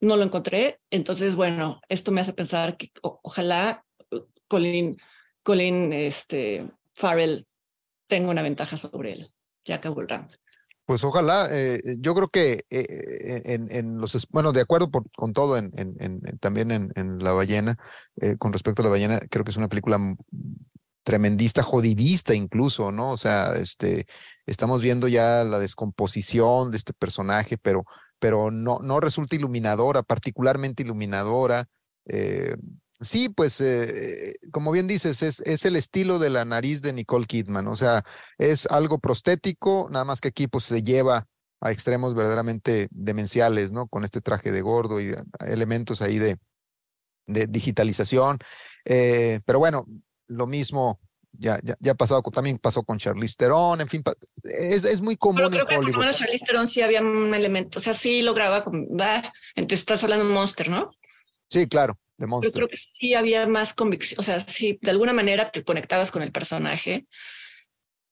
no 0.00 0.16
lo 0.18 0.22
encontré, 0.22 0.80
entonces, 0.90 1.34
bueno, 1.34 1.80
esto 1.88 2.12
me 2.12 2.20
hace 2.20 2.34
pensar 2.34 2.76
que 2.76 2.90
ojalá 3.02 3.84
Colin, 4.48 4.98
Colin 5.42 5.92
este, 5.94 6.70
Farrell 6.94 7.46
tenga 8.06 8.30
una 8.30 8.42
ventaja 8.42 8.76
sobre 8.76 9.12
él 9.12 9.32
ya 9.66 9.76
acabó 9.76 10.00
el 10.00 10.08
round. 10.08 10.30
Pues 10.86 11.02
ojalá, 11.02 11.48
eh, 11.50 11.80
yo 11.98 12.14
creo 12.14 12.28
que 12.28 12.64
eh, 12.70 13.42
en, 13.44 13.68
en, 13.72 13.98
los, 13.98 14.28
bueno, 14.30 14.52
de 14.52 14.60
acuerdo 14.60 14.88
con 15.16 15.32
todo, 15.32 15.56
en, 15.56 15.72
también 16.38 16.70
en, 16.70 17.18
La 17.18 17.32
Ballena, 17.32 17.76
eh, 18.20 18.36
con 18.38 18.52
respecto 18.52 18.82
a 18.82 18.84
La 18.84 18.90
Ballena, 18.90 19.18
creo 19.28 19.44
que 19.44 19.50
es 19.50 19.56
una 19.56 19.68
película 19.68 19.98
tremendista, 21.02 21.64
jodidista 21.64 22.34
incluso, 22.34 22.92
¿no? 22.92 23.10
O 23.10 23.16
sea, 23.16 23.54
este, 23.54 24.06
estamos 24.46 24.80
viendo 24.80 25.08
ya 25.08 25.42
la 25.42 25.58
descomposición 25.58 26.70
de 26.70 26.78
este 26.78 26.92
personaje, 26.92 27.58
pero, 27.58 27.84
pero 28.20 28.52
no, 28.52 28.78
no 28.80 29.00
resulta 29.00 29.34
iluminadora, 29.34 30.04
particularmente 30.04 30.84
iluminadora. 30.84 31.66
Eh, 32.06 32.56
sí, 33.00 33.28
pues, 33.28 33.60
eh, 33.60 34.34
como 34.50 34.72
bien 34.72 34.86
dices, 34.86 35.22
es, 35.22 35.40
es, 35.40 35.64
el 35.64 35.76
estilo 35.76 36.18
de 36.18 36.30
la 36.30 36.44
nariz 36.44 36.82
de 36.82 36.92
Nicole 36.92 37.26
Kidman, 37.26 37.66
o 37.68 37.76
sea, 37.76 38.02
es 38.38 38.66
algo 38.66 38.98
prostético, 38.98 39.88
nada 39.90 40.04
más 40.04 40.20
que 40.20 40.28
aquí 40.28 40.46
pues 40.46 40.64
se 40.64 40.82
lleva 40.82 41.26
a 41.60 41.72
extremos 41.72 42.14
verdaderamente 42.14 42.88
demenciales, 42.90 43.72
¿no? 43.72 43.86
Con 43.88 44.04
este 44.04 44.20
traje 44.20 44.52
de 44.52 44.60
gordo 44.60 45.00
y 45.00 45.14
elementos 45.46 46.02
ahí 46.02 46.18
de, 46.18 46.36
de 47.26 47.46
digitalización. 47.46 48.38
Eh, 48.84 49.40
pero 49.44 49.58
bueno, 49.58 49.86
lo 50.26 50.46
mismo 50.46 51.00
ya, 51.38 51.58
ya, 51.62 51.76
ya 51.80 51.92
ha 51.92 51.94
pasado, 51.96 52.22
también 52.22 52.58
pasó 52.58 52.82
con 52.82 52.98
Charlize 52.98 53.36
Theron, 53.36 53.80
en 53.80 53.88
fin, 53.88 54.02
es, 54.44 54.84
es 54.84 55.00
muy 55.00 55.16
común 55.16 55.48
creo 55.50 55.50
en 55.50 55.60
Hollywood. 55.60 55.84
Por 55.84 55.92
lo 55.92 55.98
menos 55.98 56.16
Charlize 56.16 56.44
Theron 56.46 56.66
sí 56.66 56.82
había 56.82 57.02
un 57.02 57.34
elemento, 57.34 57.78
o 57.78 57.82
sea, 57.82 57.94
sí 57.94 58.22
lograba, 58.22 58.62
como, 58.62 58.78
entonces 59.54 59.80
estás 59.80 60.02
hablando 60.02 60.26
de 60.26 60.32
Monster, 60.32 60.70
¿no? 60.70 60.90
Sí, 61.48 61.68
claro, 61.68 61.98
de 62.16 62.26
Monster. 62.26 62.50
Yo 62.50 62.54
creo 62.54 62.68
que 62.68 62.76
sí 62.76 63.14
había 63.14 63.46
más 63.46 63.74
convicción, 63.74 64.20
o 64.20 64.22
sea, 64.22 64.40
sí, 64.40 64.78
de 64.82 64.90
alguna 64.90 65.12
manera 65.12 65.50
te 65.50 65.64
conectabas 65.64 66.10
con 66.10 66.22
el 66.22 66.32
personaje, 66.32 67.06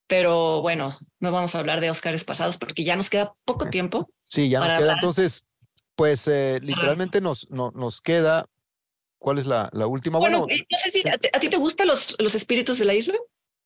pero 0.07 0.61
bueno, 0.61 0.97
no 1.21 1.33
vamos 1.33 1.55
a 1.55 1.61
hablar 1.61 1.81
de 1.81 1.91
Oscars 1.91 2.25
pasados 2.25 2.59
porque 2.59 2.85
ya 2.85 2.97
nos 2.97 3.11
queda 3.11 3.35
poco 3.45 3.71
tiempo. 3.71 4.11
Sí, 4.25 4.49
ya 4.49 4.59
nos 4.59 4.69
queda, 4.69 4.77
hablar. 4.77 4.97
entonces, 4.97 5.45
pues 5.97 6.29
eh, 6.29 6.61
literalmente 6.63 7.21
nos, 7.21 7.51
no, 7.51 7.71
nos 7.75 8.01
queda 8.01 8.47
¿Cuál 9.25 9.39
es 9.39 9.47
la, 9.47 9.71
la 9.73 9.87
última? 9.87 10.19
Bueno, 10.19 10.41
bueno, 10.41 10.65
no 10.71 10.79
sé 10.79 10.91
si 10.91 11.09
a, 11.09 11.15
a, 11.15 11.41
ti 11.41 11.49
te 11.49 11.57
gustan 11.57 11.89
los, 11.89 12.15
los 12.19 12.35
espíritus 12.35 12.79
de 12.79 12.85
la 12.85 12.93
isla. 12.93 13.15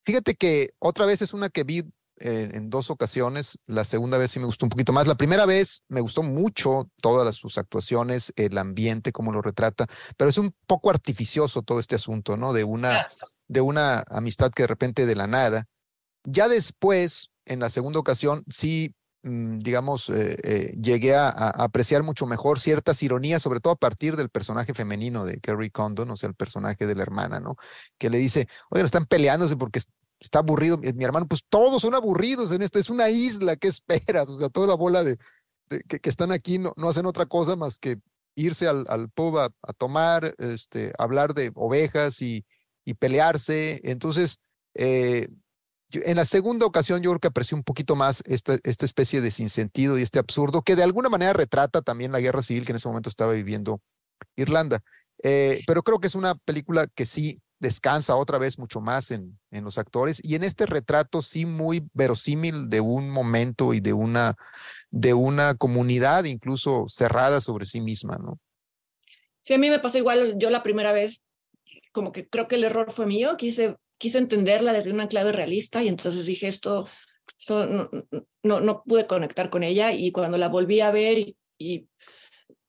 Fíjate 0.04 0.36
que 0.36 0.68
otra 0.78 1.04
vez 1.04 1.20
es 1.20 1.34
una 1.34 1.48
que 1.48 1.64
vi 1.64 1.82
en 2.20 2.70
dos 2.70 2.90
ocasiones. 2.90 3.58
La 3.66 3.84
segunda 3.84 4.18
vez 4.18 4.30
sí 4.30 4.38
me 4.38 4.46
gustó 4.46 4.66
un 4.66 4.70
poquito 4.70 4.92
más. 4.92 5.06
La 5.06 5.16
primera 5.16 5.46
vez 5.46 5.84
me 5.88 6.00
gustó 6.00 6.22
mucho 6.22 6.90
todas 7.00 7.24
las, 7.24 7.36
sus 7.36 7.58
actuaciones, 7.58 8.32
el 8.36 8.58
ambiente, 8.58 9.12
cómo 9.12 9.32
lo 9.32 9.42
retrata, 9.42 9.86
pero 10.16 10.30
es 10.30 10.38
un 10.38 10.54
poco 10.66 10.90
artificioso 10.90 11.62
todo 11.62 11.80
este 11.80 11.96
asunto, 11.96 12.36
¿no? 12.36 12.52
De 12.52 12.64
una, 12.64 13.08
de 13.46 13.60
una 13.60 14.04
amistad 14.08 14.50
que 14.50 14.64
de 14.64 14.68
repente 14.68 15.06
de 15.06 15.16
la 15.16 15.26
nada. 15.26 15.66
Ya 16.24 16.48
después, 16.48 17.30
en 17.46 17.60
la 17.60 17.70
segunda 17.70 17.98
ocasión, 17.98 18.44
sí 18.48 18.94
Mm, 19.22 19.58
digamos, 19.58 20.10
eh, 20.10 20.36
eh, 20.44 20.76
llegué 20.80 21.16
a, 21.16 21.28
apreciar 21.28 22.04
mucho 22.04 22.26
mejor 22.26 22.60
ciertas 22.60 23.02
ironías, 23.02 23.42
sobre 23.42 23.58
todo 23.60 23.72
a 23.72 23.76
partir 23.76 24.16
del 24.16 24.30
personaje 24.30 24.74
femenino 24.74 25.24
de 25.24 25.40
Kerry 25.40 25.70
Condon, 25.70 26.10
o 26.10 26.16
sea, 26.16 26.28
el 26.28 26.36
personaje 26.36 26.86
de 26.86 26.94
la 26.94 27.02
hermana, 27.02 27.40
¿no? 27.40 27.56
Que 27.98 28.10
le 28.10 28.18
dice, 28.18 28.48
oye, 28.70 28.84
están 28.84 29.06
peleándose 29.06 29.56
porque 29.56 29.80
está 30.20 30.40
aburrido 30.40 30.78
mi, 30.78 30.92
mi 30.92 31.04
hermano, 31.04 31.26
pues 31.26 31.42
todos 31.48 31.82
son 31.82 31.94
aburridos 31.94 32.52
en 32.52 32.62
esto, 32.62 32.78
es 32.78 32.90
una 32.90 33.08
isla, 33.10 33.56
¿qué 33.56 33.68
esperas? 33.68 34.28
O 34.28 34.36
sea, 34.36 34.48
toda 34.48 34.66
la 34.66 34.74
bola 34.74 35.04
de, 35.04 35.18
de 35.68 35.80
que, 35.82 36.00
que, 36.00 36.10
están 36.10 36.32
aquí 36.32 36.58
no, 36.58 36.72
no, 36.76 36.88
hacen 36.88 37.06
otra 37.06 37.26
cosa 37.26 37.56
más 37.56 37.78
que 37.78 37.98
irse 38.34 38.68
al, 38.68 38.84
al 38.88 39.08
pub 39.10 39.38
a, 39.38 39.46
a, 39.62 39.72
tomar, 39.72 40.34
este, 40.38 40.92
hablar 40.98 41.34
de 41.34 41.50
ovejas 41.54 42.22
y, 42.22 42.44
y 42.84 42.94
pelearse. 42.94 43.80
Entonces, 43.84 44.40
eh, 44.74 45.28
en 45.90 46.16
la 46.16 46.24
segunda 46.24 46.66
ocasión 46.66 47.02
yo 47.02 47.10
creo 47.10 47.20
que 47.20 47.28
aprecié 47.28 47.56
un 47.56 47.64
poquito 47.64 47.96
más 47.96 48.22
esta, 48.26 48.56
esta 48.62 48.84
especie 48.84 49.20
de 49.20 49.30
sinsentido 49.30 49.98
y 49.98 50.02
este 50.02 50.18
absurdo 50.18 50.62
que 50.62 50.76
de 50.76 50.82
alguna 50.82 51.08
manera 51.08 51.32
retrata 51.32 51.82
también 51.82 52.12
la 52.12 52.20
guerra 52.20 52.42
civil 52.42 52.64
que 52.64 52.72
en 52.72 52.76
ese 52.76 52.88
momento 52.88 53.10
estaba 53.10 53.32
viviendo 53.32 53.80
Irlanda. 54.36 54.82
Eh, 55.22 55.62
pero 55.66 55.82
creo 55.82 55.98
que 55.98 56.06
es 56.06 56.14
una 56.14 56.34
película 56.34 56.86
que 56.86 57.06
sí 57.06 57.40
descansa 57.58 58.16
otra 58.16 58.38
vez 58.38 58.58
mucho 58.58 58.80
más 58.80 59.10
en, 59.10 59.38
en 59.50 59.64
los 59.64 59.78
actores. 59.78 60.20
Y 60.22 60.34
en 60.34 60.44
este 60.44 60.66
retrato 60.66 61.22
sí 61.22 61.46
muy 61.46 61.88
verosímil 61.92 62.68
de 62.68 62.80
un 62.80 63.10
momento 63.10 63.74
y 63.74 63.80
de 63.80 63.92
una, 63.92 64.36
de 64.90 65.14
una 65.14 65.54
comunidad 65.54 66.24
incluso 66.24 66.86
cerrada 66.88 67.40
sobre 67.40 67.66
sí 67.66 67.80
misma, 67.80 68.16
¿no? 68.16 68.38
Sí, 69.40 69.54
a 69.54 69.58
mí 69.58 69.70
me 69.70 69.78
pasó 69.78 69.98
igual, 69.98 70.36
yo 70.38 70.50
la 70.50 70.62
primera 70.62 70.92
vez 70.92 71.24
como 71.92 72.12
que 72.12 72.28
creo 72.28 72.48
que 72.48 72.56
el 72.56 72.64
error 72.64 72.92
fue 72.92 73.06
mío, 73.06 73.36
quise 73.36 73.76
quise 73.98 74.18
entenderla 74.18 74.72
desde 74.72 74.92
una 74.92 75.08
clave 75.08 75.32
realista 75.32 75.82
y 75.82 75.88
entonces 75.88 76.24
dije 76.24 76.48
esto, 76.48 76.88
esto 77.36 77.66
no, 77.66 77.90
no, 78.42 78.60
no, 78.60 78.82
pude 78.84 79.06
conectar 79.06 79.50
con 79.50 79.64
ella 79.64 79.92
y 79.92 80.12
cuando 80.12 80.38
la 80.38 80.48
volví 80.48 80.80
a 80.80 80.90
ver 80.90 81.18
y, 81.18 81.36
y, 81.58 81.88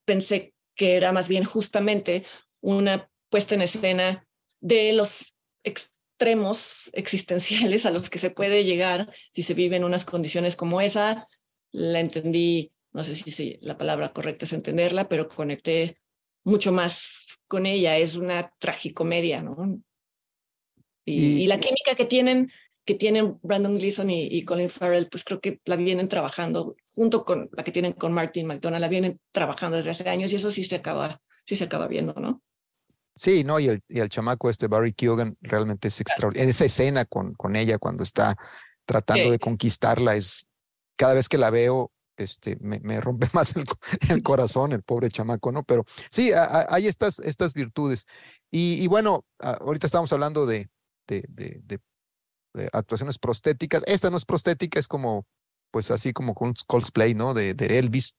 pensé 0.04 0.54
que 0.74 0.96
era 0.96 1.12
más 1.12 1.28
bien 1.28 1.44
justamente 1.44 2.24
una 2.60 3.08
puesta 3.28 3.54
en 3.54 3.62
escena 3.62 4.26
de 4.60 4.92
los 4.92 5.34
extremos 5.64 6.90
existenciales 6.92 7.86
a 7.86 7.90
los 7.90 8.10
que 8.10 8.18
se 8.18 8.30
puede 8.30 8.64
llegar 8.64 9.10
si 9.32 9.42
se 9.42 9.54
vive 9.54 9.76
en 9.76 9.84
unas 9.84 10.04
condiciones 10.04 10.56
como 10.56 10.80
esa, 10.80 11.26
la 11.72 12.00
entendí, 12.00 12.72
no 12.92 13.02
sé 13.04 13.14
si, 13.14 13.30
si 13.30 13.58
la 13.62 13.78
palabra 13.78 14.12
correcta 14.12 14.44
es 14.44 14.52
entenderla, 14.52 15.08
pero 15.08 15.28
conecté 15.28 15.98
mucho 16.44 16.72
más 16.72 17.42
con 17.46 17.66
ella, 17.66 17.96
es 17.96 18.16
una 18.16 18.52
tragicomedia, 18.58 19.42
¿no? 19.42 19.80
Y, 21.04 21.42
y, 21.42 21.46
la 21.46 21.58
química 21.58 21.94
que 21.96 22.04
tienen, 22.04 22.50
que 22.84 22.94
tienen 22.94 23.38
Brandon 23.42 23.74
Gleason 23.74 24.10
y, 24.10 24.26
y, 24.26 24.44
Colin 24.44 24.70
Farrell, 24.70 25.08
pues 25.08 25.24
creo 25.24 25.40
que 25.40 25.60
la 25.64 25.76
vienen 25.76 26.08
trabajando 26.08 26.76
junto 26.94 27.24
con 27.24 27.48
la 27.52 27.64
que 27.64 27.72
tienen 27.72 27.94
con 27.94 28.12
Martin 28.12 28.46
McDonald, 28.46 28.80
la 28.80 28.88
vienen 28.88 29.18
trabajando 29.32 29.76
desde 29.76 29.90
hace 29.90 30.08
años 30.08 30.32
y 30.32 30.36
eso 30.36 30.50
sí 30.50 30.62
se 30.64 30.76
acaba, 30.76 31.20
sí 31.44 31.56
se 31.56 31.64
acaba 31.64 31.88
viendo, 31.88 32.14
¿no? 32.14 32.42
Sí, 33.20 33.44
no, 33.44 33.60
y 33.60 33.68
el, 33.68 33.82
y 33.86 34.00
el 34.00 34.08
chamaco 34.08 34.48
este 34.48 34.66
Barry 34.66 34.94
Keoghan 34.94 35.36
realmente 35.42 35.88
es 35.88 36.00
extraordinario. 36.00 36.44
En 36.44 36.48
esa 36.48 36.64
escena 36.64 37.04
con, 37.04 37.34
con 37.34 37.54
ella 37.54 37.76
cuando 37.76 38.02
está 38.02 38.34
tratando 38.86 39.24
sí. 39.24 39.30
de 39.32 39.38
conquistarla, 39.38 40.14
es 40.16 40.46
cada 40.96 41.12
vez 41.12 41.28
que 41.28 41.36
la 41.36 41.50
veo, 41.50 41.92
este, 42.16 42.56
me, 42.62 42.80
me 42.80 42.98
rompe 42.98 43.28
más 43.34 43.54
el, 43.56 43.66
el, 44.08 44.22
corazón, 44.22 44.72
el 44.72 44.82
pobre 44.82 45.10
chamaco, 45.10 45.52
¿no? 45.52 45.64
Pero 45.64 45.84
sí, 46.10 46.32
a, 46.32 46.44
a, 46.44 46.66
hay 46.70 46.86
estas, 46.86 47.18
estas 47.18 47.52
virtudes. 47.52 48.06
Y, 48.50 48.82
y 48.82 48.86
bueno, 48.86 49.26
ahorita 49.38 49.86
estamos 49.86 50.10
hablando 50.14 50.46
de, 50.46 50.70
de, 51.06 51.22
de, 51.28 51.60
de, 51.62 51.78
de, 52.54 52.70
actuaciones 52.72 53.18
prostéticas. 53.18 53.82
Esta 53.86 54.08
no 54.08 54.16
es 54.16 54.24
prostética, 54.24 54.80
es 54.80 54.88
como, 54.88 55.26
pues 55.70 55.90
así 55.90 56.14
como 56.14 56.32
con 56.32 56.54
cosplay, 56.66 57.12
¿no? 57.12 57.34
De, 57.34 57.52
de 57.52 57.78
Elvis. 57.78 58.16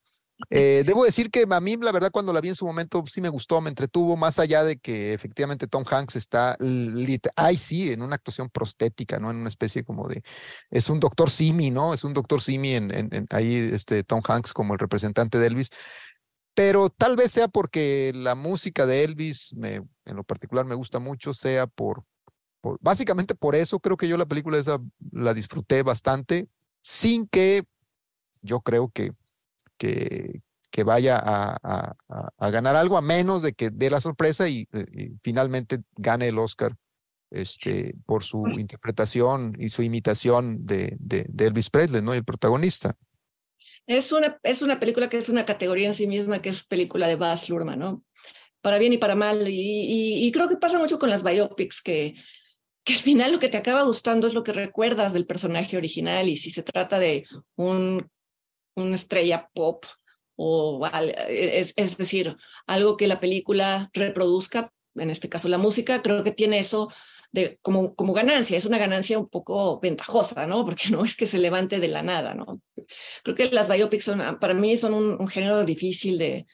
Eh, 0.49 0.83
debo 0.85 1.05
decir 1.05 1.29
que 1.29 1.45
a 1.49 1.59
mí, 1.61 1.77
la 1.77 1.91
verdad, 1.91 2.11
cuando 2.11 2.33
la 2.33 2.41
vi 2.41 2.49
en 2.49 2.55
su 2.55 2.65
momento, 2.65 3.03
sí 3.07 3.21
me 3.21 3.29
gustó, 3.29 3.61
me 3.61 3.69
entretuvo, 3.69 4.17
más 4.17 4.39
allá 4.39 4.63
de 4.63 4.77
que 4.77 5.13
efectivamente 5.13 5.67
Tom 5.67 5.83
Hanks 5.89 6.15
está, 6.15 6.57
ay, 7.35 7.57
sí, 7.57 7.91
en 7.91 8.01
una 8.01 8.15
actuación 8.15 8.49
prostética, 8.49 9.19
¿no? 9.19 9.29
En 9.31 9.37
una 9.37 9.49
especie 9.49 9.83
como 9.83 10.07
de, 10.07 10.23
es 10.69 10.89
un 10.89 10.99
doctor 10.99 11.29
Simi, 11.29 11.71
¿no? 11.71 11.93
Es 11.93 12.03
un 12.03 12.13
doctor 12.13 12.41
Simi 12.41 12.75
en, 12.75 12.91
en, 12.91 13.09
en 13.13 13.27
ahí, 13.29 13.55
este 13.55 14.03
Tom 14.03 14.21
Hanks 14.27 14.53
como 14.53 14.73
el 14.73 14.79
representante 14.79 15.37
de 15.37 15.47
Elvis. 15.47 15.69
Pero 16.53 16.89
tal 16.89 17.15
vez 17.15 17.31
sea 17.31 17.47
porque 17.47 18.11
la 18.13 18.35
música 18.35 18.85
de 18.85 19.03
Elvis, 19.03 19.53
me, 19.55 19.75
en 19.75 20.15
lo 20.15 20.23
particular, 20.23 20.65
me 20.65 20.75
gusta 20.75 20.99
mucho, 20.99 21.33
sea 21.33 21.65
por, 21.67 22.03
por, 22.59 22.77
básicamente 22.81 23.35
por 23.35 23.55
eso 23.55 23.79
creo 23.79 23.95
que 23.95 24.07
yo 24.07 24.17
la 24.17 24.25
película 24.25 24.57
esa 24.57 24.79
la 25.11 25.33
disfruté 25.33 25.81
bastante, 25.83 26.49
sin 26.81 27.27
que 27.27 27.63
yo 28.41 28.59
creo 28.61 28.89
que, 28.89 29.13
que, 29.81 30.83
vaya 30.83 31.17
a, 31.17 31.57
a, 31.63 31.95
a, 32.37 32.49
ganar 32.49 32.75
algo, 32.75 32.97
a 32.97 33.01
menos 33.01 33.41
de 33.41 33.53
que 33.53 33.69
dé 33.69 33.89
la 33.89 34.01
sorpresa 34.01 34.47
y, 34.47 34.67
finalmente 35.21 35.79
gane 35.95 36.27
el 36.27 36.39
Oscar 36.39 36.75
este, 37.29 37.95
por 38.05 38.23
su 38.23 38.47
interpretación 38.47 39.55
y 39.59 39.69
su 39.69 39.83
imitación 39.83 40.65
de, 40.65 40.95
de, 40.99 41.25
de 41.29 41.47
Elvis 41.47 41.69
Presley, 41.69 42.01
¿no? 42.01 42.13
El 42.13 42.23
protagonista. 42.23 42.95
Es 43.87 44.11
una, 44.11 44.37
es 44.43 44.61
una 44.61 44.79
película 44.79 45.09
que 45.09 45.17
es 45.17 45.29
una 45.29 45.45
categoría 45.45 45.87
en 45.87 45.93
sí 45.93 46.07
misma, 46.07 46.41
que 46.41 46.49
es 46.49 46.63
película 46.63 47.07
de 47.07 47.15
Baz 47.15 47.49
Luhrmann, 47.49 47.79
¿no? 47.79 48.03
Para 48.61 48.77
bien 48.77 48.93
y 48.93 48.97
para 48.97 49.15
mal. 49.15 49.47
Y, 49.47 49.53
y, 49.53 50.27
y 50.27 50.31
creo 50.31 50.47
que 50.47 50.57
pasa 50.57 50.77
mucho 50.77 50.99
con 50.99 51.09
las 51.09 51.23
biopics, 51.23 51.81
que 51.81 52.15
que 52.83 52.93
al 52.93 52.99
final 52.99 53.31
lo 53.31 53.39
que 53.39 53.49
te 53.49 53.57
acaba 53.57 53.83
gustando 53.83 54.27
es 54.27 54.33
lo 54.33 54.43
que 54.43 54.53
recuerdas 54.53 55.13
del 55.13 55.27
personaje 55.27 55.77
original 55.77 56.27
y 56.27 56.37
si 56.37 56.49
se 56.49 56.63
trata 56.63 56.97
de 56.97 57.25
un, 57.55 58.09
una 58.75 58.95
estrella 58.95 59.49
pop 59.53 59.85
o 60.35 60.87
es, 61.27 61.73
es 61.75 61.97
decir, 61.97 62.35
algo 62.65 62.97
que 62.97 63.07
la 63.07 63.19
película 63.19 63.89
reproduzca, 63.93 64.73
en 64.95 65.09
este 65.11 65.29
caso 65.29 65.49
la 65.49 65.57
música, 65.57 66.01
creo 66.01 66.23
que 66.23 66.31
tiene 66.31 66.59
eso 66.59 66.91
de, 67.31 67.59
como, 67.61 67.95
como 67.95 68.13
ganancia, 68.13 68.57
es 68.57 68.65
una 68.65 68.77
ganancia 68.77 69.19
un 69.19 69.29
poco 69.29 69.79
ventajosa, 69.79 70.47
¿no? 70.47 70.65
Porque 70.65 70.89
no 70.89 71.03
es 71.03 71.15
que 71.15 71.25
se 71.25 71.37
levante 71.37 71.79
de 71.79 71.87
la 71.87 72.01
nada, 72.01 72.33
¿no? 72.33 72.61
Creo 73.23 73.35
que 73.35 73.51
las 73.51 73.69
biopics 73.69 74.03
son, 74.03 74.39
para 74.39 74.53
mí 74.53 74.75
son 74.77 74.93
un, 74.93 75.21
un 75.21 75.27
género 75.27 75.63
difícil 75.63 76.17
de, 76.17 76.45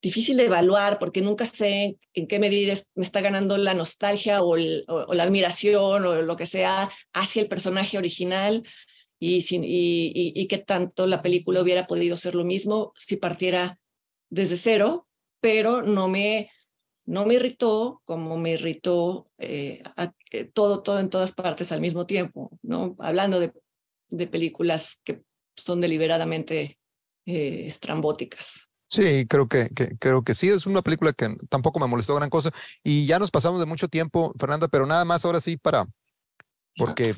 difícil 0.00 0.36
de 0.36 0.44
evaluar 0.44 0.98
porque 0.98 1.20
nunca 1.20 1.44
sé 1.44 1.98
en 2.14 2.26
qué 2.26 2.38
medida 2.38 2.74
me 2.94 3.02
está 3.02 3.20
ganando 3.20 3.58
la 3.58 3.74
nostalgia 3.74 4.42
o, 4.42 4.56
el, 4.56 4.84
o, 4.88 5.06
o, 5.08 5.14
la 5.14 5.24
admiración 5.24 6.06
o 6.06 6.22
lo 6.22 6.36
que 6.36 6.46
sea 6.46 6.88
hacia 7.12 7.42
el 7.42 7.48
personaje 7.48 7.98
original 7.98 8.62
y, 9.18 9.42
sin, 9.42 9.64
y, 9.64 10.06
y, 10.08 10.32
y 10.34 10.46
qué 10.46 10.58
tanto 10.58 11.06
la 11.06 11.22
película 11.22 11.62
hubiera 11.62 11.86
podido 11.86 12.16
ser 12.16 12.34
lo 12.34 12.44
mismo 12.44 12.92
si 12.96 13.16
partiera 13.16 13.78
desde 14.30 14.56
cero, 14.56 15.08
pero 15.40 15.82
no 15.82 16.08
me, 16.08 16.50
no 17.04 17.26
me 17.26 17.34
irritó 17.34 18.02
como 18.04 18.38
me 18.38 18.52
irritó 18.52 19.24
eh, 19.38 19.82
todo, 20.52 20.82
todo 20.82 21.00
en 21.00 21.10
todas 21.10 21.32
partes 21.32 21.72
al 21.72 21.80
mismo 21.80 22.06
tiempo, 22.06 22.50
¿no? 22.62 22.96
Hablando 22.98 23.40
de, 23.40 23.52
de 24.10 24.26
películas 24.26 25.00
que 25.04 25.22
son 25.56 25.80
deliberadamente 25.80 26.78
estrambóticas. 27.24 28.68
Sí, 28.90 29.26
creo 29.26 29.48
que, 29.48 29.68
creo 29.98 30.22
que 30.22 30.34
sí, 30.34 30.48
es 30.48 30.64
una 30.64 30.80
película 30.80 31.12
que 31.12 31.36
tampoco 31.50 31.78
me 31.78 31.86
molestó 31.86 32.14
gran 32.14 32.30
cosa. 32.30 32.50
Y 32.82 33.04
ya 33.04 33.18
nos 33.18 33.30
pasamos 33.30 33.60
de 33.60 33.66
mucho 33.66 33.88
tiempo, 33.88 34.32
Fernanda, 34.38 34.66
pero 34.68 34.86
nada 34.86 35.04
más 35.04 35.24
ahora 35.26 35.40
sí 35.42 35.58
para, 35.58 35.86
porque 36.74 37.14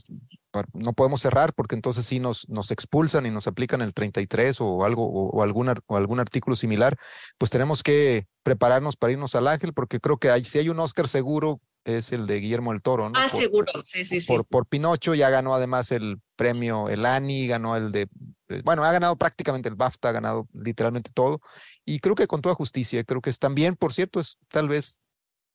no 0.73 0.93
podemos 0.93 1.21
cerrar, 1.21 1.55
porque 1.55 1.75
entonces 1.75 2.07
sí 2.07 2.21
nos, 2.21 2.49
nos 2.49 2.71
expulsan 2.71 3.27
y 3.27 3.31
nos 3.31 3.47
aplican 3.47 3.83
el 3.83 3.95
33 3.95 4.61
o 4.61 4.85
algo, 4.85 5.07
o, 5.07 5.43
algún, 5.43 5.73
o 5.87 5.97
algún 5.97 6.21
artículo 6.21 6.57
similar, 6.57 6.97
pues 7.39 7.51
tenemos 7.51 7.83
que 7.83 8.27
prepararnos 8.43 8.97
para 8.97 9.13
irnos 9.13 9.35
al 9.35 9.49
Ángel, 9.49 9.73
porque 9.73 10.01
creo 10.01 10.19
que 10.19 10.31
hay, 10.31 10.45
si 10.45 10.59
hay 10.59 10.69
un 10.69 10.81
Oscar 10.81 11.09
seguro, 11.09 11.61
es 11.85 12.13
el 12.13 12.27
de 12.27 12.41
Guillermo 12.41 12.73
del 12.73 12.83
Toro, 12.83 13.09
¿no? 13.09 13.19
Ah, 13.19 13.29
seguro, 13.29 13.73
sí, 13.85 14.05
sí, 14.05 14.21
sí. 14.21 14.33
Por, 14.33 14.45
por 14.45 14.67
Pinocho 14.67 15.15
ya 15.15 15.31
ganó 15.31 15.55
además 15.55 15.93
el 15.93 16.21
premio, 16.37 16.89
el 16.89 17.07
Annie, 17.07 17.47
ganó 17.47 17.77
el 17.77 17.91
de 17.93 18.09
eh, 18.51 18.63
bueno, 18.65 18.85
ha 18.85 18.93
ganado 18.93 19.17
prácticamente 19.17 19.69
el 19.69 19.77
BAFTA, 19.77 20.09
ha 20.09 20.13
ganado 20.13 20.49
literalmente 20.53 21.11
todo. 21.15 21.41
Y 21.85 22.01
creo 22.01 22.15
que 22.15 22.27
con 22.27 22.43
toda 22.43 22.55
justicia, 22.55 23.03
creo 23.05 23.21
que 23.21 23.31
es 23.31 23.39
también, 23.39 23.77
por 23.77 23.95
cierto, 23.95 24.21
es 24.21 24.37
tal 24.49 24.69
vez 24.69 24.99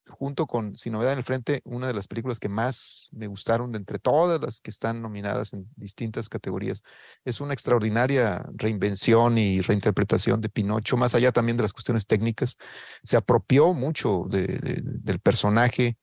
junto 0.08 0.46
con 0.46 0.76
Sin 0.76 0.94
Novedad 0.94 1.14
en 1.14 1.20
el 1.20 1.24
Frente, 1.24 1.62
una 1.66 1.88
de 1.88 1.94
las 1.94 2.08
películas 2.08 2.40
que 2.40 2.50
más 2.50 3.10
me 3.12 3.28
gustaron 3.28 3.72
de 3.72 3.78
entre 3.78 4.00
todas 4.00 4.40
las 4.42 4.62
que 4.62 4.72
están 4.72 5.02
nominadas 5.02 5.54
en 5.54 5.68
distintas 5.76 6.30
categorías. 6.30 6.84
Es 7.24 7.42
una 7.42 7.54
extraordinaria 7.54 8.46
reinvención 8.54 9.38
y 9.38 9.62
reinterpretación 9.62 10.42
de 10.42 10.50
Pinocho, 10.50 10.98
más 10.98 11.16
allá 11.16 11.32
también 11.32 11.58
de 11.58 11.64
las 11.64 11.74
cuestiones 11.74 12.06
técnicas. 12.08 12.58
Se 13.04 13.18
apropió 13.18 13.74
mucho 13.74 14.26
del 14.30 15.20
personaje, 15.22 15.98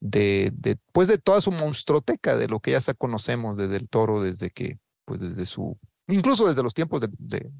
de, 0.00 0.52
de, 0.54 0.76
pues 0.92 1.08
de 1.08 1.18
toda 1.18 1.40
su 1.40 1.50
monstruoteca, 1.50 2.36
de 2.36 2.48
lo 2.48 2.60
que 2.60 2.70
ya 2.70 2.80
conocemos 2.94 3.56
desde 3.56 3.76
el 3.76 3.88
toro, 3.88 4.22
desde 4.22 4.50
que, 4.50 4.78
pues 5.04 5.20
desde 5.20 5.46
su 5.46 5.78
incluso 6.08 6.46
desde 6.48 6.62
los 6.62 6.74
tiempos 6.74 7.00
de, 7.00 7.08
de, 7.18 7.50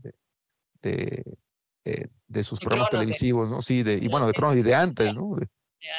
de, 0.82 1.38
de 1.84 2.40
eh, 2.40 2.44
sus 2.44 2.58
programas 2.58 2.90
televisivos, 2.90 3.50
¿no? 3.50 3.62
Sí, 3.62 3.82
de, 3.82 3.94
y 3.94 4.08
bueno, 4.08 4.26
de 4.26 4.32
Cronos 4.32 4.56
y 4.56 4.62
de 4.62 4.74
antes, 4.74 5.14
¿no? 5.14 5.36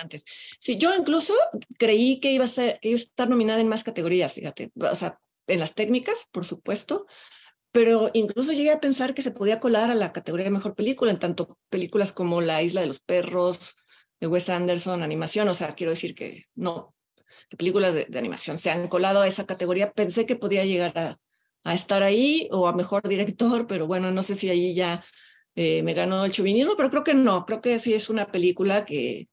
Antes. 0.02 0.26
Sí, 0.60 0.78
yo 0.78 0.94
incluso 0.94 1.34
creí 1.78 2.20
que 2.20 2.32
iba 2.32 2.46
a 2.46 2.48
ser, 2.48 2.80
que 2.82 2.90
iba 2.90 2.96
a 2.96 3.02
estar 3.02 3.30
nominada 3.30 3.62
en 3.62 3.68
más 3.68 3.84
categorías, 3.84 4.34
fíjate, 4.34 4.72
o 4.76 4.96
sea, 4.96 5.20
en 5.48 5.60
las 5.60 5.74
técnicas, 5.74 6.28
por 6.32 6.46
supuesto, 6.46 7.08
pero 7.72 8.10
incluso 8.14 8.54
llegué 8.54 8.72
a 8.72 8.80
pensar 8.80 9.14
que 9.14 9.22
se 9.22 9.32
podía 9.32 9.60
colar 9.60 9.90
a 9.90 9.96
la 9.96 10.12
categoría 10.12 10.46
de 10.46 10.52
mejor 10.52 10.76
película, 10.76 11.12
en 11.12 11.20
tanto 11.20 11.58
películas 11.70 12.12
como 12.12 12.42
La 12.42 12.62
Isla 12.62 12.82
de 12.82 12.88
los 12.88 13.00
Perros, 13.00 13.76
de 14.20 14.28
Wes 14.28 14.50
Anderson, 14.50 15.02
animación, 15.02 15.48
o 15.48 15.54
sea, 15.54 15.74
quiero 15.74 15.92
decir 15.92 16.14
que 16.14 16.46
no, 16.56 16.94
que 17.50 17.58
películas 17.58 17.94
de, 17.94 18.06
de 18.06 18.20
animación 18.20 18.58
se 18.58 18.72
han 18.72 18.88
colado 18.88 19.22
a 19.22 19.28
esa 19.28 19.46
categoría, 19.46 19.92
pensé 19.92 20.26
que 20.26 20.36
podía 20.36 20.66
llegar 20.66 20.98
a, 20.98 21.18
a 21.64 21.74
estar 21.74 22.04
ahí 22.04 22.48
o 22.52 22.68
a 22.68 22.74
mejor 22.74 23.08
director, 23.08 23.68
pero 23.68 23.88
bueno, 23.88 24.12
no 24.12 24.24
sé 24.24 24.36
si 24.36 24.50
allí 24.50 24.74
ya 24.74 25.06
eh, 25.56 25.84
me 25.84 25.94
ganó 25.94 26.26
el 26.26 26.32
chauvinismo, 26.32 26.76
pero 26.78 26.90
creo 26.90 27.04
que 27.04 27.14
no, 27.14 27.46
creo 27.46 27.62
que 27.62 27.80
sí 27.80 27.94
es 27.94 28.10
una 28.10 28.32
película 28.32 28.86
que, 28.86 29.30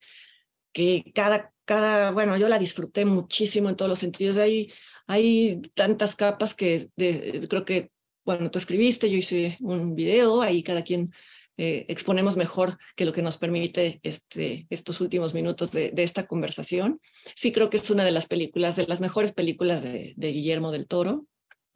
que 0.72 1.10
cada, 1.14 1.52
cada, 1.64 2.10
bueno, 2.12 2.36
yo 2.36 2.48
la 2.48 2.58
disfruté 2.58 3.04
muchísimo 3.04 3.68
en 3.68 3.76
todos 3.76 3.88
los 3.88 3.98
sentidos. 3.98 4.38
Hay, 4.38 4.72
hay 5.06 5.60
tantas 5.74 6.16
capas 6.16 6.54
que 6.54 6.90
creo 6.96 7.64
que, 7.64 7.90
bueno, 8.24 8.50
tú 8.50 8.58
escribiste, 8.58 9.10
yo 9.10 9.18
hice 9.18 9.56
un 9.60 9.94
video, 9.94 10.42
ahí 10.42 10.62
cada 10.62 10.82
quien 10.82 11.12
eh, 11.58 11.86
exponemos 11.88 12.36
mejor 12.36 12.76
que 12.96 13.04
lo 13.04 13.12
que 13.12 13.22
nos 13.22 13.38
permite 13.38 14.00
este, 14.02 14.66
estos 14.68 15.00
últimos 15.00 15.32
minutos 15.32 15.70
de, 15.70 15.92
esta 15.96 16.26
conversación. 16.26 17.00
Sí 17.34 17.52
creo 17.52 17.70
que 17.70 17.78
es 17.78 17.90
una 17.90 18.04
de 18.04 18.10
las 18.10 18.26
películas, 18.26 18.76
de 18.76 18.86
las 18.86 19.00
mejores 19.00 19.32
películas 19.32 19.82
de 19.82 20.14
Guillermo 20.16 20.70
del 20.70 20.86
Toro. 20.86 21.26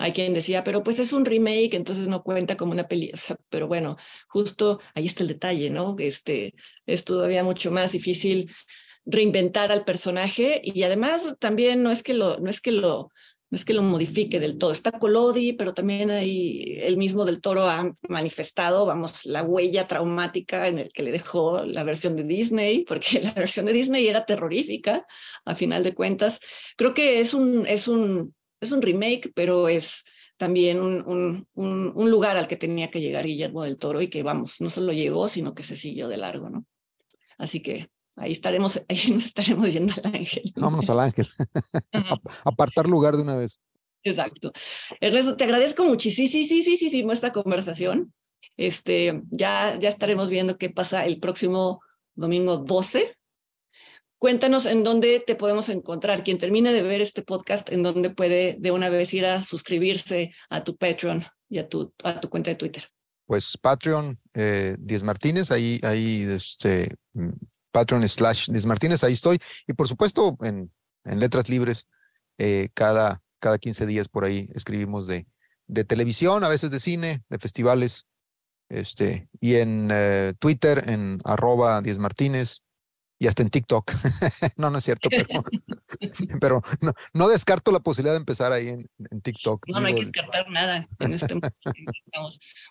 Hay 0.01 0.13
quien 0.13 0.33
decía, 0.33 0.65
pero 0.65 0.83
pues 0.83 0.99
es 0.99 1.13
un 1.13 1.27
remake, 1.27 1.75
entonces 1.75 2.09
no 2.09 2.23
cuenta 2.23 2.57
como 2.57 2.73
una 2.73 2.89
peli. 2.89 3.13
pero 3.51 3.69
bueno, 3.69 3.99
justo 4.29 4.81
ahí 4.95 5.05
está 5.05 5.23
el 5.23 5.29
detalle, 5.29 5.69
¿no? 5.69 5.95
Este, 5.99 6.55
es 6.87 7.05
todavía 7.05 7.45
mucho 7.45 7.71
más 7.71 7.93
difícil 7.93 8.51
reinventar 9.05 9.71
al 9.71 9.85
personaje 9.85 10.63
y 10.65 10.83
además 10.85 11.37
también 11.39 11.83
no 11.83 11.91
es 11.91 12.03
que 12.03 12.15
lo, 12.15 12.39
no 12.39 12.49
es 12.49 12.63
que 12.63 12.73
lo, 12.73 13.11
no 13.51 13.57
es 13.57 13.67
que 13.67 13.75
lo 13.75 13.83
modifique 13.83 14.41
del 14.41 14.57
todo. 14.57 14.73
Está 14.73 14.93
Colodi, 14.93 15.53
pero 15.53 15.75
también 15.75 16.11
ahí 16.11 16.79
el 16.81 16.97
mismo 16.97 17.27
del 17.27 17.43
Toro 17.43 17.69
ha 17.69 17.93
manifestado, 18.09 18.87
vamos, 18.87 19.27
la 19.27 19.43
huella 19.43 19.87
traumática 19.87 20.67
en 20.67 20.79
el 20.79 20.93
que 20.95 21.03
le 21.03 21.13
dejó 21.13 21.63
la 21.67 21.85
versión 21.85 22.17
de 22.17 22.25
Disney, 22.25 22.85
porque 22.87 23.21
la 23.23 23.33
versión 23.33 23.67
de 23.67 23.75
Disney 23.75 24.09
era 24.09 24.25
terrorífica, 24.25 25.07
a 25.45 25.55
final 25.55 25.83
de 25.83 25.95
cuentas. 25.95 26.41
Creo 26.79 26.95
que 26.95 27.21
es 27.21 27.35
un, 27.35 27.67
es 27.67 27.87
un, 27.87 28.35
es 28.61 28.73
un 28.73 28.83
remake, 28.83 29.33
pero 29.35 29.69
es 29.69 30.05
también 30.37 30.81
un, 30.81 31.47
un, 31.55 31.93
un, 31.95 32.11
lugar 32.11 32.37
al 32.37 32.49
que 32.49 32.57
tenía 32.57 32.91
que 32.91 33.01
llegar 33.01 33.27
Guillermo 33.27 33.63
del 33.63 33.77
Toro 33.77 34.01
y 34.01 34.09
que, 34.09 34.23
vamos, 34.23 34.61
no 34.61 34.71
solo 34.71 34.93
llegó, 34.93 35.29
sino 35.29 35.55
que 35.55 35.65
se 35.65 35.77
siguió 35.77 36.09
de 36.09 36.17
largo, 36.17 36.49
¿no? 36.49 36.65
Así 37.37 37.61
que 37.61 37.91
ahí 38.17 38.33
estaremos, 38.33 38.83
ahí 38.89 38.99
nos 39.13 39.27
estaremos 39.27 39.73
yendo 39.73 39.93
al 40.03 40.15
ángel. 40.15 40.45
Vámonos 40.57 40.89
al 40.91 41.01
ángel. 41.01 41.29
Apartar 42.45 42.89
lugar 42.89 43.17
de 43.17 43.23
una 43.23 43.37
vez. 43.37 43.61
Exacto. 44.03 44.53
Ernesto, 45.01 45.37
te 45.37 45.45
agradezco 45.45 45.85
muchísimo, 45.85 46.27
sí, 46.27 46.45
sí, 46.45 46.63
sí, 46.63 46.77
sí, 46.77 46.89
sí, 46.89 47.07
esta 47.11 47.33
conversación. 47.33 48.15
Este, 48.57 49.23
ya, 49.31 49.79
ya 49.79 49.89
estaremos 49.89 50.31
viendo 50.31 50.57
qué 50.57 50.71
pasa 50.71 51.05
el 51.05 51.21
próximo 51.21 51.81
domingo 52.15 52.59
12 52.59 53.15
Cuéntanos 54.21 54.67
en 54.67 54.85
dónde 54.85 55.25
te 55.27 55.35
podemos 55.35 55.71
encontrar. 55.71 56.23
Quien 56.23 56.37
termine 56.37 56.75
de 56.75 56.83
ver 56.83 57.01
este 57.01 57.23
podcast, 57.23 57.73
en 57.73 57.83
dónde 57.83 58.11
puede 58.11 58.59
de 58.61 58.71
una 58.71 58.91
vez 58.91 59.15
ir 59.15 59.25
a 59.25 59.43
suscribirse 59.43 60.35
a 60.51 60.63
tu 60.63 60.77
Patreon 60.77 61.25
y 61.49 61.59
a 61.59 61.67
tu, 61.67 61.95
a 62.05 62.21
tu 62.21 62.29
cuenta 62.29 62.51
de 62.51 62.57
Twitter. 62.57 62.85
Pues 63.25 63.57
Patreon, 63.57 64.21
eh, 64.35 64.77
Diez 64.79 65.03
Martínez, 65.03 65.51
ahí, 65.51 65.81
ahí, 65.83 66.27
este, 66.29 66.95
mm, 67.15 67.31
Patreon 67.73 68.07
slash 68.07 68.51
Diez 68.51 68.67
Martínez, 68.67 69.03
ahí 69.05 69.15
estoy. 69.15 69.39
Y 69.67 69.73
por 69.73 69.89
supuesto, 69.89 70.37
en, 70.43 70.71
en 71.05 71.19
letras 71.19 71.49
libres, 71.49 71.89
eh, 72.37 72.69
cada, 72.75 73.23
cada 73.39 73.57
15 73.57 73.87
días 73.87 74.09
por 74.09 74.27
ahí 74.27 74.51
escribimos 74.53 75.07
de, 75.07 75.29
de 75.67 75.85
televisión, 75.85 76.45
a 76.45 76.51
veces 76.51 76.71
de 76.71 76.81
cine, 76.81 77.25
de 77.31 77.39
festivales. 77.39 78.07
Este, 78.69 79.31
y 79.41 79.55
en 79.55 79.89
eh, 79.91 80.35
Twitter, 80.39 80.91
en 80.91 81.23
arroba 81.25 81.81
Diez 81.81 81.97
Martínez, 81.97 82.61
y 83.21 83.27
hasta 83.27 83.43
en 83.43 83.51
TikTok. 83.51 83.93
no, 84.57 84.71
no 84.71 84.79
es 84.79 84.85
cierto, 84.85 85.09
pero, 85.11 85.45
pero 86.41 86.63
no, 86.81 86.95
no, 87.13 87.29
descarto 87.29 87.71
la 87.71 87.81
posibilidad 87.81 88.15
de 88.15 88.21
empezar 88.21 88.51
ahí 88.51 88.69
en, 88.69 88.91
en 89.11 89.21
TikTok. 89.21 89.69
No, 89.69 89.79
no 89.79 89.87
hay 89.87 89.95
que 89.95 90.01
descartar 90.01 90.49
nada 90.51 90.89
en 90.99 91.13
este 91.13 91.39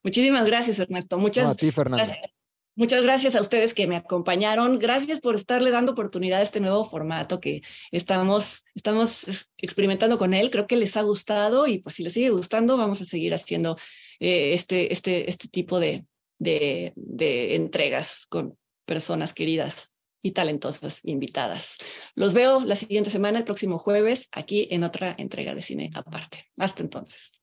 Muchísimas 0.04 0.46
gracias, 0.46 0.80
Ernesto. 0.80 1.20
Muchas 1.20 1.48
a 1.48 1.56
ti, 1.56 1.72
Fernando. 1.72 2.04
Gracias. 2.04 2.34
Muchas 2.76 3.04
gracias 3.04 3.36
a 3.36 3.42
ustedes 3.42 3.74
que 3.74 3.88
me 3.88 3.98
acompañaron. 3.98 4.80
Gracias 4.80 5.20
por 5.20 5.36
estarle 5.36 5.70
dando 5.70 5.92
oportunidad 5.92 6.40
a 6.40 6.44
este 6.44 6.62
nuevo 6.62 6.84
formato 6.84 7.40
que 7.40 7.62
estamos, 7.92 8.64
estamos 8.74 9.52
experimentando 9.58 10.18
con 10.18 10.34
él. 10.34 10.50
Creo 10.50 10.66
que 10.66 10.78
les 10.78 10.98
ha 10.98 11.02
gustado 11.02 11.68
y 11.68 11.80
pues 11.80 11.96
si 11.96 12.04
les 12.04 12.14
sigue 12.14 12.30
gustando, 12.30 12.78
vamos 12.78 13.02
a 13.02 13.06
seguir 13.06 13.34
haciendo 13.34 13.78
eh, 14.20 14.54
este, 14.54 14.94
este, 14.94 15.30
este 15.30 15.50
tipo 15.50 15.80
de, 15.80 16.08
de, 16.40 16.94
de 16.96 17.56
entregas 17.56 18.26
con 18.30 18.58
personas 18.86 19.34
queridas 19.34 19.92
y 20.22 20.32
talentosas 20.32 21.00
invitadas. 21.04 21.78
Los 22.16 22.34
veo 22.34 22.62
la 22.62 22.76
siguiente 22.76 23.10
semana, 23.10 23.40
el 23.40 23.46
próximo 23.46 23.78
jueves, 23.78 24.30
aquí 24.32 24.68
en 24.72 24.84
otra 24.84 25.16
entrega 25.18 25.56
de 25.56 25.62
cine 25.62 25.92
aparte. 25.94 26.46
Hasta 26.58 26.84
entonces. 26.84 27.34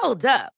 Hold 0.00 0.24
up. 0.24 0.57